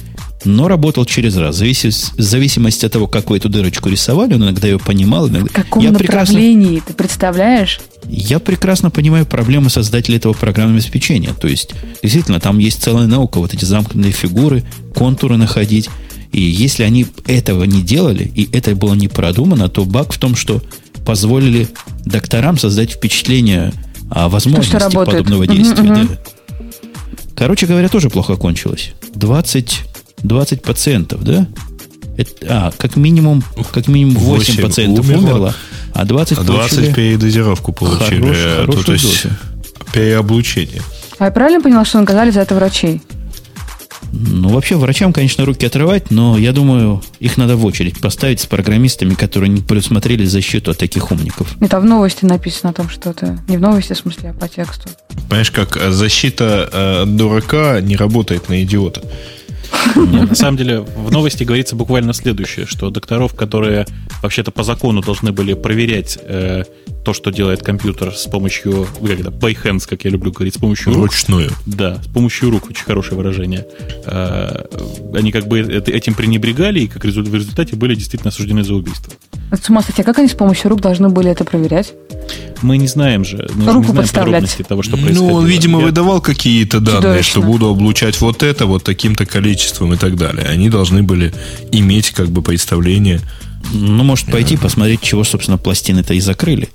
[0.45, 1.57] но работал через раз.
[1.57, 5.29] В завис- в зависимости от того, как вы эту дырочку рисовали, он иногда ее понимал.
[5.29, 5.49] Иногда...
[5.49, 7.81] В каком Я прекрасно направлении, ты представляешь?
[8.09, 11.35] я прекрасно понимаю проблемы создателей этого программного обеспечения.
[11.35, 11.71] То есть,
[12.03, 15.91] действительно, там есть целая наука, вот эти замкнутые фигуры, контуры находить.
[16.33, 20.37] И если они этого не делали, и это было не продумано, то баг в том,
[20.37, 20.63] что
[21.05, 21.69] позволили
[22.05, 23.73] докторам создать впечатление
[24.11, 25.83] о возможности подобного действия.
[25.83, 26.07] мгм.
[26.09, 26.19] да.
[27.35, 28.93] Короче говоря, тоже плохо кончилось.
[29.15, 29.81] 20,
[30.23, 31.47] 20 пациентов, да?
[32.17, 33.43] Это- а, как минимум,
[33.73, 35.55] как минимум 8 Восемь пациентов умерло, умерло,
[35.95, 38.21] а 20 А 20 получили- передозировку получили.
[38.21, 39.35] Хорош- э, хорошую то есть дозу.
[39.93, 40.83] переоблучение.
[41.19, 43.01] А я правильно поняла, что наказали за это врачей?
[44.11, 48.47] Ну, вообще, врачам, конечно, руки отрывать, но я думаю, их надо в очередь поставить с
[48.47, 51.49] программистами, которые не предусмотрели защиту от таких умников.
[51.61, 53.39] Это в новости написано о том, что это...
[53.49, 54.89] Не в новости, в смысле, а по тексту.
[55.29, 59.03] Понимаешь, как э, защита э, от дурака не работает на идиота.
[59.97, 63.87] На самом деле в новости говорится буквально следующее, что докторов, которые
[64.23, 66.65] вообще-то по закону должны были проверять э,
[67.09, 70.57] то, что делает компьютер с помощью, ну, как это, by hands, как я люблю говорить,
[70.57, 71.05] с помощью рук.
[71.07, 71.51] Ручную.
[71.65, 73.65] Да, с помощью рук, очень хорошее выражение.
[74.05, 74.65] Э,
[75.15, 79.11] Они как бы этим пренебрегали, и как резу- в результате были действительно осуждены за убийство.
[79.51, 81.95] С ума сойти, а как они с помощью рук должны были это проверять?
[82.61, 84.27] Мы не знаем же, мы же Руку не знаем подставлять.
[84.35, 85.23] подробности того, что происходило.
[85.29, 87.31] Ну, он, видимо, Я- выдавал какие-то данные, Чудовищно.
[87.31, 90.45] что буду облучать вот это, вот таким-то количеством и так далее.
[90.47, 91.33] Они должны были
[91.73, 93.21] иметь как бы представление.
[93.73, 96.69] Ну, может, пойти посмотреть, чего, собственно, пластины-то и закрыли.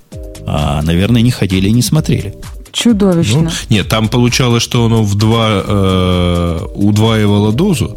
[0.46, 2.36] А, наверное, не ходили и не смотрели.
[2.72, 3.42] Чудовищно.
[3.42, 7.96] Ну, нет, там получалось, что оно в два э, удваивало дозу.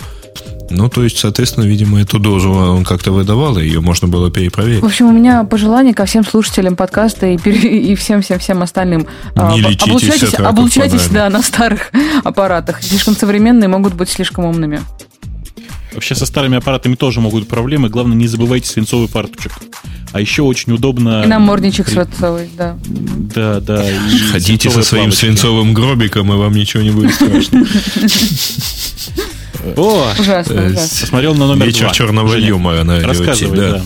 [0.69, 4.83] Ну, то есть, соответственно, видимо, эту дозу он как-то выдавал, и ее можно было перепроверить.
[4.83, 9.07] В общем, у меня пожелание ко всем слушателям подкаста и, пере- и всем-всем-всем остальным.
[9.37, 11.93] А, Не об- лечитесь облучайтесь, от облучайтесь да, на старых
[12.25, 12.83] аппаратах.
[12.83, 14.81] Слишком современные могут быть слишком умными.
[15.95, 17.89] Вообще со старыми аппаратами тоже могут быть проблемы.
[17.89, 19.53] Главное, не забывайте свинцовый фартучек.
[20.13, 21.23] А еще очень удобно...
[21.25, 22.79] И намордничек при- свинцовый, да.
[23.35, 23.91] Да, да.
[23.91, 23.95] и
[24.33, 25.21] Ходите со своим плавочки.
[25.27, 27.67] свинцовым гробиком, и вам ничего не будет страшно.
[29.77, 31.01] О, Ужасно, Э, ужасно.
[31.01, 31.95] посмотрел на номер Вечер два.
[31.95, 33.83] черного юмора на Рассказывай, да.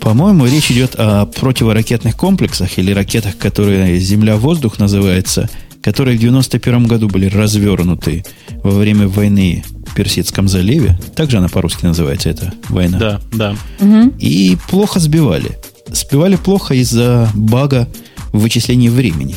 [0.00, 5.48] По-моему, речь идет о противоракетных комплексах или ракетах, которые «Земля-воздух» называется,
[5.80, 8.24] которые в 91 году были развернуты
[8.64, 9.64] во время войны
[9.94, 10.98] Персидском заливе.
[11.14, 12.98] Также она по-русски называется, эта война.
[12.98, 13.56] Да, да.
[13.80, 14.14] Мгм.
[14.18, 15.58] И плохо сбивали.
[15.90, 17.88] Сбивали плохо из-за бага
[18.32, 19.36] в вычислении времени.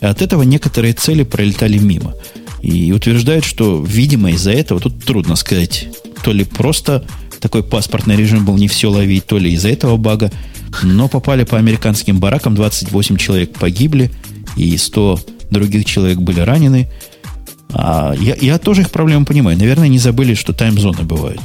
[0.00, 2.14] От этого некоторые цели пролетали мимо.
[2.62, 5.88] И утверждают, что, видимо, из-за этого, тут трудно сказать,
[6.22, 7.04] то ли просто
[7.40, 10.30] такой паспортный режим был не все ловить, то ли из-за этого бага.
[10.82, 14.10] Но попали по американским баракам, 28 человек погибли,
[14.56, 15.20] и 100
[15.50, 16.90] других человек были ранены.
[17.72, 19.58] А я, я тоже их проблему понимаю.
[19.58, 21.40] Наверное, не забыли, что таймзоны бывают.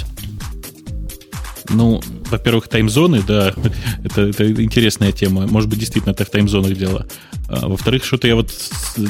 [1.70, 3.54] Ну, во-первых, таймзоны, да,
[4.04, 5.48] это, это интересная тема.
[5.48, 7.08] Может быть, действительно, это в таймзонах дело.
[7.48, 8.52] А, во-вторых, что-то я вот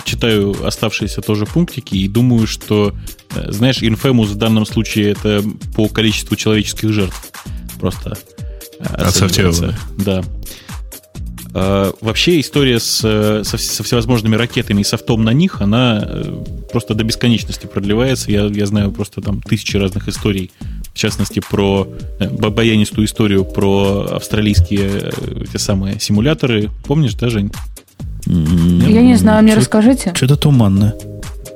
[0.06, 2.94] читаю оставшиеся тоже пунктики и думаю, что,
[3.36, 5.44] э, знаешь, Infamous в данном случае это
[5.76, 7.32] по количеству человеческих жертв.
[7.80, 8.18] Просто
[8.80, 9.76] э, Отсортировано.
[9.98, 10.24] Да.
[11.56, 16.96] А, вообще история с, со, со всевозможными ракетами и софтом на них, она э, просто
[16.96, 18.32] до бесконечности продлевается.
[18.32, 20.52] Я, я знаю просто там тысячи разных историй,
[20.94, 21.88] в частности, про
[22.20, 26.72] э, баянистую историю про австралийские э, те самые симуляторы.
[26.86, 27.52] Помнишь, да, Жень?
[28.26, 30.14] Я не знаю, мне расскажите.
[30.16, 30.96] Что-то туманно.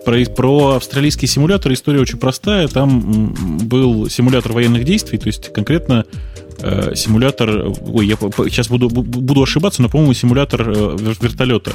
[0.06, 2.68] Про, про австралийские симуляторы история очень простая.
[2.68, 3.34] Там
[3.68, 6.06] был симулятор военных действий, то есть конкретно
[6.60, 11.74] э, симулятор, ой, я сейчас буду, буду ошибаться, но, по-моему, симулятор э, вертолета.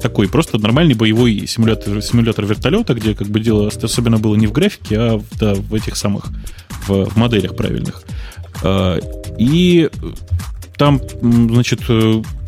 [0.00, 4.52] Такой просто нормальный боевой симулятор, симулятор вертолета, где как бы дело особенно было не в
[4.52, 6.26] графике, а да, в этих самых,
[6.86, 8.02] в, в моделях правильных.
[8.62, 9.00] Э,
[9.38, 9.88] и
[10.76, 11.80] там, значит,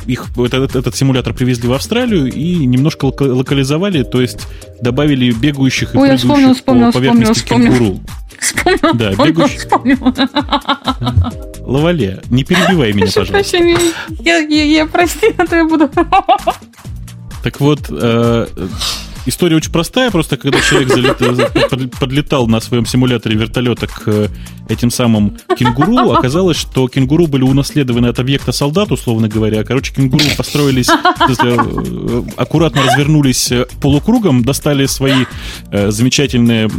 [0.05, 4.47] их этот, этот симулятор привезли в Австралию и немножко локализовали, то есть
[4.81, 7.99] добавили бегающих и Ой, прыгающих вспомнил, вспомнил, по поверхности вспомнил, кенгуру.
[8.39, 9.59] Вспомнил, да, вспомнил, бегущих...
[9.59, 9.97] вспомнил.
[11.65, 13.57] Лавале, не перебивай меня, пожалуйста.
[14.19, 15.89] я, я, я прости, а то я буду...
[17.43, 18.47] Так вот, э,
[19.25, 24.29] история очень простая, просто когда человек залет, подлетал на своем симуляторе вертолета к
[24.69, 29.63] этим самым кенгуру, оказалось, что кенгуру были унаследованы от объекта солдат, условно говоря.
[29.63, 35.25] Короче, кенгуру построились, э, аккуратно развернулись полукругом, достали свои
[35.71, 36.69] э, замечательные...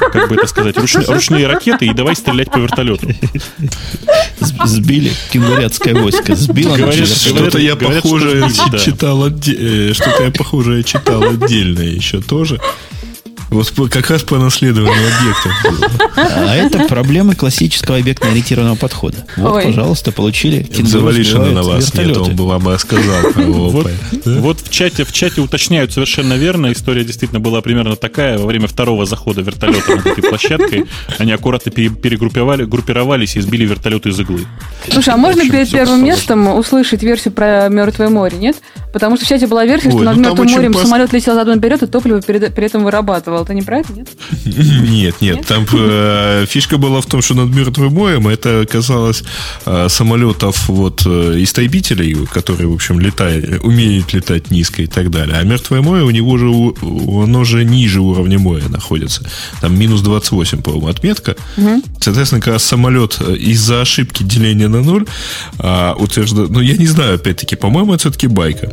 [0.00, 3.08] Э, как бы это сказать, ручные, ручные ракеты и давай стрелять по вертолету.
[4.64, 6.34] Сбили кенгурятское войско.
[6.34, 8.78] Сбило говорят, что-то я говорят, похожее что да.
[8.78, 12.60] читал, что-то я похожее читал отдельно еще тоже.
[13.50, 15.52] Вот как раз по наследованию объектов.
[16.16, 19.18] А это проблемы классического объектно-ориентированного подхода.
[19.36, 19.64] Вот, Ой.
[19.64, 20.66] пожалуйста, получили.
[20.82, 23.16] Завалишина на вас нет, он бы вам рассказал.
[23.46, 23.90] Вот,
[24.24, 26.72] вот в чате, в чате уточняют совершенно верно.
[26.72, 28.38] История действительно была примерно такая.
[28.38, 30.86] Во время второго захода вертолета над этой площадкой
[31.18, 34.46] они аккуратно перегруппировали, группировались и сбили вертолет из иглы.
[34.90, 38.56] Слушай, а можно перед первым местом услышать версию про Мертвое море, нет?
[38.92, 41.58] Потому что в чате была версия, что над ну там Мертвым морем самолет летел задом
[41.58, 43.35] вперед, и топливо при этом вырабатывал.
[43.42, 44.08] Это неправильно, нет?
[44.44, 49.22] Нет, нет, там э, фишка была в том, что над Мертвым морем это оказалось
[49.64, 55.36] э, самолетов вот э, истребителей, которые, в общем, летают, умеют летать низко и так далее.
[55.38, 56.46] А Мертвое море у него же,
[57.22, 59.28] оно же ниже уровня моря находится.
[59.60, 61.36] Там минус 28, по-моему, отметка.
[62.00, 65.06] Соответственно, как раз самолет из-за ошибки деления на ноль
[65.58, 66.50] а, утверждает...
[66.50, 68.72] Ну, я не знаю, опять-таки, по-моему, это все-таки байка.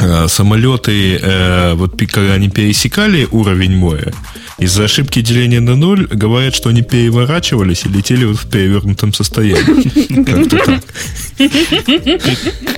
[0.00, 4.12] А, Самолеты, э, вот когда они пересекали уровень моря,
[4.58, 10.24] из-за ошибки деления на ноль говорят, что они переворачивались и летели вот в перевернутом состоянии.
[10.24, 10.84] Как-то так.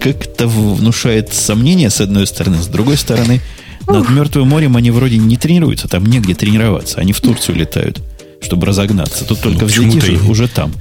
[0.03, 2.59] Как-то внушает сомнения, с одной стороны.
[2.63, 3.41] С другой стороны,
[3.87, 5.89] над Мертвым морем они вроде не тренируются.
[5.89, 7.01] Там негде тренироваться.
[7.01, 8.01] Они в Турцию летают,
[8.43, 9.25] чтобы разогнаться.
[9.25, 10.73] Тут только почему-то взлетишь, уже там.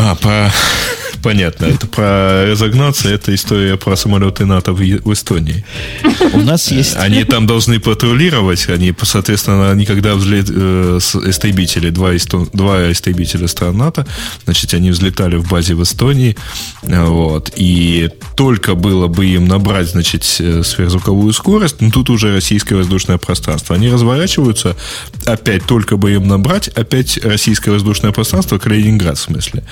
[0.00, 0.50] А, по...
[1.22, 1.66] Понятно.
[1.66, 5.64] Это про разогнаться, это история про самолеты НАТО в, в Эстонии.
[6.32, 6.96] У нас есть...
[6.96, 13.48] Они там должны патрулировать, они, соответственно, они когда взлет, э, истребители, два, эстон- два истребителя
[13.48, 14.06] стран НАТО,
[14.44, 16.36] значит, они взлетали в базе в Эстонии,
[16.82, 22.32] э, вот, и только было бы им набрать, значит, э, сверхзвуковую скорость, но тут уже
[22.32, 23.76] российское воздушное пространство.
[23.76, 24.74] Они разворачиваются,
[25.26, 29.64] опять только бы им набрать, опять российское воздушное пространство, Калининград в смысле.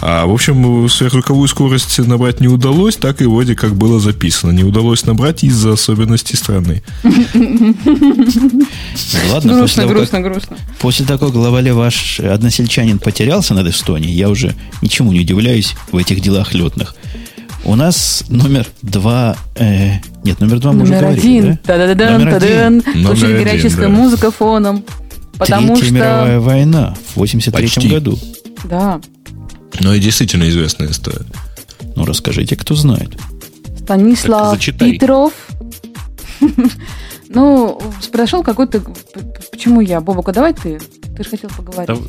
[0.00, 4.50] А, в общем, сверхзвуковую скорость набрать не удалось, так и вроде как было записано.
[4.50, 6.82] Не удалось набрать из-за особенностей страны.
[9.32, 10.56] Ладно, после грустно, грустно, грустно.
[10.80, 15.96] После того, как главале ваш односельчанин потерялся над Эстонией, я уже ничему не удивляюсь в
[15.96, 16.94] этих делах летных.
[17.64, 19.36] У нас номер два...
[19.54, 21.44] э, нет, номер два мы уже Номер говорили, один.
[21.46, 21.58] да?
[21.64, 22.82] Та-да-да-дан, Номер один.
[23.06, 23.94] один, героическая да.
[23.94, 24.84] музыка фоном.
[25.38, 26.40] Потому Третья мировая что...
[26.40, 27.88] война в 83 Почти.
[27.88, 28.18] году.
[28.64, 29.00] Да.
[29.80, 31.26] Но и действительно известная история.
[31.96, 33.10] Ну, расскажите, кто знает.
[33.82, 34.58] Станислав.
[34.78, 35.32] Петров.
[37.28, 37.80] Ну,
[38.12, 38.80] произошел какой-то...
[39.50, 40.00] Почему я?
[40.00, 40.78] Бобука, давай ты.
[41.16, 42.00] Ты же хотел поговорить.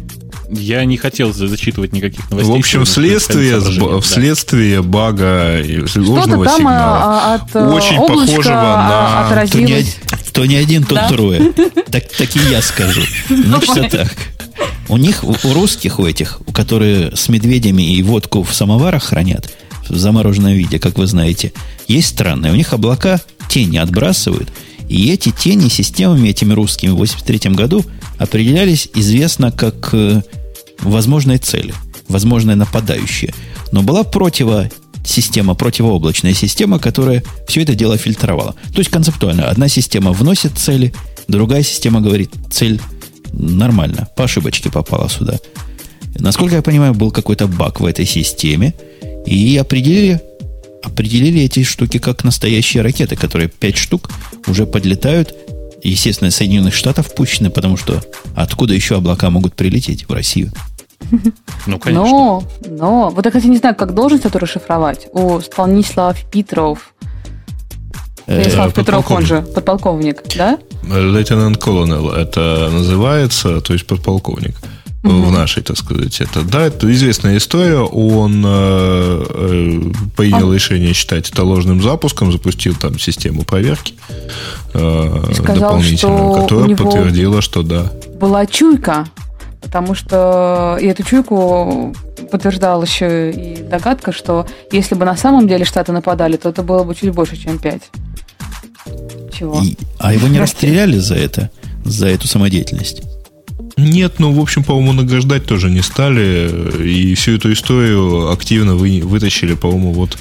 [0.52, 2.54] Я не хотел за- зачитывать никаких новостей.
[2.54, 4.00] В общем, вследствие, да.
[4.02, 5.64] вследствие бага
[5.96, 6.98] ложного там сигнала.
[6.98, 9.98] а, а, от э, Очень похожего а, на- отразилось.
[10.30, 11.08] кто не один, тот Да?
[11.10, 11.52] трое.
[11.92, 13.02] Так, так и я скажу.
[13.30, 14.14] Ну, что так.
[14.88, 19.52] У них, у, русских, у этих, у которые с медведями и водку в самоварах хранят,
[19.90, 21.54] в замороженном виде, как вы знаете,
[21.88, 22.52] есть странные.
[22.52, 23.20] У них облака
[23.50, 24.50] тени отбрасывают,
[24.90, 27.84] и эти тени системами, этими русскими в 83 году
[28.18, 30.22] определялись известно как э,
[30.82, 31.74] возможные цели,
[32.08, 33.34] возможные нападающие.
[33.72, 34.70] Но была противо
[35.04, 38.56] система, противооблачная система, которая все это дело фильтровала.
[38.74, 39.50] То есть концептуально.
[39.50, 40.94] Одна система вносит цели,
[41.28, 42.80] другая система говорит, цель
[43.38, 45.38] нормально, по ошибочке попала сюда.
[46.18, 48.74] Насколько я понимаю, был какой-то баг в этой системе,
[49.26, 50.22] и определили,
[50.84, 54.10] определили эти штуки как настоящие ракеты, которые 5 штук
[54.48, 55.36] уже подлетают,
[55.84, 58.02] естественно, из Соединенных Штатов пущены, потому что
[58.36, 60.52] откуда еще облака могут прилететь в Россию?
[61.68, 62.04] Ну, конечно.
[62.04, 65.08] Но, но, вот я, кстати, не знаю, как должность эту расшифровать.
[65.14, 66.94] У Станислав Петров.
[68.28, 70.60] Э, Станислав Петров, он же подполковник, да?
[70.90, 74.56] Лейтенант Колонел это называется, то есть подполковник.
[75.04, 76.42] В нашей, так сказать, это.
[76.42, 77.78] Да, это известная история.
[77.78, 79.82] Он э, э,
[80.18, 83.94] принял решение считать это ложным запуском, запустил там систему проверки
[84.74, 87.92] э, сказал, дополнительную, которая подтвердила, что да.
[88.20, 89.06] Была чуйка,
[89.62, 91.94] потому что и эту чуйку
[92.32, 96.84] подтверждала еще и догадка, что если бы на самом деле Штаты нападали, то это было
[96.84, 97.82] бы чуть больше, чем 5.
[99.38, 99.62] Чего?
[99.62, 100.54] И- а его не Прости.
[100.68, 101.50] расстреляли за это,
[101.84, 103.02] за эту самодеятельность?
[103.78, 106.82] Нет, ну, в общем, по-моему, награждать тоже не стали.
[106.84, 110.18] И всю эту историю активно вы, вытащили, по-моему, вот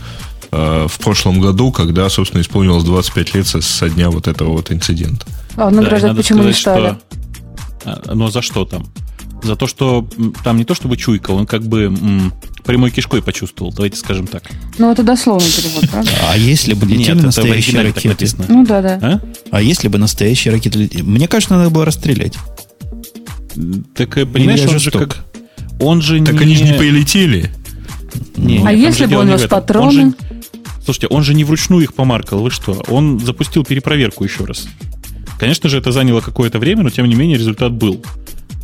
[0.51, 4.71] э, в прошлом году, когда, собственно, исполнилось 25 лет со, со дня вот этого вот
[4.73, 5.25] инцидента.
[5.57, 6.97] А Да, и награждать надо почему не сказать, стали?
[7.81, 8.87] что- А, Но за что там?
[9.43, 10.09] За то, что
[10.43, 12.33] там не то чтобы чуйка, он как бы м,
[12.65, 14.43] прямой кишкой почувствовал, давайте скажем так.
[14.79, 16.11] Ну, это дословный перевод, правда?
[16.31, 18.09] А если бы летели Нет, настоящие ракеты?
[18.09, 18.45] написано.
[18.49, 18.99] Ну да, да.
[19.03, 19.21] А?
[19.51, 21.03] А если бы настоящие ракеты летели?
[21.03, 22.35] Мне кажется, надо было расстрелять.
[23.95, 25.25] Так, э, понимаешь, Или я он же как...
[25.81, 26.41] Он же Так не...
[26.41, 27.51] они же не прилетели.
[28.37, 29.59] Не, А если бы он не нес в этом.
[29.59, 29.93] Он патроны?
[29.93, 30.15] же-
[30.85, 32.83] Слушайте, он же не вручную их помаркал, вы что?
[32.89, 34.67] Он запустил перепроверку еще раз.
[35.39, 38.05] Конечно же, это заняло какое-то время, но тем не менее результат был.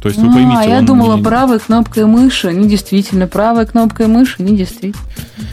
[0.01, 2.53] То есть вы А, поймите, я думала, не- правой кнопкой мыши.
[2.53, 3.27] Не действительно.
[3.27, 4.95] Правой кнопкой мыши не действительно.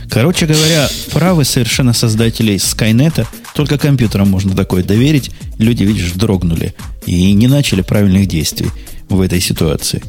[0.10, 3.28] Короче говоря, правы совершенно создателей Скайнета.
[3.54, 5.32] Только компьютерам можно такое доверить.
[5.58, 6.74] Люди, видишь, дрогнули
[7.06, 8.70] и не начали правильных действий
[9.10, 10.02] в этой ситуации.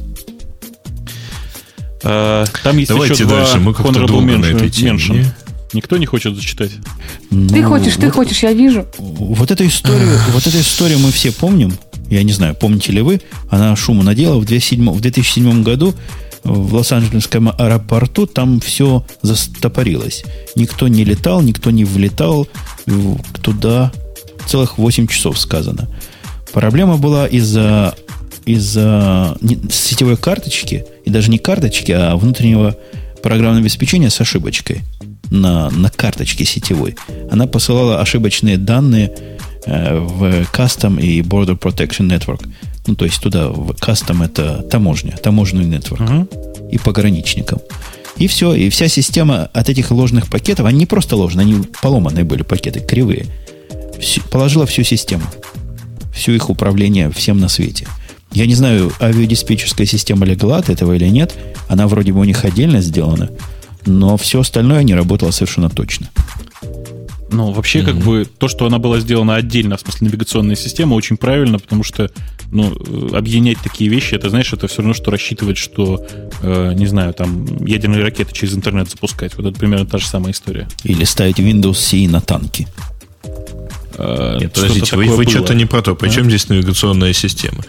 [2.05, 5.25] А, Там есть Давайте еще два дальше, мы как-то долго на этой теме?
[5.73, 6.71] Никто не хочет зачитать.
[7.29, 8.87] Ты Ну, хочешь, ты вот- хочешь, я вижу.
[8.99, 11.77] Вот эту историю, вот эту историю мы все помним.
[12.11, 13.21] Я не знаю, помните ли вы,
[13.51, 15.95] она шуму надела в 2007, в 2007 году
[16.45, 20.25] в Лос-Анджелесском аэропорту, там все застопорилось.
[20.57, 22.49] Никто не летал, никто не влетал
[23.43, 23.93] туда.
[24.47, 25.89] Целых 8 часов сказано.
[26.53, 27.95] Проблема была из-за
[28.47, 29.37] из-за
[29.71, 32.77] сетевой карточки, и даже не карточки, а внутреннего
[33.23, 34.81] программного обеспечения с ошибочкой
[35.31, 36.97] на, на карточке сетевой.
[37.31, 39.13] Она посылала ошибочные данные
[39.67, 42.47] в Custom и Border Protection Network.
[42.87, 47.59] Ну, то есть туда, в Custom это таможня, таможенный network и пограничникам.
[48.17, 52.25] И все, и вся система от этих ложных пакетов, они не просто ложные, они поломанные
[52.25, 53.27] были пакеты, кривые,
[54.01, 55.25] Всю- положила всю систему,
[56.15, 57.87] всю их управление всем на свете.
[58.33, 61.35] Я не знаю, авиадиспетчерская система легла от этого или нет.
[61.69, 63.31] Она вроде бы у них отдельно сделана,
[63.87, 66.09] но все остальное не работало совершенно точно.
[67.31, 71.17] Ну, вообще, как бы, то, что она была сделана отдельно, в смысле навигационная система, очень
[71.17, 72.11] правильно, потому что,
[72.51, 76.07] ну, э, объединять такие вещи, это, знаешь, это все равно, что рассчитывать, что,
[76.43, 79.37] э, не знаю, там, ядерные ракеты через интернет запускать.
[79.37, 80.69] Вот это примерно та же самая история.
[80.85, 82.67] Или ставить Windows C на танки.
[83.99, 85.95] Э, Нет, подождите, вы, вы что-то не про то.
[85.95, 87.65] Причем здесь навигационная система?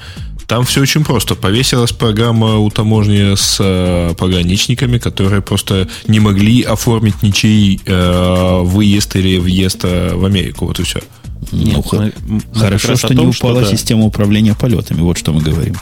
[0.50, 1.36] Там все очень просто.
[1.36, 9.16] Повесилась программа у таможни с э, пограничниками, которые просто не могли оформить ничей э, выезд
[9.16, 10.66] или въезд э, в Америку.
[10.66, 11.02] Вот и все.
[11.52, 13.68] Нет, ну, мы- мы хорошо, о что том, не упала да.
[13.68, 15.02] система управления полетами.
[15.02, 15.76] Вот что мы говорим.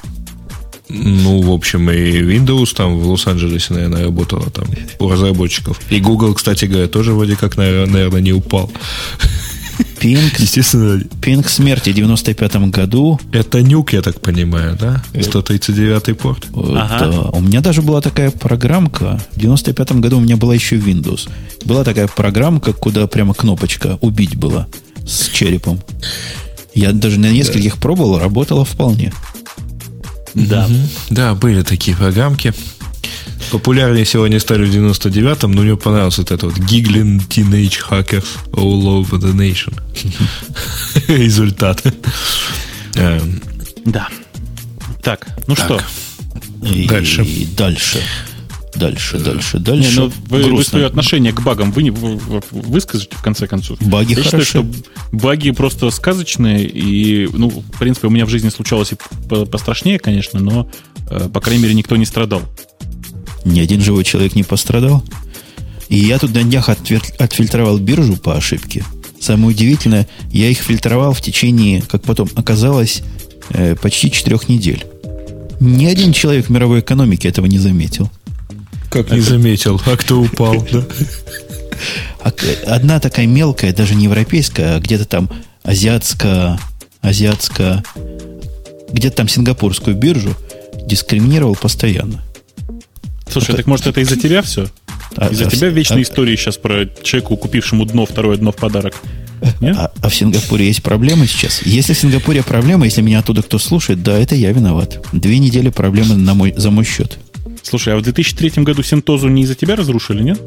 [0.89, 4.65] Ну, в общем, и Windows там в Лос-Анджелесе, наверное, работала там
[4.99, 5.79] у разработчиков.
[5.89, 8.69] И Google, кстати говоря, тоже вроде как, наверное, не упал.
[9.99, 13.19] Пинг, Естественно, пинг смерти в 95 году.
[13.31, 15.03] это нюк, я так понимаю, да?
[15.19, 16.45] 139 порт.
[16.53, 17.11] Э, Ага.
[17.11, 17.19] да.
[17.31, 19.19] У меня даже была такая программка.
[19.35, 21.27] В 95 году у меня была еще Windows.
[21.65, 24.67] Была такая программка, куда прямо кнопочка «Убить» была
[25.05, 25.81] с черепом.
[26.75, 29.11] Я даже на нескольких пробовал, работала вполне.
[30.35, 30.67] Да.
[31.09, 32.53] Да, были такие программки.
[33.51, 38.81] Популярнее сегодня стали в 99-м, но мне понравился вот этот вот Giggling Teenage Hackers All
[39.01, 39.73] Over the Nation.
[41.07, 41.81] Результат.
[42.95, 43.41] Эм,
[43.85, 44.09] Да.
[45.01, 45.65] Так, ну Так.
[45.65, 45.81] что,
[46.67, 47.25] И Дальше.
[47.55, 48.01] Дальше.
[48.75, 49.89] Дальше, дальше, дальше.
[49.89, 50.63] Не, ну, вы, вы Грустно.
[50.71, 53.81] свое отношение к багам вы, не- вы- вы- выскажете в конце концов.
[53.81, 54.49] Баги Я считаю, хороши.
[54.49, 54.65] что
[55.11, 58.97] баги просто сказочные, и, ну, в принципе, у меня в жизни случалось и
[59.29, 60.69] по- пострашнее, конечно, но,
[61.09, 62.43] э, по крайней мере, никто не страдал.
[63.47, 65.03] Ни один живой человек не пострадал.
[65.87, 68.83] И я тут на днях отвер- отфильтровал биржу по ошибке.
[69.21, 73.03] Самое удивительное, я их фильтровал в течение, как потом оказалось,
[73.49, 74.85] э, почти четырех недель.
[75.61, 78.11] Ни один человек в мировой экономике этого не заметил.
[78.89, 80.85] Как не заметил, а кто упал, да?
[82.21, 82.31] А
[82.65, 85.29] Одна такая мелкая, даже не европейская, а где-то там
[85.63, 86.59] азиатская,
[87.01, 87.83] азиатская,
[88.91, 90.35] где-то там сингапурскую биржу
[90.85, 92.23] дискриминировал постоянно.
[93.29, 94.67] Слушай, так может это из-за тебя все?
[95.15, 98.55] А- Из-за а- тебя вечные а- истории сейчас про человека, купившему дно, второе дно в
[98.55, 98.95] подарок.
[99.61, 99.75] Нет?
[99.77, 101.61] А, а в Сингапуре есть проблемы сейчас?
[101.63, 104.99] Если в Сингапуре проблема, если меня оттуда кто слушает, да, это я виноват.
[105.13, 107.19] Две недели проблемы на мой, за мой счет.
[107.63, 110.41] Слушай, а в 2003 году Синтозу не из-за тебя разрушили, нет?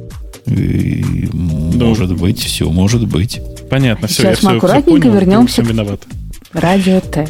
[0.46, 3.40] И, может быть, все, может быть.
[3.68, 6.00] Понятно, все, Сейчас я мы все, аккуратненько понял, вернемся всем к- виноват.
[6.52, 7.28] Радио Т.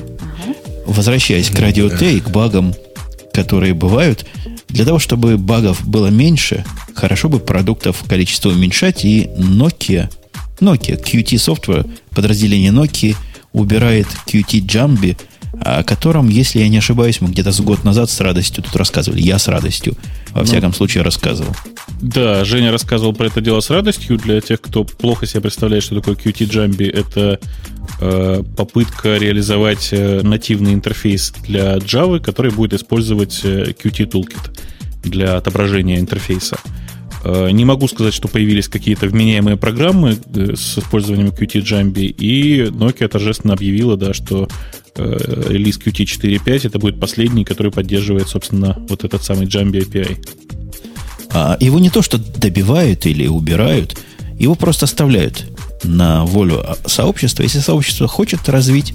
[0.87, 2.75] Возвращаясь к радио Т и к багам,
[3.33, 4.25] которые бывают,
[4.71, 6.65] для того, чтобы багов было меньше,
[6.95, 10.11] хорошо бы продуктов количество уменьшать, и Nokia,
[10.61, 13.17] Nokia, QT Software, подразделение Nokia,
[13.53, 15.17] убирает QT Jambi,
[15.61, 19.21] о котором, если я не ошибаюсь, мы где-то с год назад с радостью тут рассказывали.
[19.21, 19.97] Я с радостью,
[20.33, 21.55] во всяком случае, рассказывал.
[22.01, 24.17] Да, Женя рассказывал про это дело с радостью.
[24.17, 27.39] Для тех, кто плохо себе представляет, что такое Qt Jambi, это
[28.01, 34.59] э, попытка реализовать э, нативный интерфейс для Java, который будет использовать э, Qt Toolkit
[35.03, 36.59] для отображения интерфейса.
[37.23, 42.63] Э, не могу сказать, что появились какие-то вменяемые программы э, с использованием Qt Jambi, и
[42.71, 44.49] Nokia торжественно объявила, да, что
[44.97, 50.19] релиз Qt 4.5 это будет последний, который поддерживает, собственно, вот этот самый Jambi API.
[51.33, 53.97] А его не то, что добивают или убирают,
[54.39, 55.47] его просто оставляют
[55.85, 57.43] на волю сообщества.
[57.43, 58.95] Если сообщество хочет развить,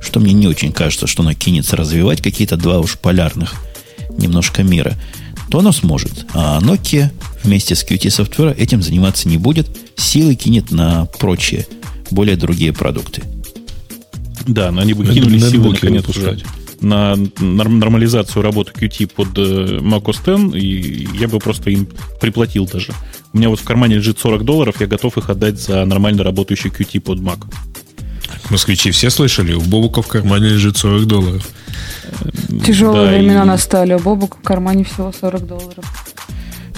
[0.00, 3.54] что мне не очень кажется, что оно кинется развивать какие-то два уж полярных
[4.16, 4.94] немножко мира,
[5.50, 6.26] то оно сможет.
[6.34, 7.10] А Nokia
[7.42, 11.66] вместе с Qt Software этим заниматься не будет, силы кинет на прочие,
[12.10, 13.22] более другие продукты.
[14.46, 16.38] Да, но они бы кинули силы нетбуки наконец уже
[16.80, 21.88] на норм- нормализацию работы Qt под э, Mac OS X, и я бы просто им
[22.20, 22.92] приплатил даже.
[23.32, 26.70] У меня вот в кармане лежит 40 долларов, я готов их отдать за нормально работающий
[26.70, 27.38] Qt под Mac.
[28.50, 29.54] Москвичи все слышали?
[29.54, 31.48] У Бобука в кармане лежит 40 долларов.
[32.64, 33.94] Тяжелые Да, времена и- настали.
[33.94, 35.84] У Бобука в кармане всего 40 долларов.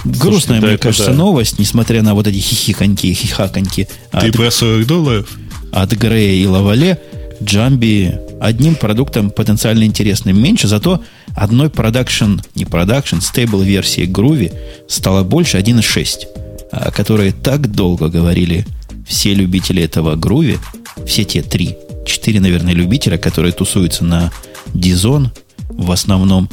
[0.05, 1.17] Грустная, да, мне это кажется, да.
[1.17, 5.29] новость, несмотря на вот эти хихиканьки и хихаканьки Ты от, про 40 долларов?
[5.73, 7.01] от Грея и Лавале.
[7.43, 11.03] Джамби одним продуктом потенциально интересным меньше, зато
[11.35, 14.53] одной продакшн, не продакшн, стейбл версии Groovy
[14.89, 18.67] стало больше 1.6, о которой так долго говорили
[19.07, 20.59] все любители этого Groovy,
[21.07, 24.33] все те три, четыре, наверное, любителя, которые тусуются на
[24.75, 25.31] Дизон
[25.71, 26.49] в основном.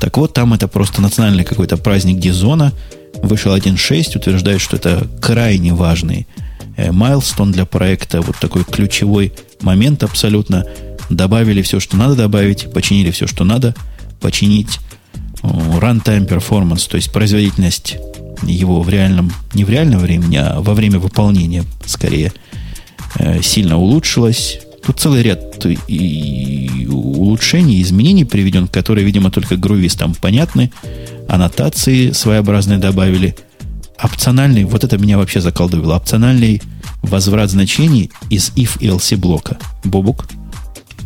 [0.00, 2.72] Так вот, там это просто национальный какой-то праздник Дизона.
[3.22, 6.26] Вышел 1.6, утверждает, что это крайне важный
[6.76, 9.32] майлстон для проекта, вот такой ключевой
[9.62, 10.66] момент абсолютно.
[11.10, 13.74] Добавили все, что надо добавить, починили все, что надо
[14.20, 14.78] починить.
[15.42, 17.96] Runtime performance, то есть производительность
[18.44, 22.32] его в реальном, не в реальном времени, а во время выполнения скорее
[23.18, 24.60] э, сильно улучшилась.
[24.84, 30.72] Тут целый ряд и улучшений, изменений приведен, которые, видимо, только грувистам понятны.
[31.28, 33.36] Аннотации своеобразные добавили.
[34.02, 36.60] Опциональный, вот это меня вообще заколдовило, опциональный
[37.02, 39.58] возврат значений из if-else блока.
[39.84, 40.26] Бобук?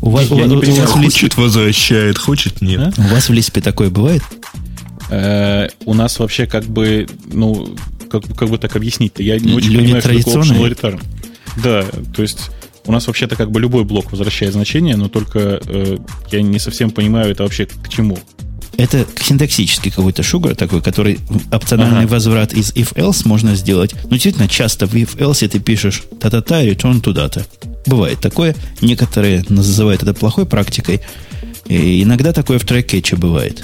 [0.03, 2.95] У вас, Я у, не вас- у понимаю, вас Хочет, возвращает, хочет, нет.
[2.99, 3.01] А?
[3.01, 4.23] у вас в Лиспе такое бывает?
[5.11, 7.75] Э, у нас вообще как бы, ну,
[8.11, 9.23] как, как бы так объяснить-то?
[9.23, 10.71] Я не очень Люди понимаю, что такое традиционные?
[10.71, 11.03] optional return.
[11.63, 12.51] Да, то есть
[12.87, 15.99] у нас вообще-то как бы любой блок возвращает значение, но только э,
[16.31, 18.19] я не совсем понимаю это вообще к чему.
[18.77, 21.19] Это синтаксический какой-то шугар такой, который
[21.51, 22.09] опциональный Ага.
[22.09, 23.95] возврат из if-else можно сделать.
[24.05, 27.47] Но действительно, часто в if-else ты пишешь та-та-та, return туда-то.
[27.87, 28.55] Бывает такое.
[28.83, 31.01] Некоторые называют это плохой практикой.
[31.67, 33.63] И иногда такое в трекетче бывает.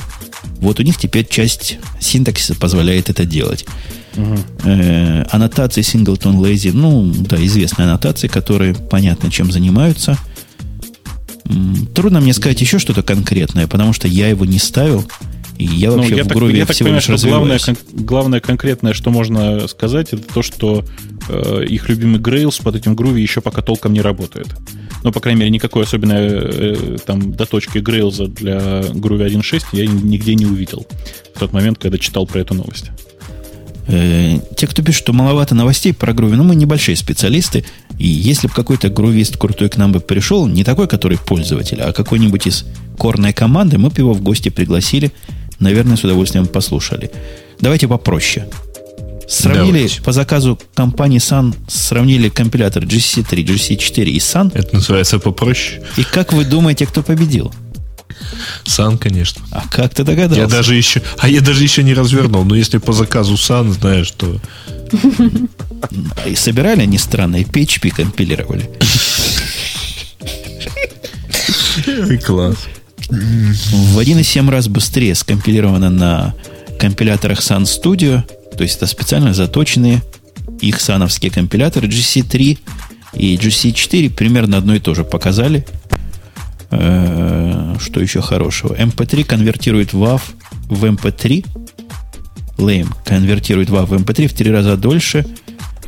[0.58, 3.66] Вот у них теперь часть синтаксиса позволяет это делать.
[4.64, 10.18] Э, аннотации Singleton Lazy, ну, да, известные аннотации, которые понятно, чем занимаются.
[11.94, 15.04] Трудно мне сказать еще что-то конкретное, потому что я его не ставил.
[15.58, 17.58] И я Ну, вообще я в так, груве я так всего понимаю, лишь что главное,
[17.58, 20.84] кон- главное конкретное, что можно сказать, это то, что
[21.28, 24.48] э, их любимый Grails под этим груви еще пока толком не работает.
[25.04, 30.34] но, по крайней мере, никакой особенной э, там доточки Грейлза для Groovy 1.6 я нигде
[30.34, 30.86] не увидел
[31.34, 32.86] в тот момент, когда читал про эту новость.
[33.88, 37.64] Э, те, кто пишет, что маловато новостей про Groovy, ну, мы небольшие специалисты,
[37.98, 41.92] и если бы какой-то грувист крутой к нам бы пришел, не такой, который пользователь, а
[41.92, 42.64] какой-нибудь из
[42.98, 45.12] корной команды, мы бы его в гости пригласили,
[45.58, 47.10] наверное, с удовольствием послушали.
[47.60, 48.48] Давайте попроще.
[49.28, 50.02] Сравнили Давайте.
[50.02, 54.50] по заказу компании Sun, сравнили компилятор GC3, GC4 и Sun.
[54.54, 55.82] Это называется попроще.
[55.96, 57.52] И как вы думаете, кто победил?
[58.64, 59.42] Сан, конечно.
[59.50, 60.42] А как ты догадался?
[60.42, 62.44] Я даже еще, а я даже еще не развернул.
[62.44, 64.38] Но если по заказу Сан, знаешь, что...
[66.26, 68.70] И собирали они странные, PHP компилировали.
[72.24, 72.56] Класс.
[73.08, 76.34] В 1,7 раз быстрее скомпилировано на
[76.78, 78.22] компиляторах Sun Studio.
[78.56, 80.02] То есть это специально заточенные
[80.60, 82.58] их сановские компиляторы GC3
[83.14, 85.66] и GC4 примерно одно и то же показали.
[86.70, 88.74] Э, что еще хорошего?
[88.74, 90.22] MP3 конвертирует WAV
[90.68, 91.46] в MP3.
[92.58, 95.26] Lame конвертирует WAV в MP3 в три раза дольше.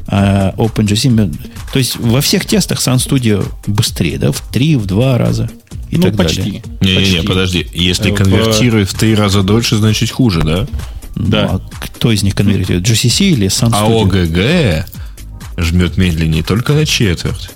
[0.06, 1.34] А OpenGC...
[1.72, 4.32] То есть во всех тестах Sun Studio быстрее, да?
[4.32, 5.50] В три, в два раза.
[5.90, 6.62] И ну, так почти.
[6.80, 7.66] Не-не-не, подожди.
[7.72, 8.14] Если в...
[8.14, 10.66] конвертирует в три раза дольше, значит хуже, да?
[11.16, 11.48] Да.
[11.52, 12.86] Ну, а кто из них конвертирует?
[12.86, 14.02] GCC или Sun а Studio?
[14.02, 14.84] А OGG
[15.56, 17.50] жмет медленнее только на четверть.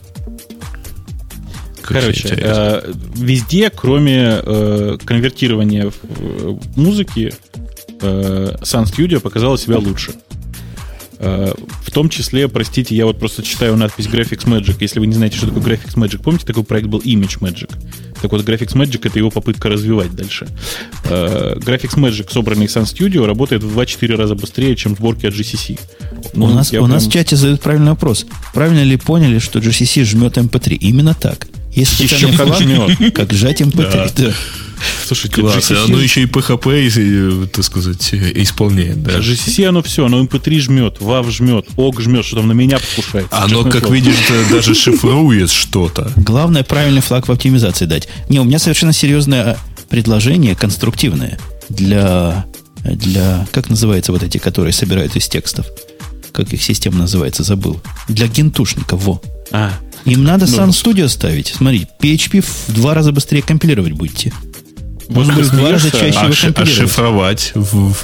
[1.82, 7.32] Короче, э, везде, кроме э, конвертирования в, э, музыки,
[8.02, 10.12] э, Sun Studio показала себя лучше.
[10.12, 10.27] Э,
[11.18, 14.76] в том числе, простите, я вот просто читаю надпись Graphics Magic.
[14.80, 17.70] Если вы не знаете, что такое Graphics Magic, помните, такой проект был Image Magic?
[18.20, 20.46] Так вот, Graphics Magic— это его попытка развивать дальше.
[21.04, 25.78] Э, Graphics Magic, собранный Sun Studio, работает в 2-4 раза быстрее, чем сборки от GCC.
[26.34, 26.88] Ну, у нас, у прям...
[26.88, 28.26] нас в чате задают правильный вопрос.
[28.54, 30.74] Правильно ли поняли, что GCC жмет MP3?
[30.74, 31.48] Именно так.
[31.72, 33.14] Есть Еще как жмет.
[33.14, 33.92] Как сжать MP3.
[33.92, 34.10] Да.
[34.16, 34.32] Да.
[35.06, 35.84] Слушайте, Класс, GCC...
[35.84, 39.02] оно еще и PHP, так сказать, исполняет.
[39.02, 39.18] Да.
[39.18, 43.26] GCC оно все, оно MP3 жмет, WAV жмет, OG жмет, что там на меня покушает.
[43.30, 43.94] Оно, как слово.
[43.94, 44.16] видишь,
[44.50, 46.12] даже шифрует что-то.
[46.16, 48.08] Главное, правильный флаг в оптимизации дать.
[48.28, 51.38] Не, у меня совершенно серьезное предложение, конструктивное,
[51.68, 52.46] для,
[52.84, 55.66] для, как называется вот эти, которые собирают из текстов?
[56.32, 57.80] Как их система называется, забыл.
[58.08, 59.20] Для гентушников, во.
[59.50, 59.72] А,
[60.04, 61.54] им надо ну, Sun Studio ставить.
[61.56, 64.32] Смотри, PHP в два раза быстрее компилировать будете.
[65.08, 67.94] Может быть, чаще а, вы шифровать в,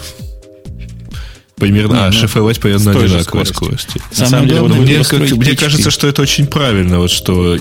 [1.57, 4.01] Примерно, ну, а, ну, шифровать примерно на одинаковой скорости.
[4.19, 6.99] На самом деле, вот мне, как, мне кажется, что это очень правильно.
[6.99, 7.57] Вот что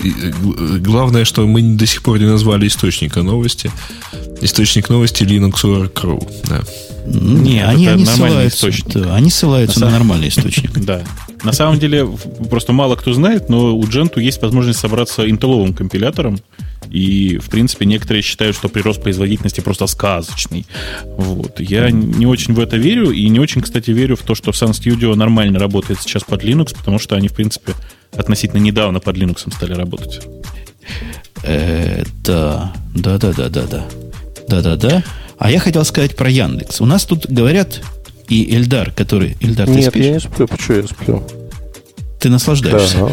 [0.80, 3.70] главное, что мы до сих пор не назвали источника новости.
[4.40, 6.28] Источник новости Linux.ru.
[6.48, 6.62] Да.
[7.06, 10.72] Не, Нет, они, они ссылаются, да, они ссылаются на, на нормальный источник.
[10.72, 11.02] Да.
[11.44, 12.08] На самом деле,
[12.50, 16.40] просто мало кто знает, но у Gentoo есть возможность собраться интелловым компилятором,
[16.90, 20.66] и, в принципе, некоторые считают, что прирост производительности просто сказочный.
[21.16, 21.60] Вот.
[21.60, 24.70] Я не очень в это верю, и не очень, кстати, верю в то, что Sun
[24.70, 27.72] Studio нормально работает сейчас под Linux, потому что они, в принципе,
[28.16, 30.20] относительно недавно под Linux стали работать.
[31.42, 33.84] Э, да, да, да, да, да, да.
[34.48, 35.04] Да, да, да.
[35.38, 36.80] А я хотел сказать про Яндекс.
[36.80, 37.82] У нас тут говорят,
[38.28, 39.36] и Эльдар, который...
[39.40, 40.04] Эльдар, Нет, ты спишь?
[40.04, 40.48] я не сплю.
[40.48, 41.22] Почему я сплю?
[42.20, 42.98] Ты наслаждаешься.
[42.98, 43.12] Да.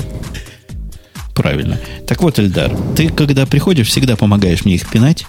[1.41, 1.79] Правильно.
[2.05, 5.25] Так вот, Эльдар, ты, когда приходишь, всегда помогаешь мне их пинать.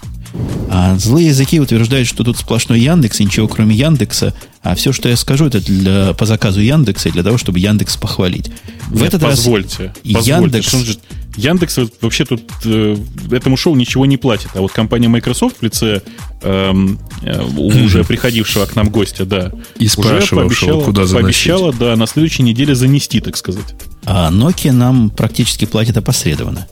[0.69, 4.35] А злые языки утверждают, что тут сплошной Яндекс, и ничего кроме Яндекса.
[4.61, 7.97] А все, что я скажу, это для, по заказу Яндекса и для того, чтобы Яндекс
[7.97, 8.51] похвалить.
[8.89, 10.29] В Нет, этот позвольте, раз позвольте.
[10.29, 10.97] Яндекс...
[11.35, 12.95] Яндекс вообще тут э,
[13.31, 14.49] этому шоу ничего не платит.
[14.53, 16.01] А вот компания Microsoft в лице
[16.41, 22.07] эм, э, уже приходившего к нам гостя, да, и уже пообещала, куда пообещала, да, на
[22.07, 23.75] следующей неделе занести, так сказать.
[24.05, 26.67] А Nokia нам практически платит опосредованно.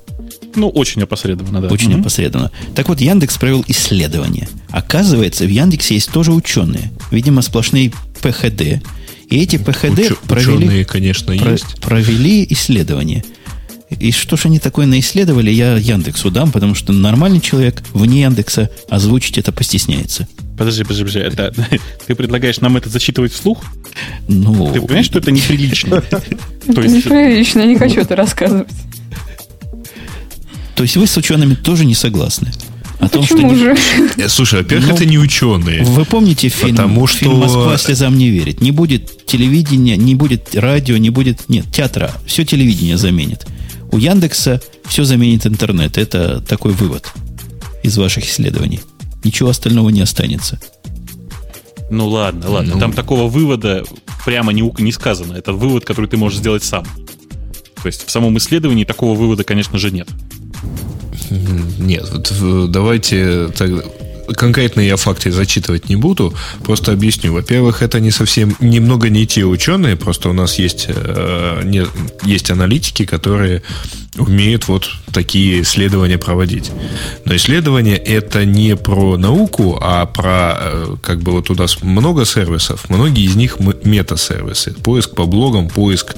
[0.56, 1.68] Ну, очень опосредованно, да.
[1.68, 2.02] Очень угу.
[2.02, 2.52] опосредованно.
[2.76, 4.50] Так вот, Яндекс провел исследование.
[4.70, 6.92] Оказывается, в Яндексе есть тоже ученые.
[7.10, 8.84] Видимо, сплошные ПХД.
[9.30, 11.80] И эти ПХД Уч- провели, ученые, конечно, про- есть.
[11.80, 13.24] провели исследование.
[14.00, 18.70] И что ж они такое наисследовали, я Яндексу дам, потому что нормальный человек вне Яндекса
[18.90, 20.28] озвучить это постесняется.
[20.58, 21.20] Подожди, подожди, подожди.
[21.20, 21.54] Это,
[22.08, 23.64] ты предлагаешь нам это зачитывать вслух?
[24.28, 24.72] Ну...
[24.74, 25.96] Ты понимаешь, что это неприлично?
[26.68, 28.68] Неприлично, я не хочу это рассказывать.
[30.76, 32.52] То есть вы с учеными тоже не согласны?
[33.00, 33.78] О том, Почему что же?
[34.16, 34.30] Не...
[34.30, 35.84] Слушай, во-первых, ну, это не ученые.
[35.84, 37.18] Вы помните фильм, потому что...
[37.18, 38.62] фильм «Москва слезам не верит»?
[38.62, 41.50] Не будет телевидения, не будет радио, не будет...
[41.50, 42.14] Нет, театра.
[42.28, 43.48] Все телевидение заменит.
[43.92, 45.98] У Яндекса все заменит интернет.
[45.98, 47.12] Это такой вывод
[47.84, 48.80] из ваших исследований.
[49.24, 50.60] Ничего остального не останется.
[51.90, 52.74] Ну ладно, ладно.
[52.76, 52.80] Ну...
[52.80, 53.84] Там такого вывода
[54.26, 55.34] прямо не, не сказано.
[55.34, 56.86] Это вывод, который ты можешь сделать сам.
[57.82, 60.08] То есть в самом исследовании такого вывода, конечно же, нет.
[61.80, 63.70] Нет, вот давайте так,
[64.36, 66.34] конкретно я факты зачитывать не буду,
[66.64, 67.34] просто объясню.
[67.34, 71.86] Во-первых, это не совсем, немного не те ученые, просто у нас есть, э, не,
[72.24, 73.62] есть аналитики, которые
[74.18, 76.72] умеют вот такие исследования проводить.
[77.26, 82.26] Но исследования это не про науку, а про, э, как бы вот у нас много
[82.26, 84.74] сервисов, многие из них мета-сервисы.
[84.74, 86.16] Поиск по блогам, поиск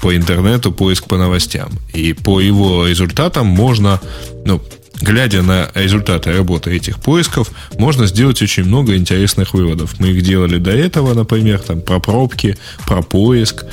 [0.00, 1.70] по интернету, поиск по новостям.
[1.92, 4.00] И по его результатам можно,
[4.44, 4.62] ну,
[5.00, 9.98] глядя на результаты работы этих поисков, можно сделать очень много интересных выводов.
[9.98, 12.56] Мы их делали до этого, например, там, про пробки,
[12.86, 13.64] про поиск.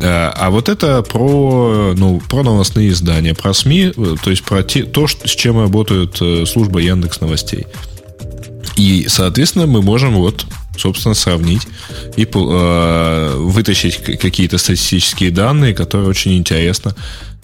[0.00, 4.62] Э, а вот это про, ну, про новостные издания, про СМИ, э, то есть про
[4.62, 7.66] те, то, с чем работают э, служба Яндекс Новостей.
[8.76, 10.46] И, соответственно, мы можем вот,
[10.78, 11.66] собственно, сравнить
[12.16, 16.94] и э, вытащить какие-то статистические данные, которые очень интересно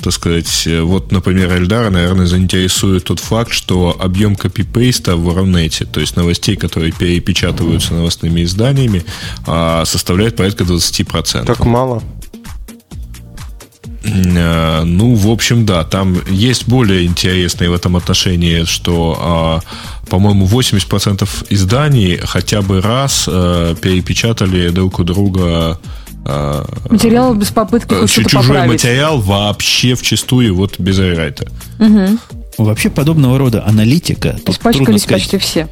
[0.02, 6.01] так сказать, вот, например, Эльдара, наверное, заинтересует тот факт, что объем копипейста в Рунете, то
[6.01, 9.05] есть новостей, которые перепечатываются новостными изданиями,
[9.47, 11.47] а, составляет порядка 20%.
[11.47, 12.02] Так мало.
[14.05, 19.60] Э, ну, в общем, да, там есть более интересные в этом отношении, что, а,
[20.09, 25.78] по-моему, 80% изданий хотя бы раз э, перепечатали друг у друга
[26.26, 28.72] а, материал без попытки Чужой поправить.
[28.72, 31.51] материал вообще в чистую, вот без рерайта.
[31.78, 32.18] Угу.
[32.59, 35.68] Вообще подобного рода аналитика, тут трудно сказать, почти все.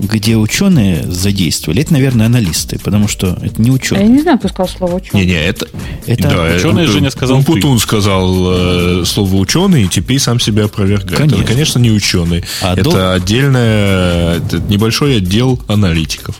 [0.00, 4.04] где ученые задействовали, это, наверное, аналисты, потому что это не ученые.
[4.04, 5.24] Я не знаю, кто сказал слово ученый.
[5.24, 5.68] Не-не, это...
[6.06, 11.18] это да, ученые Женя сказал Путун сказал э, слово ученый, и теперь сам себя опровергает.
[11.18, 11.42] Конечно.
[11.42, 12.44] Это, конечно, не ученый.
[12.62, 13.10] А это дол...
[13.12, 16.36] отдельное, это небольшой отдел аналитиков.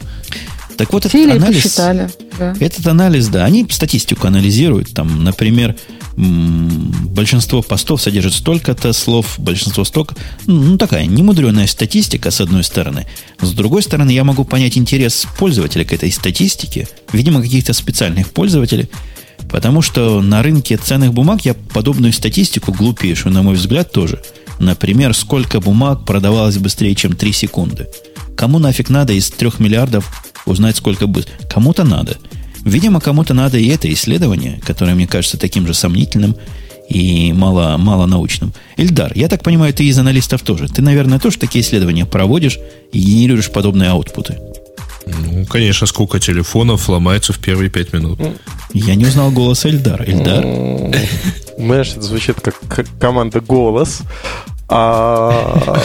[0.76, 2.54] Так вот, этот анализ, посчитали, да.
[2.58, 4.92] этот анализ, да, они статистику анализируют.
[4.92, 5.76] Там, например,
[6.16, 10.16] большинство постов содержит столько-то слов, большинство столько.
[10.46, 13.06] Ну, такая немудренная статистика, с одной стороны.
[13.40, 18.88] С другой стороны, я могу понять интерес пользователя к этой статистике, видимо, каких-то специальных пользователей,
[19.50, 24.20] потому что на рынке ценных бумаг я подобную статистику глупейшую, на мой взгляд, тоже.
[24.58, 27.86] Например, сколько бумаг продавалось быстрее, чем 3 секунды.
[28.36, 31.30] Кому нафиг надо из 3 миллиардов узнать, сколько будет.
[31.50, 32.16] Кому-то надо.
[32.64, 36.36] Видимо, кому-то надо и это исследование, которое мне кажется таким же сомнительным
[36.88, 38.52] и мало, мало научным.
[38.76, 40.68] Ильдар, я так понимаю, ты из аналистов тоже.
[40.68, 42.58] Ты, наверное, тоже такие исследования проводишь
[42.92, 44.38] и генерируешь подобные аутпуты.
[45.06, 48.18] Ну, конечно, сколько телефонов ломается в первые пять минут.
[48.72, 50.04] Я не узнал голос Эльдара.
[50.04, 50.44] Эльдар?
[51.58, 52.60] Знаешь, это звучит как
[52.98, 54.00] команда «Голос».
[54.68, 55.76] А...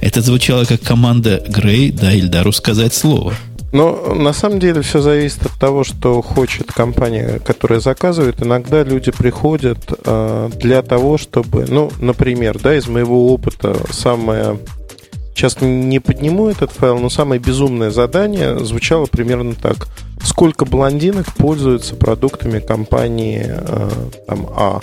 [0.00, 3.34] Это звучало как команда Грей, да, Ильдару сказать слово.
[3.72, 8.42] Но на самом деле все зависит от того, что хочет компания, которая заказывает.
[8.42, 14.58] Иногда люди приходят э, для того, чтобы, ну, например, да, из моего опыта самое
[15.36, 19.86] Сейчас не подниму этот файл, но самое безумное задание звучало примерно так.
[20.22, 23.90] Сколько блондинок пользуются продуктами компании э,
[24.26, 24.80] там, А?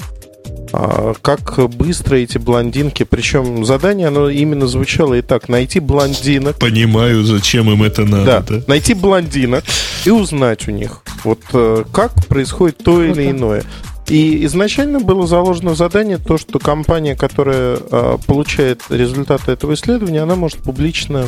[0.72, 6.58] А как быстро эти блондинки, причем задание, оно именно звучало и так, найти блондинок.
[6.60, 8.26] Понимаю, зачем им это надо.
[8.26, 8.64] Да, да?
[8.68, 9.64] найти блондинок
[10.06, 13.64] и узнать у них, вот э, как происходит то или иное.
[14.08, 20.22] И изначально было заложено в задание то, что компания, которая э, получает результаты этого исследования,
[20.22, 21.28] она может публично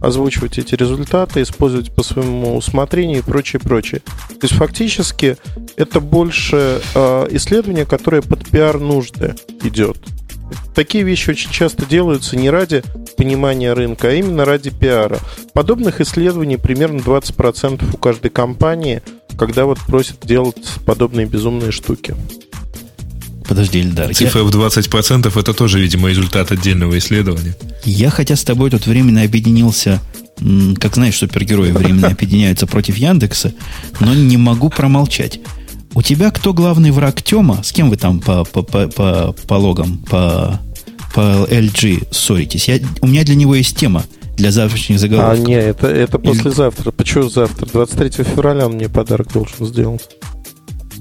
[0.00, 4.00] озвучивать эти результаты, использовать по своему усмотрению и прочее, прочее.
[4.28, 5.36] То есть фактически
[5.76, 9.98] это больше э, исследование, которое под пиар нужды идет.
[10.74, 12.82] Такие вещи очень часто делаются не ради
[13.16, 15.18] понимания рынка, а именно ради пиара.
[15.54, 19.02] Подобных исследований примерно 20% у каждой компании,
[19.38, 22.14] когда вот просят делать подобные безумные штуки.
[23.48, 24.14] Подожди, Ильдар.
[24.14, 24.46] Цифра я...
[24.46, 27.56] в 20% это тоже, видимо, результат отдельного исследования.
[27.84, 30.00] Я, хотя с тобой тут временно объединился,
[30.80, 33.52] как знаешь, супергерои временно объединяются против Яндекса,
[34.00, 35.40] но не могу промолчать.
[35.94, 37.62] У тебя кто главный враг Тема?
[37.62, 40.60] С кем вы там по, по, по, по, по логам, по,
[41.14, 42.68] по LG ссоритесь?
[42.68, 44.04] Я, у меня для него есть тема
[44.36, 45.38] для завтрашних заголовков.
[45.38, 46.90] А, нет, это, это послезавтра.
[46.90, 47.66] Почему завтра?
[47.66, 50.06] 23 февраля он мне подарок должен сделать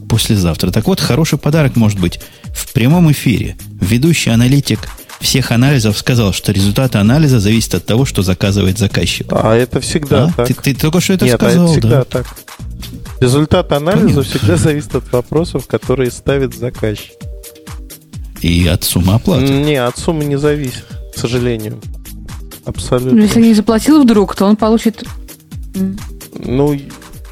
[0.09, 0.71] послезавтра.
[0.71, 2.19] Так вот, хороший подарок может быть
[2.53, 3.57] в прямом эфире.
[3.81, 4.79] Ведущий аналитик
[5.19, 9.27] всех анализов сказал, что результаты анализа зависят от того, что заказывает заказчик.
[9.31, 10.31] А это всегда а?
[10.31, 10.47] так.
[10.47, 12.03] Ты, ты только что это Нет, сказал, а это всегда да?
[12.03, 12.27] так.
[13.19, 14.23] Результат анализа Понятно.
[14.23, 17.13] всегда зависит от вопросов, которые ставит заказчик.
[18.41, 19.45] И от суммы оплаты?
[19.45, 21.79] Не, от суммы не зависит, к сожалению.
[22.65, 23.19] Абсолютно.
[23.19, 25.03] Если не заплатил вдруг, то он получит...
[25.73, 25.95] Ну,
[26.43, 26.79] Ну,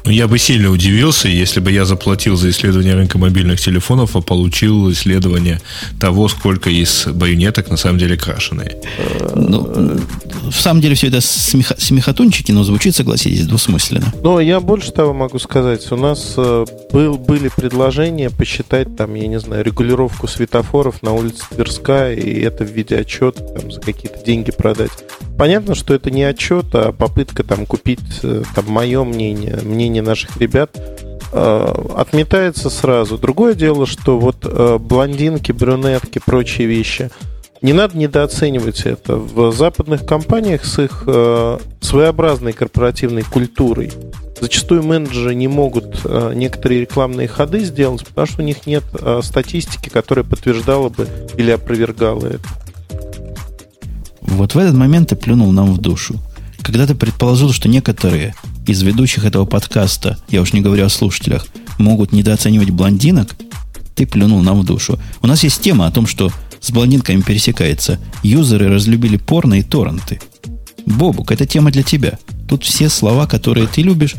[0.06, 4.90] я бы сильно удивился, если бы я заплатил за исследование рынка мобильных телефонов, а получил
[4.92, 5.60] исследование
[5.98, 8.76] того, сколько из баюнеток на самом деле крашеные.
[9.34, 9.98] Ну,
[10.50, 14.12] в самом деле все это смеха, смехотунчики, но звучит, согласитесь, двусмысленно.
[14.22, 15.90] Но я больше того могу сказать.
[15.90, 21.44] У нас э, был, были предложения посчитать, там, я не знаю, регулировку светофоров на улице
[21.50, 24.92] Тверская, и это в виде отчета, там, за какие-то деньги продать.
[25.36, 30.36] Понятно, что это не отчет, а попытка там купить э, там, мое мнение, мнение наших
[30.36, 30.70] ребят,
[31.32, 33.18] э, отметается сразу.
[33.18, 37.10] Другое дело, что вот э, блондинки, брюнетки, прочие вещи,
[37.62, 39.16] не надо недооценивать это.
[39.16, 41.04] В западных компаниях с их
[41.80, 43.90] своеобразной корпоративной культурой
[44.38, 46.04] зачастую менеджеры не могут
[46.34, 48.84] некоторые рекламные ходы сделать, потому что у них нет
[49.22, 51.08] статистики, которая подтверждала бы
[51.38, 52.46] или опровергала это.
[54.34, 56.20] Вот в этот момент ты плюнул нам в душу.
[56.60, 58.34] Когда ты предположил, что некоторые
[58.66, 61.46] из ведущих этого подкаста, я уж не говорю о слушателях,
[61.78, 63.36] могут недооценивать блондинок,
[63.94, 64.98] ты плюнул нам в душу.
[65.22, 68.00] У нас есть тема о том, что с блондинками пересекается.
[68.24, 70.20] Юзеры разлюбили порно и торренты.
[70.84, 72.18] Бобук, это тема для тебя.
[72.48, 74.16] Тут все слова, которые ты любишь,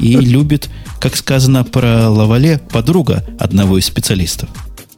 [0.00, 4.48] и любит, как сказано про Лавале, подруга одного из специалистов.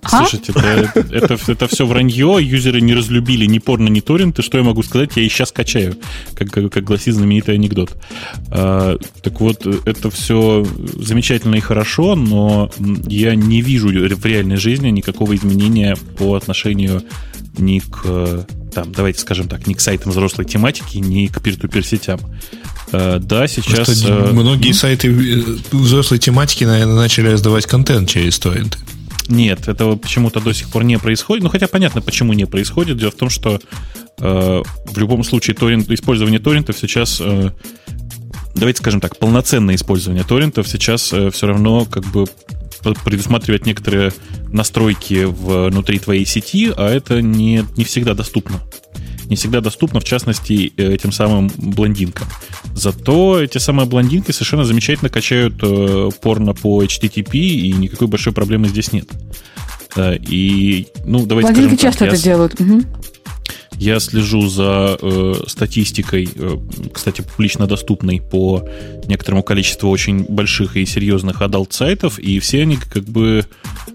[0.02, 0.18] А?
[0.18, 4.42] Слушайте, это, это, это все вранье, юзеры не разлюбили ни порно, ни торренты.
[4.42, 5.10] Что я могу сказать?
[5.16, 5.96] Я и сейчас качаю,
[6.34, 7.96] как, как, как гласит знаменитый анекдот.
[8.50, 12.70] А, так вот, это все замечательно и хорошо, но
[13.06, 17.02] я не вижу в реальной жизни никакого изменения по отношению
[17.58, 22.20] ни к, там, давайте скажем так, ни к сайтам взрослой тематики, ни к peer-to-peer сетям.
[22.92, 23.86] А, да, сейчас...
[23.86, 28.78] Просто многие сайты э, взрослой тематики, наверное, начали раздавать контент через торренты.
[29.30, 31.44] Нет, этого почему-то до сих пор не происходит.
[31.44, 32.98] Ну, хотя понятно, почему не происходит.
[32.98, 33.60] Дело в том, что
[34.18, 37.50] э, в любом случае торрент, использование торрентов сейчас, э,
[38.56, 42.26] давайте скажем так, полноценное использование торрентов сейчас э, все равно как бы
[43.04, 44.12] предусматривает некоторые
[44.48, 48.60] настройки внутри твоей сети, а это не, не всегда доступно
[49.30, 52.28] не всегда доступно, в частности, э, этим самым блондинкам.
[52.74, 58.68] Зато эти самые блондинки совершенно замечательно качают э, порно по HTTP, и никакой большой проблемы
[58.68, 59.08] здесь нет.
[59.98, 62.22] И, ну, давайте Блондинки скажем часто так, это я...
[62.22, 62.60] делают.
[62.60, 62.82] Угу.
[63.80, 66.58] Я слежу за э, статистикой, э,
[66.92, 68.68] кстати, публично доступной по
[69.06, 73.46] некоторому количеству очень больших и серьезных adult-сайтов, и все они как бы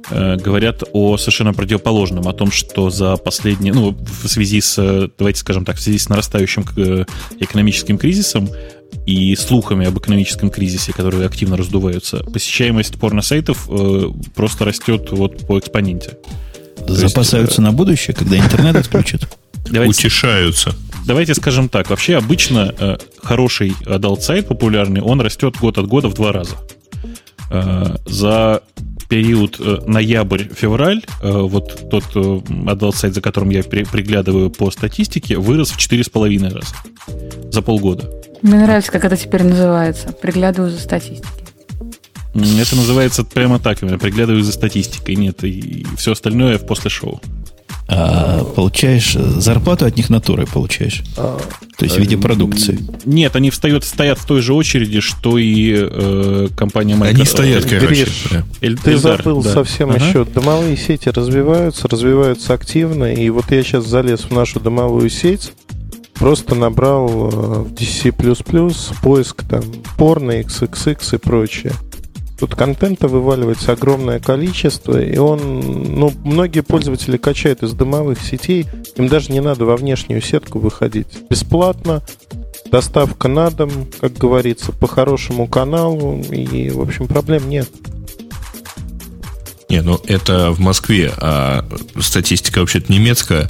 [0.09, 5.41] э, говорят о совершенно противоположном, о том, что за последние, ну, в связи с, давайте
[5.41, 7.05] скажем так, в связи с нарастающим э,
[7.39, 8.49] экономическим кризисом
[9.05, 15.59] и слухами об экономическом кризисе, которые активно раздуваются, посещаемость порно-сайтов э, просто растет вот по
[15.59, 16.17] экспоненте.
[16.87, 19.29] Запасаются есть, на будущее, когда интернет отключат?
[19.65, 20.75] Давайте, Утешаются.
[21.05, 21.89] Давайте скажем так.
[21.89, 26.55] Вообще обычно э, хороший adult сайт популярный, он растет год от года в два раза.
[27.51, 28.63] Э, за
[29.07, 34.71] период э, ноябрь-февраль э, вот тот э, adult сайт, за которым я при, приглядываю по
[34.71, 36.75] статистике, вырос в 4,5 раза
[37.51, 38.11] за полгода.
[38.41, 40.11] Мне нравится, как это теперь называется.
[40.11, 41.31] Приглядываю за статистикой.
[42.33, 45.15] Это называется прямо так, я приглядываю за статистикой.
[45.15, 47.21] Нет, и все остальное в после шоу.
[47.87, 51.03] А, получаешь зарплату от них натурой получаешь.
[51.17, 51.37] А,
[51.77, 52.79] То есть в виде продукции.
[53.05, 57.39] Нет, они встают, стоят в той же очереди, что и э, компания Microsoft.
[57.39, 58.05] Они стоят, короче.
[58.05, 58.27] Гриш,
[58.61, 59.53] Эль, ты Эльдар, забыл да.
[59.53, 60.03] совсем ага.
[60.03, 60.25] еще.
[60.25, 63.13] Домовые сети развиваются, развиваются активно.
[63.13, 65.51] И вот я сейчас залез в нашу домовую сеть,
[66.15, 68.11] просто набрал э, в DC++
[69.03, 69.63] поиск там
[69.95, 71.73] порно, XXX и прочее.
[72.39, 75.61] Тут контента вываливается огромное количество, и он,
[75.97, 78.67] ну, многие пользователи качают из дымовых сетей,
[78.97, 81.07] им даже не надо во внешнюю сетку выходить.
[81.29, 82.03] Бесплатно,
[82.69, 83.71] доставка на дом,
[84.01, 87.69] как говорится, по хорошему каналу, и, в общем, проблем нет.
[89.69, 91.65] Не, ну это в Москве, а
[91.99, 93.49] статистика вообще-то немецкая,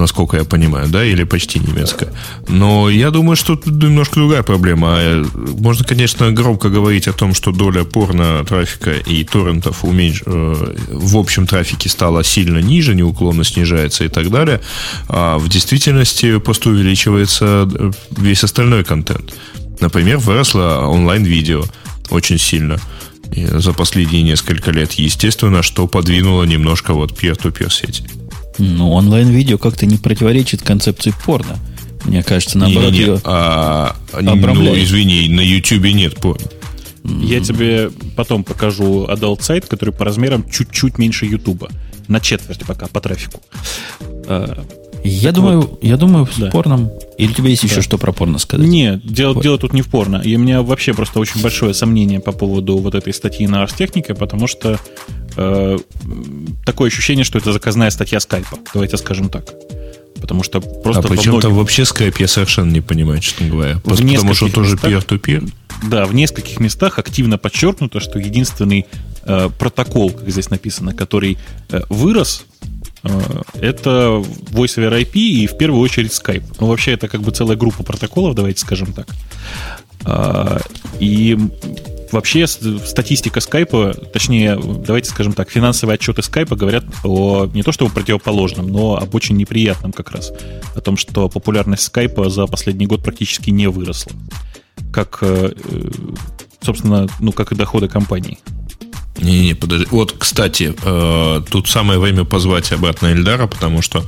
[0.00, 2.12] насколько я понимаю, да, или почти немецкая.
[2.48, 4.88] Но я думаю, что тут немножко другая проблема.
[4.90, 10.22] А, можно, конечно, громко говорить о том, что доля порно-трафика и торрентов уменьш...
[10.26, 14.60] Э, в общем трафике стала сильно ниже, неуклонно снижается и так далее.
[15.08, 19.34] А в действительности просто увеличивается э, весь остальной контент.
[19.80, 21.64] Например, выросло онлайн-видео
[22.10, 22.78] очень сильно
[23.32, 24.92] за последние несколько лет.
[24.92, 28.19] Естественно, что подвинуло немножко вот peer-to-peer сети.
[28.60, 31.56] Ну, онлайн-видео как-то не противоречит концепции порно.
[32.04, 33.20] Мне кажется, наоборот, не, не, не.
[33.24, 34.34] А, ну,
[34.78, 36.46] извини, на YouTube нет порно.
[37.04, 41.70] Я тебе потом покажу adult сайт, который по размерам чуть-чуть меньше Ютуба.
[42.08, 43.40] На четверть пока по трафику.
[44.28, 44.64] А,
[45.02, 45.78] Я Так думаю, вот.
[45.82, 46.50] я думаю, в Да.
[46.50, 46.90] порном.
[47.16, 47.82] Или у тебя есть еще Да.
[47.82, 48.66] что про порно сказать?
[48.66, 49.42] Нет, дело, Вот.
[49.42, 50.16] дело тут не в порно.
[50.22, 54.14] И у меня вообще просто очень большое сомнение по поводу вот этой статьи на Technica,
[54.14, 54.78] потому что
[55.40, 55.78] э,
[56.64, 58.58] такое ощущение, что это заказная статья скайпа.
[58.72, 59.44] Давайте скажем так.
[60.20, 63.76] Потому что просто а причем там вообще скайп, я совершенно не понимаю, честно говоря.
[63.76, 65.50] В потому что нескольких тоже peer-to-peer.
[65.88, 68.86] Да, в нескольких местах активно подчеркнуто, что единственный
[69.24, 71.38] э, протокол, как здесь написано, который
[71.70, 72.44] э, вырос,
[73.02, 73.20] э,
[73.54, 76.44] это Voice over IP и в первую очередь Skype.
[76.60, 79.08] Ну, вообще, это как бы целая группа протоколов, давайте скажем так.
[80.04, 80.60] А,
[80.98, 81.38] И
[82.12, 87.86] вообще статистика скайпа, точнее, давайте скажем так, финансовые отчеты скайпа говорят о не то что
[87.86, 90.32] о противоположном, но об очень неприятном как раз.
[90.74, 94.12] О том, что популярность скайпа за последний год практически не выросла.
[94.92, 95.90] Как, э, э,
[96.60, 98.38] собственно, ну, как и доходы компании.
[99.20, 99.86] Не-не, подожди.
[99.90, 104.02] Вот, кстати, э, тут самое время позвать обратно Эльдара, потому что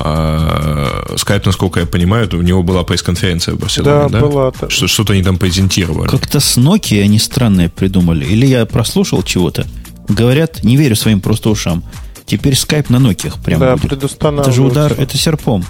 [0.00, 4.20] э, скайп, насколько я понимаю, у него была пресс-конференция в Барселоне, Да, да?
[4.20, 4.52] была.
[4.68, 6.08] Что- Что-то они там презентировали.
[6.08, 8.24] Как-то с Nokia они странное придумали.
[8.24, 9.66] Или я прослушал чего-то.
[10.08, 11.84] Говорят, не верю своим просто ушам.
[12.26, 14.02] Теперь скайп на Nokia прям да, будет.
[14.02, 15.64] Это же удар, это серпом.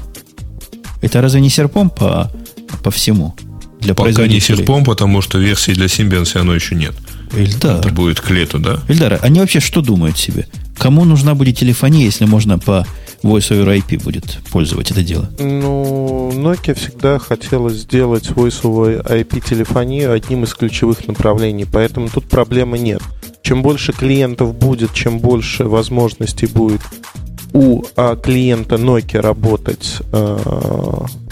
[1.02, 2.30] Это разве не серпом по,
[2.82, 3.34] по всему?
[3.80, 6.94] Для Пока не серпом, потому что версии для Symbian все равно еще нет.
[7.32, 7.78] Эльдар.
[7.78, 8.80] Это будет к лету, да?
[8.88, 10.46] Эльдар, они вообще что думают себе?
[10.78, 12.86] Кому нужна будет телефония, если можно по
[13.22, 15.30] Voice over IP будет пользовать это дело?
[15.38, 22.78] Ну, Nokia всегда хотела сделать Voice over IP-телефонию одним из ключевых направлений, поэтому тут проблемы
[22.78, 23.02] нет.
[23.42, 26.80] Чем больше клиентов будет, чем больше возможностей будет
[27.52, 30.38] у а, клиента Nokia работать э,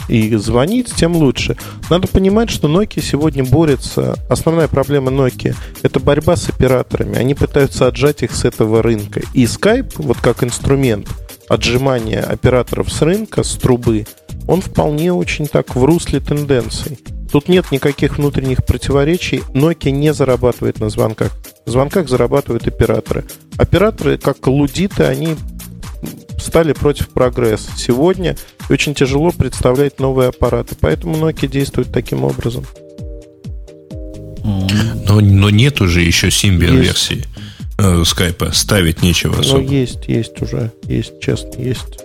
[0.09, 1.57] и звонить, тем лучше.
[1.91, 4.17] Надо понимать, что Nokia сегодня борется.
[4.29, 7.17] Основная проблема Nokia– это борьба с операторами.
[7.17, 9.21] Они пытаются отжать их с этого рынка.
[9.33, 11.09] И Skype, вот как инструмент
[11.49, 14.07] отжимания операторов с рынка, с трубы,
[14.47, 16.99] он вполне очень так в русле тенденций.
[17.33, 19.43] Тут нет никаких внутренних противоречий.
[19.55, 21.33] Nokia не зарабатывает на звонках.
[21.67, 23.25] В звонках зарабатывают операторы.
[23.57, 25.35] Операторы, как лудиты, они
[26.45, 27.71] стали против прогресса.
[27.77, 28.37] Сегодня
[28.71, 32.65] очень тяжело представлять новые аппараты, поэтому Nokia действует таким образом.
[34.45, 37.25] Но, но нет уже еще Symbian версии
[37.79, 38.51] э, скайпа.
[38.53, 39.63] Ставить нечего Ну, особо.
[39.63, 41.99] есть, есть уже, есть, честно, есть.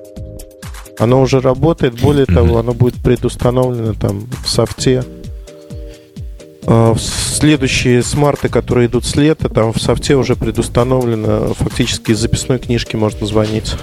[0.98, 2.36] Оно уже работает, более Мгм.
[2.36, 5.04] того, оно будет предустановлено там в софте.
[6.66, 12.60] А, Следующие смарты, которые идут с лета, там в софте уже предустановлено, фактически из записной
[12.60, 13.76] книжки можно звонить.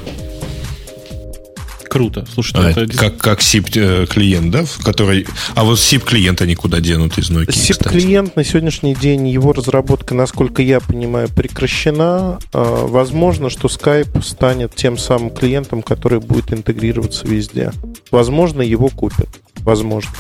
[1.97, 2.27] Круто.
[2.33, 4.65] Слушайте, А, это как, как SIP-клиент, да?
[4.65, 5.27] В который...
[5.55, 7.49] А вот SIP-клиент они куда денут из Nokia?
[7.49, 12.39] SIP-клиент на сегодняшний день, его разработка, насколько я понимаю, прекращена.
[12.53, 17.73] А, Возможно, что Skype станет тем самым клиентом, который будет интегрироваться везде.
[18.11, 19.29] Возможно, его купят.
[19.61, 20.11] Возможно.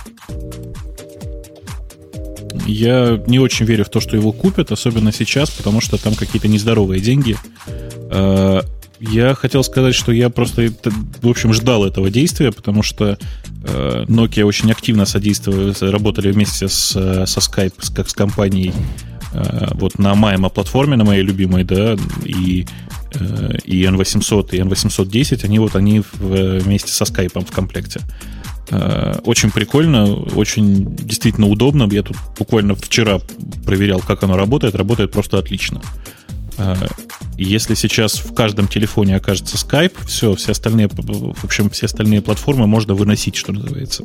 [2.66, 6.48] Я не очень верю в то, что его купят, особенно сейчас, потому что там какие-то
[6.48, 7.36] нездоровые деньги.
[9.00, 10.72] Я хотел сказать, что я просто,
[11.22, 13.18] в общем, ждал этого действия, потому что
[13.64, 18.72] э, Nokia очень активно содействовали, работали вместе с, э, со Skype, как с компанией,
[19.32, 22.66] э, вот на Майма платформе, на моей любимой, да, и,
[23.64, 28.00] и N800, и N810, они вот они вместе со Skype в комплекте.
[29.24, 31.88] Очень прикольно, очень действительно удобно.
[31.92, 33.20] Я тут буквально вчера
[33.64, 34.74] проверял, как оно работает.
[34.74, 35.80] Работает просто отлично.
[37.38, 42.66] Если сейчас в каждом телефоне окажется Skype, все, все остальные, в общем, все остальные платформы
[42.66, 44.04] можно выносить, что называется.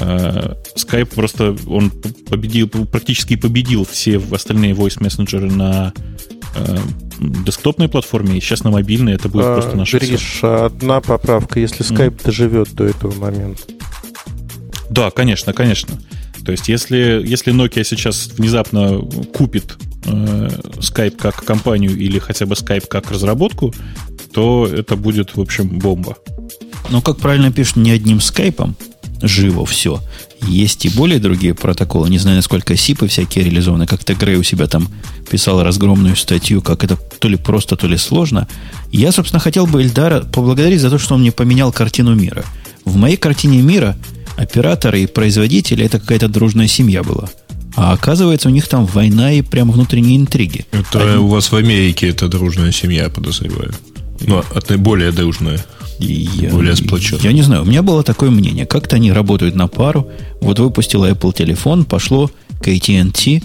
[0.00, 1.90] Э, Skype просто он
[2.28, 5.92] победил, практически победил все остальные voice мессенджеры на
[6.56, 6.78] э,
[7.20, 10.08] десктопной платформе, и сейчас на мобильной это будет А, просто наше всё.
[10.08, 11.60] Гриш, одна поправка.
[11.60, 13.62] Если Skype доживет до этого момента.
[14.90, 15.98] Да, конечно, конечно.
[16.44, 18.98] То есть, если, если Nokia сейчас внезапно
[19.32, 19.76] купит
[20.06, 23.74] э, Skype как компанию или хотя бы Skype как разработку,
[24.32, 26.16] то это будет, в общем, бомба.
[26.90, 28.76] Но, как правильно пишут, не одним скайпом
[29.22, 30.02] живо все.
[30.46, 32.10] Есть и более другие протоколы.
[32.10, 33.86] Не знаю, насколько сипы всякие реализованы.
[33.86, 34.88] Как-то Грей у себя там
[35.30, 38.46] писал разгромную статью, как это то ли просто, то ли сложно.
[38.92, 42.44] Я, собственно, хотел бы Эльдара поблагодарить за то, что он мне поменял картину мира.
[42.84, 43.96] В моей картине мира
[44.36, 47.28] операторы и производители это какая-то дружная семья была.
[47.76, 50.64] А оказывается, у них там война и прям внутренние интриги.
[50.72, 53.72] Это у вас в Америке это дружная семья, я подозреваю.
[54.20, 55.64] Ну, от более дружная.
[55.98, 57.22] И я, Более сплоченная.
[57.22, 58.66] Я не знаю, у меня было такое мнение.
[58.66, 60.10] Как-то они работают на пару.
[60.40, 62.30] Вот выпустила Apple телефон, пошло
[62.60, 63.42] к AT&T,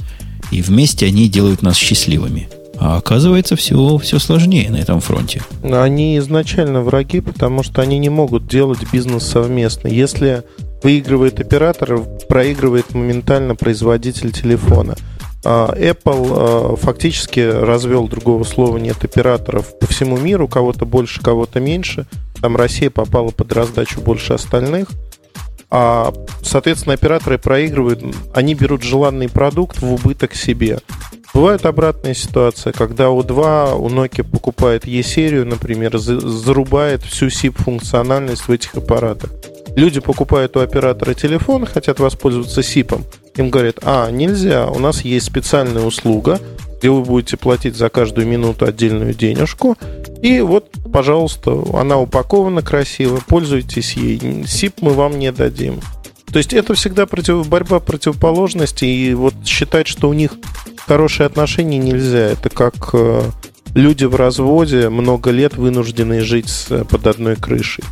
[0.52, 2.50] и вместе они делают нас счастливыми.
[2.78, 5.44] А оказывается, все, все сложнее на этом фронте.
[5.64, 9.88] Они изначально враги, потому что они не могут делать бизнес совместно.
[9.88, 10.44] Если
[10.84, 14.96] выигрывает оператор, проигрывает моментально производитель телефона.
[15.44, 21.60] А Apple а, фактически развел, другого слова нет, операторов по всему миру, кого-то больше, кого-то
[21.60, 22.06] меньше.
[22.42, 24.90] Там Россия попала под раздачу больше остальных.
[25.72, 26.14] А,
[26.44, 28.04] соответственно, операторы проигрывают,
[28.34, 30.80] они берут желанный продукт в убыток себе.
[31.34, 38.52] Бывает обратная ситуация, когда у 2 у Nokia покупает E-серию, например, зарубает всю SIP-функциональность в
[38.52, 39.32] этих аппаратах.
[39.76, 43.06] Люди покупают у оператора телефон, хотят воспользоваться СИПом.
[43.36, 46.40] Им говорят, а, нельзя, у нас есть специальная услуга,
[46.78, 49.78] где вы будете платить за каждую минуту отдельную денежку.
[50.22, 54.46] И вот, пожалуйста, она упакована красиво, пользуйтесь ей.
[54.46, 55.80] СИП мы вам не дадим.
[56.32, 60.32] То есть это всегда против, борьба противоположностей, и вот считать, что у них
[60.88, 62.30] хорошие отношения нельзя.
[62.30, 63.22] Это как э,
[63.76, 67.84] люди в разводе много лет вынуждены жить с, под одной крышей.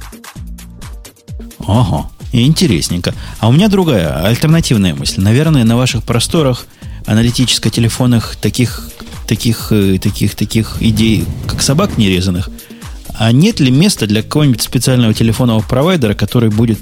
[1.67, 3.13] Ага, интересненько.
[3.39, 5.21] А у меня другая, альтернативная мысль.
[5.21, 6.65] Наверное, на ваших просторах
[7.05, 8.89] аналитическо-телефонных таких,
[9.27, 12.49] таких, э, таких, таких идей, как собак нерезанных,
[13.17, 16.79] а нет ли места для какого-нибудь специального телефонного провайдера, который будет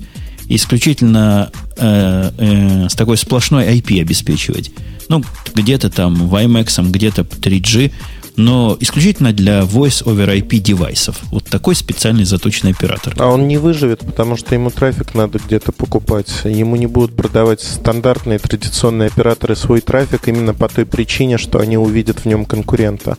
[0.50, 4.72] исключительно э, э, с такой сплошной IP обеспечивать?
[5.10, 5.24] Ну,
[5.56, 7.92] где-то там WiMAX, где-то 3G,
[8.38, 11.18] но исключительно для Voice over IP девайсов.
[11.32, 13.14] Вот такой специальный заточенный оператор.
[13.18, 16.30] А он не выживет, потому что ему трафик надо где-то покупать.
[16.46, 21.78] Ему не будут продавать стандартные традиционные операторы свой трафик именно по той причине, что они
[21.78, 23.18] увидят в нем конкурента.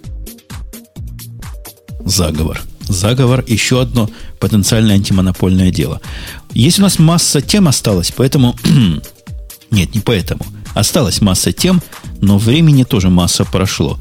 [2.05, 2.61] Заговор.
[2.83, 4.09] Заговор– еще одно
[4.39, 6.01] потенциальное антимонопольное дело.
[6.55, 8.57] Есть у нас масса тем осталось, поэтому...
[9.71, 10.41] Нет, не поэтому.
[10.75, 11.83] Осталась масса тем,
[12.21, 13.99] но времени тоже масса прошло.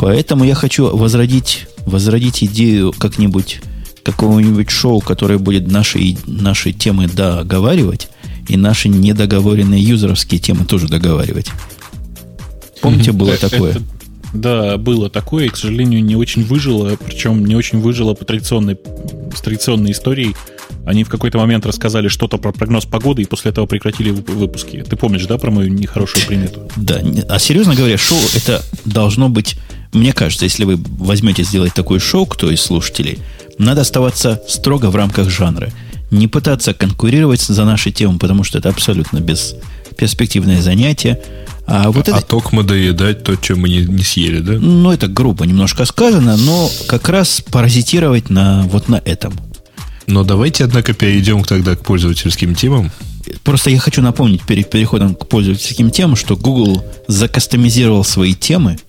[0.00, 3.60] Поэтому я хочу возродить, возродить идею как-нибудь
[4.02, 8.08] какого-нибудь шоу, которое будет наши, наши темы договаривать,
[8.48, 11.50] и наши недоговоренные юзеровские темы тоже договаривать.
[12.80, 13.72] Помните, было такое?
[13.72, 13.82] Это,
[14.32, 18.78] да, было такое, и, к сожалению, не очень выжило, причем не очень выжило по традиционной,
[19.36, 20.34] с традиционной историей.
[20.90, 24.84] Они в какой-то момент рассказали что-то про прогноз погоды, и после этого прекратили выпуски.
[24.88, 26.68] Ты помнишь, да, про мою нехорошую примету?
[26.76, 29.56] Да, а серьезно говоря, шоу это должно быть
[29.92, 33.18] мне кажется, если вы возьмете сделать такой шоу, кто из слушателей,
[33.58, 35.70] надо оставаться строго в рамках жанра.
[36.10, 41.20] Не пытаться конкурировать за наши темы, потому что это абсолютно бесперспективное занятие.
[41.66, 42.18] А, вот а, это...
[42.18, 44.52] а токмо доедать то, что мы не, не съели, да?
[44.52, 49.34] Ну, это грубо немножко сказано, но как раз паразитировать на, вот на этом.
[50.06, 52.90] Но давайте, однако, перейдем тогда к пользовательским темам.
[53.44, 58.78] Просто я хочу напомнить перед переходом к пользовательским темам, что Google закастомизировал свои темы–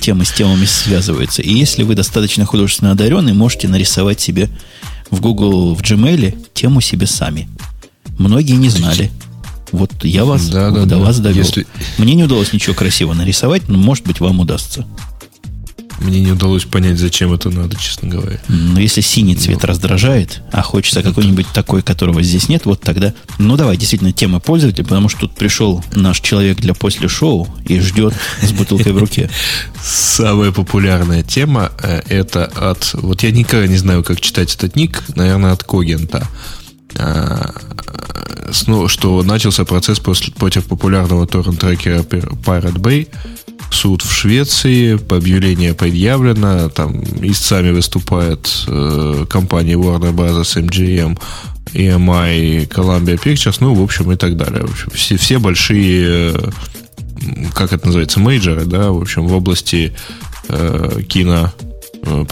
[0.00, 1.42] темы с темами связываются.
[1.42, 4.48] И если вы достаточно художественно одаренный, можете нарисовать себе
[5.10, 7.48] в Google, в Gmail тему себе сами.
[8.18, 9.10] Многие не знали.
[9.70, 10.98] Вот я вас да, да, до да.
[10.98, 11.44] вас довел.
[11.44, 11.66] Если...
[11.98, 14.86] Мне не удалось ничего красиво нарисовать, но может быть вам удастся.
[16.00, 18.38] Мне не удалось понять, зачем это надо, честно говоря.
[18.48, 19.68] Но если синий цвет ну.
[19.68, 23.14] раздражает, а хочется какой-нибудь такой, которого здесь нет, вот тогда...
[23.38, 27.80] Ну, давай, действительно, тема пользователя, потому что тут пришел наш человек для после шоу и
[27.80, 29.30] ждет с бутылкой в руке.
[29.82, 32.94] Самая популярная тема э, это от...
[32.94, 36.28] Вот я никогда не знаю, как читать этот ник, наверное, от Когента
[36.96, 37.52] а,
[38.88, 43.08] что начался процесс против популярного торрент-трекера Pirate Bay,
[43.70, 50.68] суд в Швеции, по объявлению предъявлено, там истцами выступает э, компания Warner Bros.
[50.68, 51.18] MGM,
[51.74, 54.62] EMI, Columbia Pictures, ну, в общем, и так далее.
[54.64, 56.50] В общем, все, все большие, э,
[57.54, 59.94] как это называется, мейджоры, да, в общем, в области
[60.48, 61.52] э, кино,
[62.02, 62.24] э,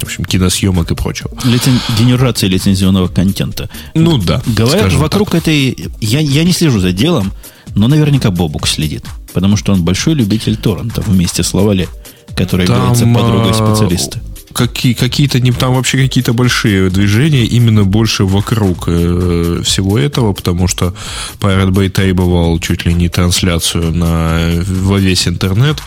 [0.00, 1.30] в общем, киносъемок и прочего.
[1.44, 1.78] Лицен...
[1.98, 3.68] Генерация лицензионного контента.
[3.94, 4.42] Ну да.
[4.46, 5.42] Говорят, вокруг так.
[5.42, 5.76] этой...
[6.00, 7.32] Я, я не слежу за делом,
[7.74, 9.04] но наверняка Бобук следит.
[9.32, 11.88] Потому что он большой любитель торрентов вместе с Лавале,
[12.36, 14.20] который Там, является подругой а, специалиста
[14.52, 20.68] какие, какие-то не там вообще какие-то большие движения именно больше вокруг э, всего этого, потому
[20.68, 20.94] что
[21.40, 25.78] Pirate Bay требовал чуть ли не трансляцию на, во весь интернет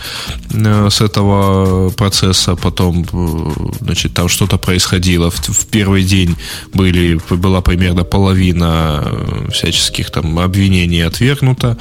[0.52, 5.30] э, с этого процесса, потом э, значит, там что-то происходило.
[5.30, 6.36] В, в первый день
[6.72, 11.76] были, была примерно половина э, всяческих там обвинений отвергнута,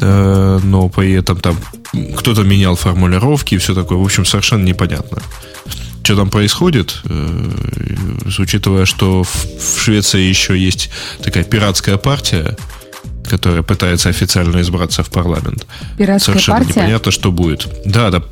[0.00, 1.56] э, но при этом там
[2.16, 3.98] кто-то менял формулировки и все такое.
[3.98, 5.22] В общем, совершенно непонятно
[6.06, 7.50] что там происходит, э,
[8.38, 10.88] учитывая, что в, Швеции еще есть
[11.20, 12.56] такая пиратская партия,
[13.28, 15.66] которая пытается официально избраться в парламент.
[15.98, 16.80] Пиратская Совершенно партия?
[16.80, 17.66] непонятно, что будет.
[17.84, 18.22] Да, да.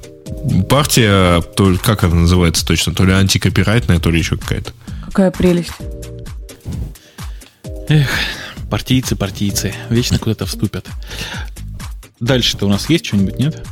[0.68, 4.72] Партия, то, ли- как она называется точно, то ли антикопирайтная, то ли еще какая-то.
[5.06, 5.72] Какая прелесть.
[8.70, 9.74] Партийцы, партийцы.
[9.90, 10.86] Вечно куда-то вступят.
[12.20, 13.66] Дальше-то у нас есть что-нибудь, нет?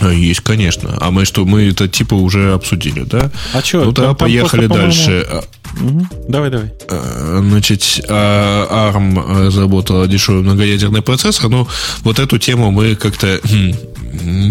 [0.00, 0.96] А, Есть, конечно.
[1.00, 3.30] А мы что, мы это типа уже обсудили, да?
[3.54, 5.26] А чё, Ну да, поехали просто, дальше.
[5.30, 5.44] А,
[5.80, 6.08] Мгм.
[6.28, 6.72] Давай, давай.
[6.88, 11.68] Э, Значит, а, ARM разработала дешевый многоядерный процессор, но
[12.02, 13.72] вот эту тему мы как-то хм,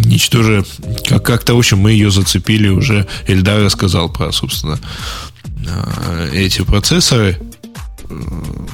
[0.06, 0.64] ничтоже,
[1.08, 3.08] как- как-то, в общем, мы ее зацепили уже.
[3.28, 4.80] Эльдар рассказал про, собственно,
[5.68, 7.40] а, эти процессоры.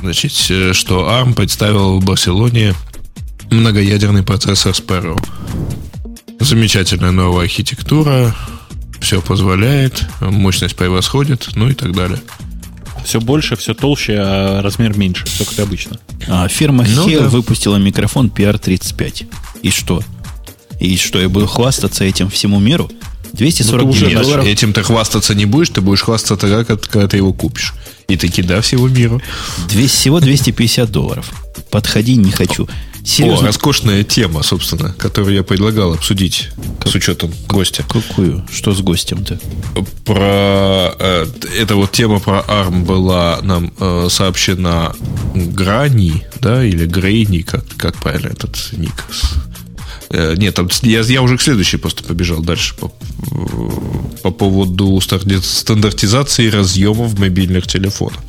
[0.02, 2.76] Значит, э, что ARM представил в Барселоне
[3.50, 5.18] многоядерный процессор Sparrow.
[6.44, 8.36] Замечательная новая архитектура,
[9.00, 12.20] все позволяет, мощность превосходит, ну и так далее.
[13.06, 15.26] Все больше, все толще, а размер меньше.
[15.26, 15.98] Все как обычно.
[16.28, 17.30] А фирма Ну Heo да.
[17.30, 19.26] выпустила микрофон PR35.
[19.62, 20.02] И что?
[20.82, 22.90] И что, я буду хвастаться этим всему миру?
[23.34, 24.46] 249 Ну, ты уже долларов.
[24.46, 27.74] Этим ты хвастаться не будешь, ты будешь хвастаться тогда, как- когда ты его купишь.
[28.08, 29.22] И таки да, всего миру.
[29.88, 31.32] Всего 250 долларов.
[31.72, 32.68] Подходи, не хочу.
[33.04, 36.50] О, Серьезно, роскошная тема, собственно, которую я предлагал обсудить
[36.86, 37.84] с учетом гостя.
[37.84, 38.46] какую?
[38.50, 39.40] Что с гостем-то?
[40.06, 41.26] Про э,
[41.60, 44.96] эта вот тема про ARM была нам э, сообщена
[45.36, 49.06] Грани, да, или Грейни, как, как правильно этот ник.
[50.10, 52.94] Э, нет, там я, я уже к следующей просто побежал дальше по,
[54.22, 58.22] по поводу стандартизации разъемов мобильных телефонов.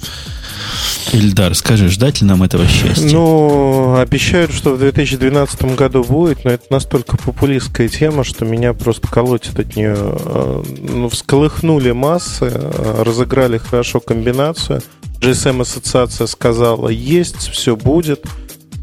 [1.12, 3.08] Ильдар, скажи, ждать ли нам этого счастья?
[3.08, 9.08] Ну, обещают, что в 2012 году будет, но это настолько популистская тема, что меня просто
[9.08, 9.96] колотит от нее.
[9.96, 14.82] Э, Ну, всколыхнули массы, э, разыграли хорошо комбинацию.
[15.20, 18.24] GSM-ассоциация сказала, есть, все будет.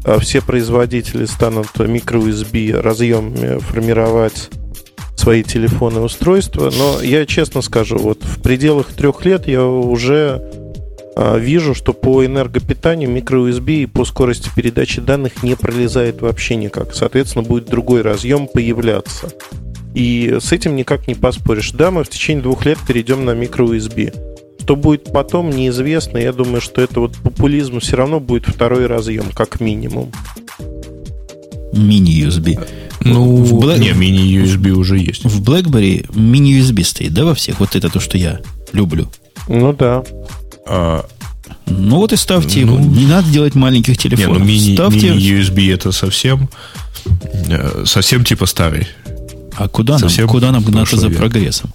[0.04, 4.50] А Все производители станут микро-USB разъемами формировать
[5.16, 6.72] свои телефоны и устройства.
[6.76, 10.42] Но я честно скажу, вот в пределах трех лет я уже
[11.16, 16.94] вижу, что по энергопитанию микро-USB и по скорости передачи данных не пролезает вообще никак.
[16.94, 19.28] Соответственно, будет другой разъем появляться.
[19.94, 21.72] И с этим никак не поспоришь.
[21.72, 24.14] Да, мы в течение двух лет перейдем на микро-USB.
[24.62, 26.18] Что будет потом, неизвестно.
[26.18, 30.12] Я думаю, что это вот популизм все равно будет второй разъем, как минимум.
[31.72, 32.58] Мини-USB.
[33.04, 35.24] Ну, в Black- не, мини-USB уже есть.
[35.24, 37.60] В BlackBerry мини-USB стоит, да, во всех?
[37.60, 38.40] Вот это то, что я
[38.72, 39.08] люблю.
[39.48, 40.04] Ну да.
[40.66, 41.04] А,
[41.66, 42.84] Ну вот и ставьте Ну, его.
[42.84, 44.38] Не надо делать маленьких не, телефонов.
[44.38, 45.10] ну мини, ставьте.
[45.10, 46.48] мини-USB это совсем,
[47.48, 48.86] э, совсем типа старый.
[49.56, 51.72] А куда нам, совсем куда нам гнаться за прогрессом?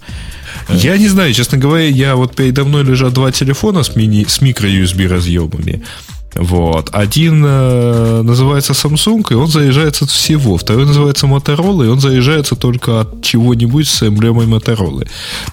[0.68, 4.40] Я не знаю, честно говоря, я вот передо мной лежат два телефона с, мини, с
[4.40, 5.82] микро-USB разъемами.
[6.34, 6.90] Вот.
[6.92, 10.56] Один э, называется Samsung, и он заряжается от всего.
[10.56, 15.08] Второй называется Motorola, и он заряжается только от чего-нибудь с эмблемой Motorola.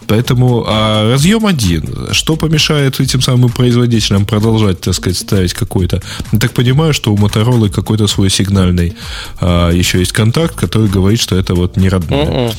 [0.08, 2.10] Поэтому а разъем один.
[2.12, 6.02] Что помешает этим самым производителям продолжать, так сказать, ставить какой-то...
[6.32, 8.96] Я так понимаю, что у Motorola какой-то свой сигнальный
[9.40, 12.52] а, еще есть контакт, который говорит, что это вот не родное.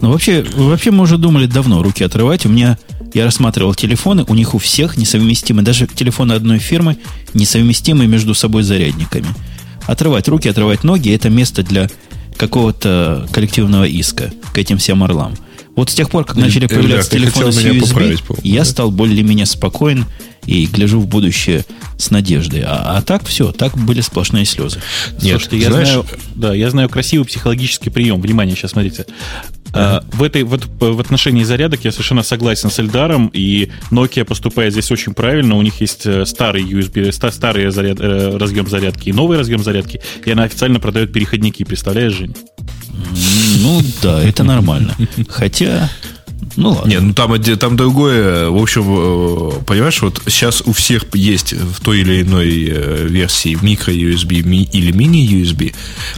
[0.00, 2.46] Ну, вообще, вообще мы уже думали давно руки отрывать.
[2.46, 2.78] У меня,
[3.14, 6.96] я рассматривал телефоны, у них у всех несовместимы, даже телефоны одной фирмы,
[7.34, 9.26] несовместимы между собой зарядниками.
[9.86, 11.88] Отрывать руки, отрывать ноги– это место для
[12.36, 15.34] какого-то коллективного иска к этим всем орлам.
[15.76, 18.64] Вот с тех пор, как начали появляться ты телефоны с USB, я да?
[18.64, 20.04] стал более-менее спокоен
[20.44, 21.64] и гляжу в будущее
[21.96, 22.62] с надеждой.
[22.62, 24.80] А, а так все, так были сплошные слезы.
[25.22, 28.20] Нет, Слушайте, я знаешь- знаю, да, я знаю красивый психологический прием.
[28.20, 29.06] Внимание, сейчас смотрите.
[29.72, 34.72] А, в, этой, в, в отношении зарядок я совершенно согласен с Эльдаром, и Nokia поступает
[34.72, 35.56] здесь очень правильно.
[35.56, 39.62] У них есть э, старый USB, ста- старый заряд, э, разъем зарядки и новый разъем
[39.62, 41.64] зарядки, и она официально продает переходники.
[41.64, 42.34] Представляешь, Жень?
[43.62, 44.96] Ну да, это нормально.
[45.28, 45.90] Хотя,
[46.56, 46.88] ну ладно.
[46.88, 48.48] Не, ну там, там другое.
[48.48, 53.56] В общем, э, понимаешь, вот сейчас у всех есть в той или иной э, версии
[53.60, 55.74] микро-USB ми- или мини-USB,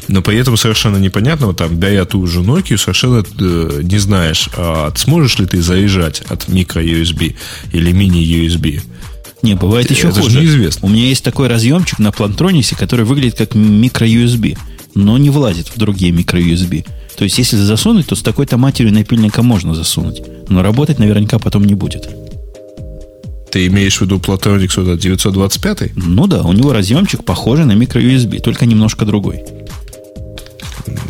[0.09, 4.49] но при этом совершенно непонятно, вот там, беря ту же Nokia, совершенно э, не знаешь,
[4.57, 7.35] а сможешь ли ты заезжать от микро-USB
[7.73, 8.81] или мини-USB.
[9.43, 10.41] Не, бывает еще Это же хуже.
[10.41, 10.87] неизвестно.
[10.87, 14.57] У меня есть такой разъемчик на Плантронисе, который выглядит как микро-USB,
[14.95, 16.87] но не влазит в другие микро-USB.
[17.17, 20.23] То есть, если засунуть, то с такой-то матерью напильника можно засунуть.
[20.49, 22.09] Но работать наверняка потом не будет.
[23.51, 25.97] Ты имеешь в виду этот 925?
[25.97, 29.43] Ну да, у него разъемчик похожий на микро-USB, только немножко другой.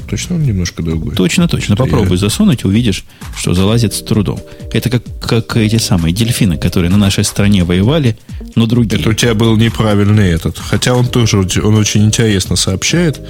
[0.09, 1.15] Точно он немножко другой.
[1.15, 1.74] Точно, точно.
[1.74, 3.05] Что Попробуй я- засунуть, увидишь,
[3.36, 4.40] что залазит с трудом.
[4.73, 8.16] Это как, как эти самые дельфины, которые на нашей стране воевали,
[8.55, 9.01] но другие.
[9.01, 10.59] Это у тебя был неправильный этот.
[10.59, 13.20] Хотя он тоже, он очень интересно сообщает,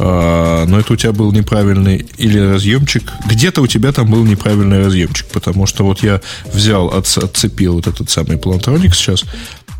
[0.00, 3.02] а, но это у тебя был неправильный или разъемчик.
[3.28, 6.20] Где-то у тебя там был неправильный разъемчик, потому что вот я
[6.52, 9.24] взял, отц- отцепил вот этот самый Plantronics сейчас,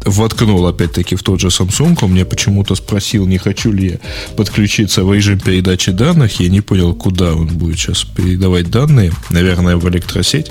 [0.04, 3.98] воткнул опять-таки в тот же Samsung, он мне почему-то спросил, не хочу ли я
[4.36, 9.76] подключиться в режим передачи данных, я не понял, куда он будет сейчас передавать данные, наверное,
[9.76, 10.50] в электросеть,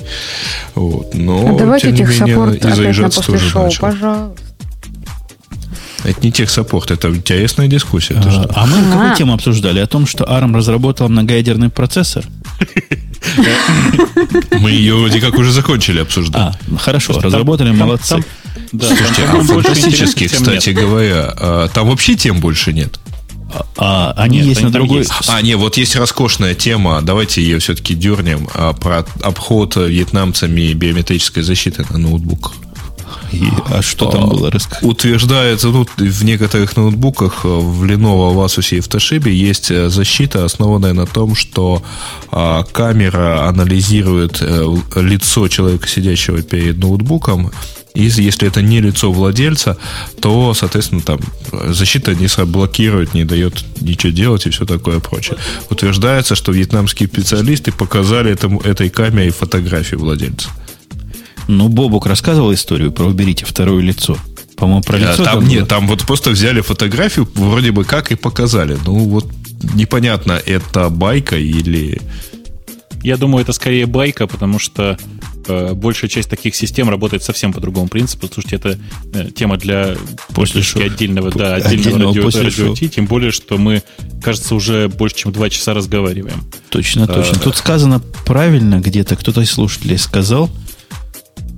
[0.75, 1.13] вот.
[1.13, 3.81] но А давайте тем не менее и опять на заезжаться после тоже шоу, начал.
[3.81, 4.43] пожалуйста.
[6.03, 8.15] Это не техсаппорт, это интересная дискуссия.
[8.17, 9.15] А, а мы какую А.
[9.15, 9.79] тему обсуждали?
[9.79, 12.23] О том, что ARM разработал многоядерный процессор?
[14.61, 16.55] Мы ее вроде как уже закончили обсуждать.
[16.71, 18.23] А, хорошо, разработали, молодцы.
[18.71, 20.77] Да, Слушайте, там, а по-моему, больше фантастически, интересных тем кстати нет.
[20.77, 22.99] говоря, а, там вообще тем больше нет.
[23.77, 24.97] А, они Нет, есть они на другой...
[24.99, 25.11] есть.
[25.27, 31.43] А, не, вот есть роскошная тема, давайте ее все-таки дернем, а, про обход вьетнамцами биометрической
[31.43, 32.53] защиты на ноутбуках.
[33.31, 34.49] И- а что там было?
[34.49, 39.89] Раска- Утверждается, ну, в некоторых ноутбуках в Lenovo, в Asus и в Toshiba есть э,
[39.89, 41.81] защита, основанная на том, что
[42.31, 47.51] а, камера анализирует э, лицо человека, сидящего перед ноутбуком,
[47.97, 49.75] и если это не лицо владельца,
[50.21, 51.19] то, соответственно, там
[51.51, 55.37] э, защита не блокирует, не дает ничего делать и все такое прочее.
[55.71, 60.49] Утверждается, что вьетнамские специалисты показали этому, этой камере фотографии владельца.
[61.47, 64.15] Ну, Бобук рассказывал историю про «уберите второе лицо».
[64.57, 65.47] По-моему, про А, лицо там было.
[65.47, 68.77] нет, там вот просто взяли фотографию, вроде бы как и показали.
[68.85, 69.25] Ну, вот
[69.73, 71.99] непонятно, это байка или...
[73.03, 75.16] Я думаю, это скорее байка, потому что э,
[75.47, 78.29] большая часть таких систем работает совсем по другому принципу.
[78.31, 78.79] Слушайте, это
[79.13, 79.95] э, тема для
[80.33, 80.83] После шоу.
[80.83, 82.75] отдельного, да, Отдельного отдельного радио, радио.
[82.75, 83.83] Ти, тем более, что мы,
[84.21, 86.43] кажется, уже больше, чем два часа разговариваем.
[86.69, 87.37] Точно, точно.
[87.37, 87.39] А.
[87.39, 90.49] Тут сказано правильно где-то, кто-то из слушателей сказал,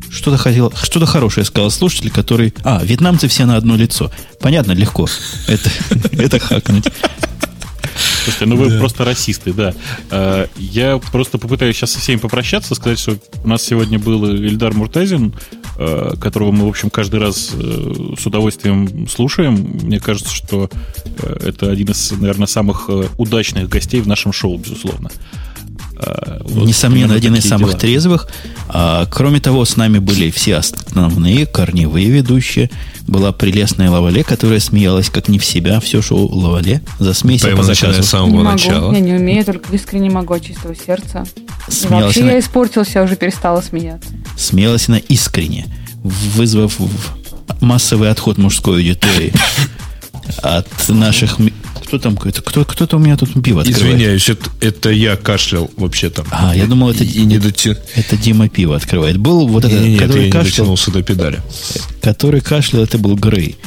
[0.10, 2.54] что-то хотел, что-то хорошее сказал слушатель, который...
[2.64, 4.12] А, вьетнамцы все на одно лицо.
[4.40, 5.08] Понятно, легко.
[5.48, 5.70] Это,
[6.12, 6.86] это хакнуть.
[8.30, 9.74] Слушайте, ну вы просто расисты, да.
[10.12, 14.74] Э, Я просто попытаюсь сейчас со всеми попрощаться, сказать, что у нас сегодня был Ильдар
[14.76, 15.34] Муртазин,
[15.78, 19.80] э, которого мы, в общем, каждый раз э, с удовольствием слушаем.
[19.82, 20.70] Мне кажется, что
[21.18, 25.10] это один из, наверное, самых удачных гостей в нашем шоу, безусловно.
[26.02, 27.80] Э, вот Несомненно, один из самых дела.
[27.80, 28.28] трезвых.
[28.70, 32.70] А, кроме того, с нами были все основные корневые ведущие.
[33.08, 35.80] Была прелестная Лавале, которая смеялась как не в себя.
[35.80, 36.82] Все шоу Лавале.
[37.00, 38.08] Засмейся Прямо по начиная заказу.
[38.08, 38.94] с самого не могу, начала.
[38.94, 41.26] я не умею, только искренне могу от чистого сердца.
[41.68, 44.10] И Смеялась вообще она, я испортился, я уже перестала смеяться.
[44.38, 45.66] смеялась она искренне,
[46.04, 46.78] вызвав
[47.60, 49.34] массовый отход мужской аудитории
[50.42, 51.38] от наших...
[51.86, 52.16] Кто там?
[52.16, 53.96] Кто, кто, кто-то у меня тут пиво открывает.
[53.96, 56.26] Извиняюсь, это, это я кашлял вообще там.
[56.32, 59.18] А, я думал, это, и, и не доти- это Дима пиво открывает.
[59.18, 61.40] Был вот этот, Не, нет, который я не кашлял, дотянулся до педали.
[62.02, 63.58] который кашлял, это был Грей.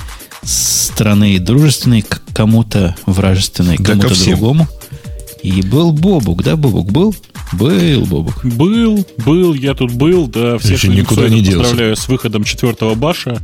[0.44, 4.30] Страны дружественной к кому-то вражественной, Да ко кому-то всем.
[4.38, 4.68] другому.
[5.42, 7.14] И был Бобук, да, Бобук был?
[7.52, 8.44] Был Бобук.
[8.44, 11.58] Был, был, я тут был, да, всех Еще никуда не делся.
[11.60, 13.40] поздравляю с выходом четвертого баша.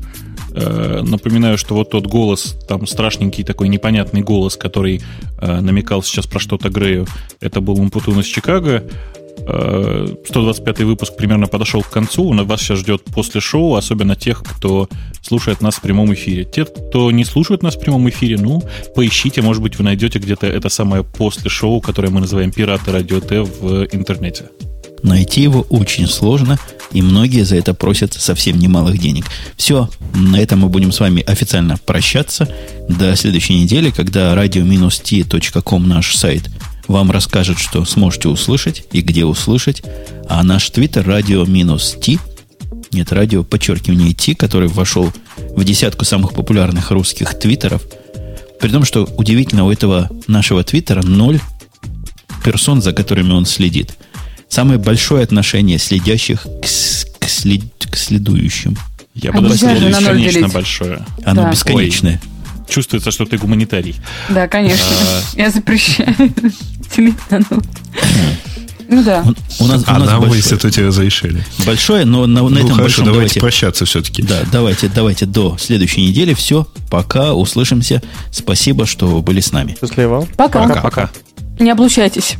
[0.61, 5.01] Э, напоминаю, что вот тот голос, там страшненький такой непонятный голос, который
[5.41, 7.07] э, намекал сейчас про что-то Грею,
[7.41, 8.85] это был Умпутун из Чикаго.
[9.47, 12.25] Э, 125 выпуск примерно подошел к концу.
[12.25, 14.89] У вас сейчас ждет после шоу, особенно тех, кто
[15.23, 16.45] слушает нас в прямом эфире.
[16.45, 18.63] Те, кто не слушает нас в прямом эфире, ну,
[18.97, 23.21] поищите, может быть, вы найдете где-то это самое после шоу, которое мы называем «Пираты Радио
[23.21, 24.47] Т» в интернете.
[25.03, 26.59] Найти его очень сложно,
[26.93, 29.27] и многие за это просят совсем немалых денег.
[29.57, 32.49] Все, на этом мы будем с вами официально прощаться.
[32.89, 36.51] До следующей недели, когда radio-t.com наш сайт
[36.89, 39.83] вам расскажет, что сможете услышать и где услышать.
[40.29, 42.19] А наш твиттер radio-t,
[42.93, 47.83] нет, радио, подчеркивание T, который вошел в десятку самых популярных русских твиттеров,
[48.61, 51.41] при том, что удивительно, у этого нашего твиттера ноль
[52.45, 53.97] персон, за которыми он следит.
[54.49, 56.63] Самое большое отношение следящих к,
[57.21, 58.77] к, след- к следующим.
[59.15, 60.53] Я ноль бесконечно делить.
[60.53, 61.05] большое.
[61.25, 61.51] Оно Да.
[61.51, 62.21] бесконечное.
[62.69, 63.97] Чувствуется, что ты гуманитарий.
[64.29, 64.85] Да, конечно.
[64.87, 65.23] А.
[65.37, 66.15] Я запрещаю.
[66.97, 67.63] делить на ноль.
[68.91, 69.23] Ну да.
[69.59, 71.45] У, у нас, у А нас нам большое, высветить разрешили.
[71.67, 74.23] большое, но на, на ну, этом хорошо, большом давайте, давайте, прощаться все-таки.
[74.23, 76.33] да, давайте, давайте до следующей недели.
[76.33, 78.03] Все, пока, услышимся.
[78.31, 79.77] Спасибо, что вы были с нами.
[79.79, 80.27] Счастливо.
[80.37, 80.67] Пока.
[80.81, 81.11] Пока.
[81.59, 82.37] Не облучайтесь.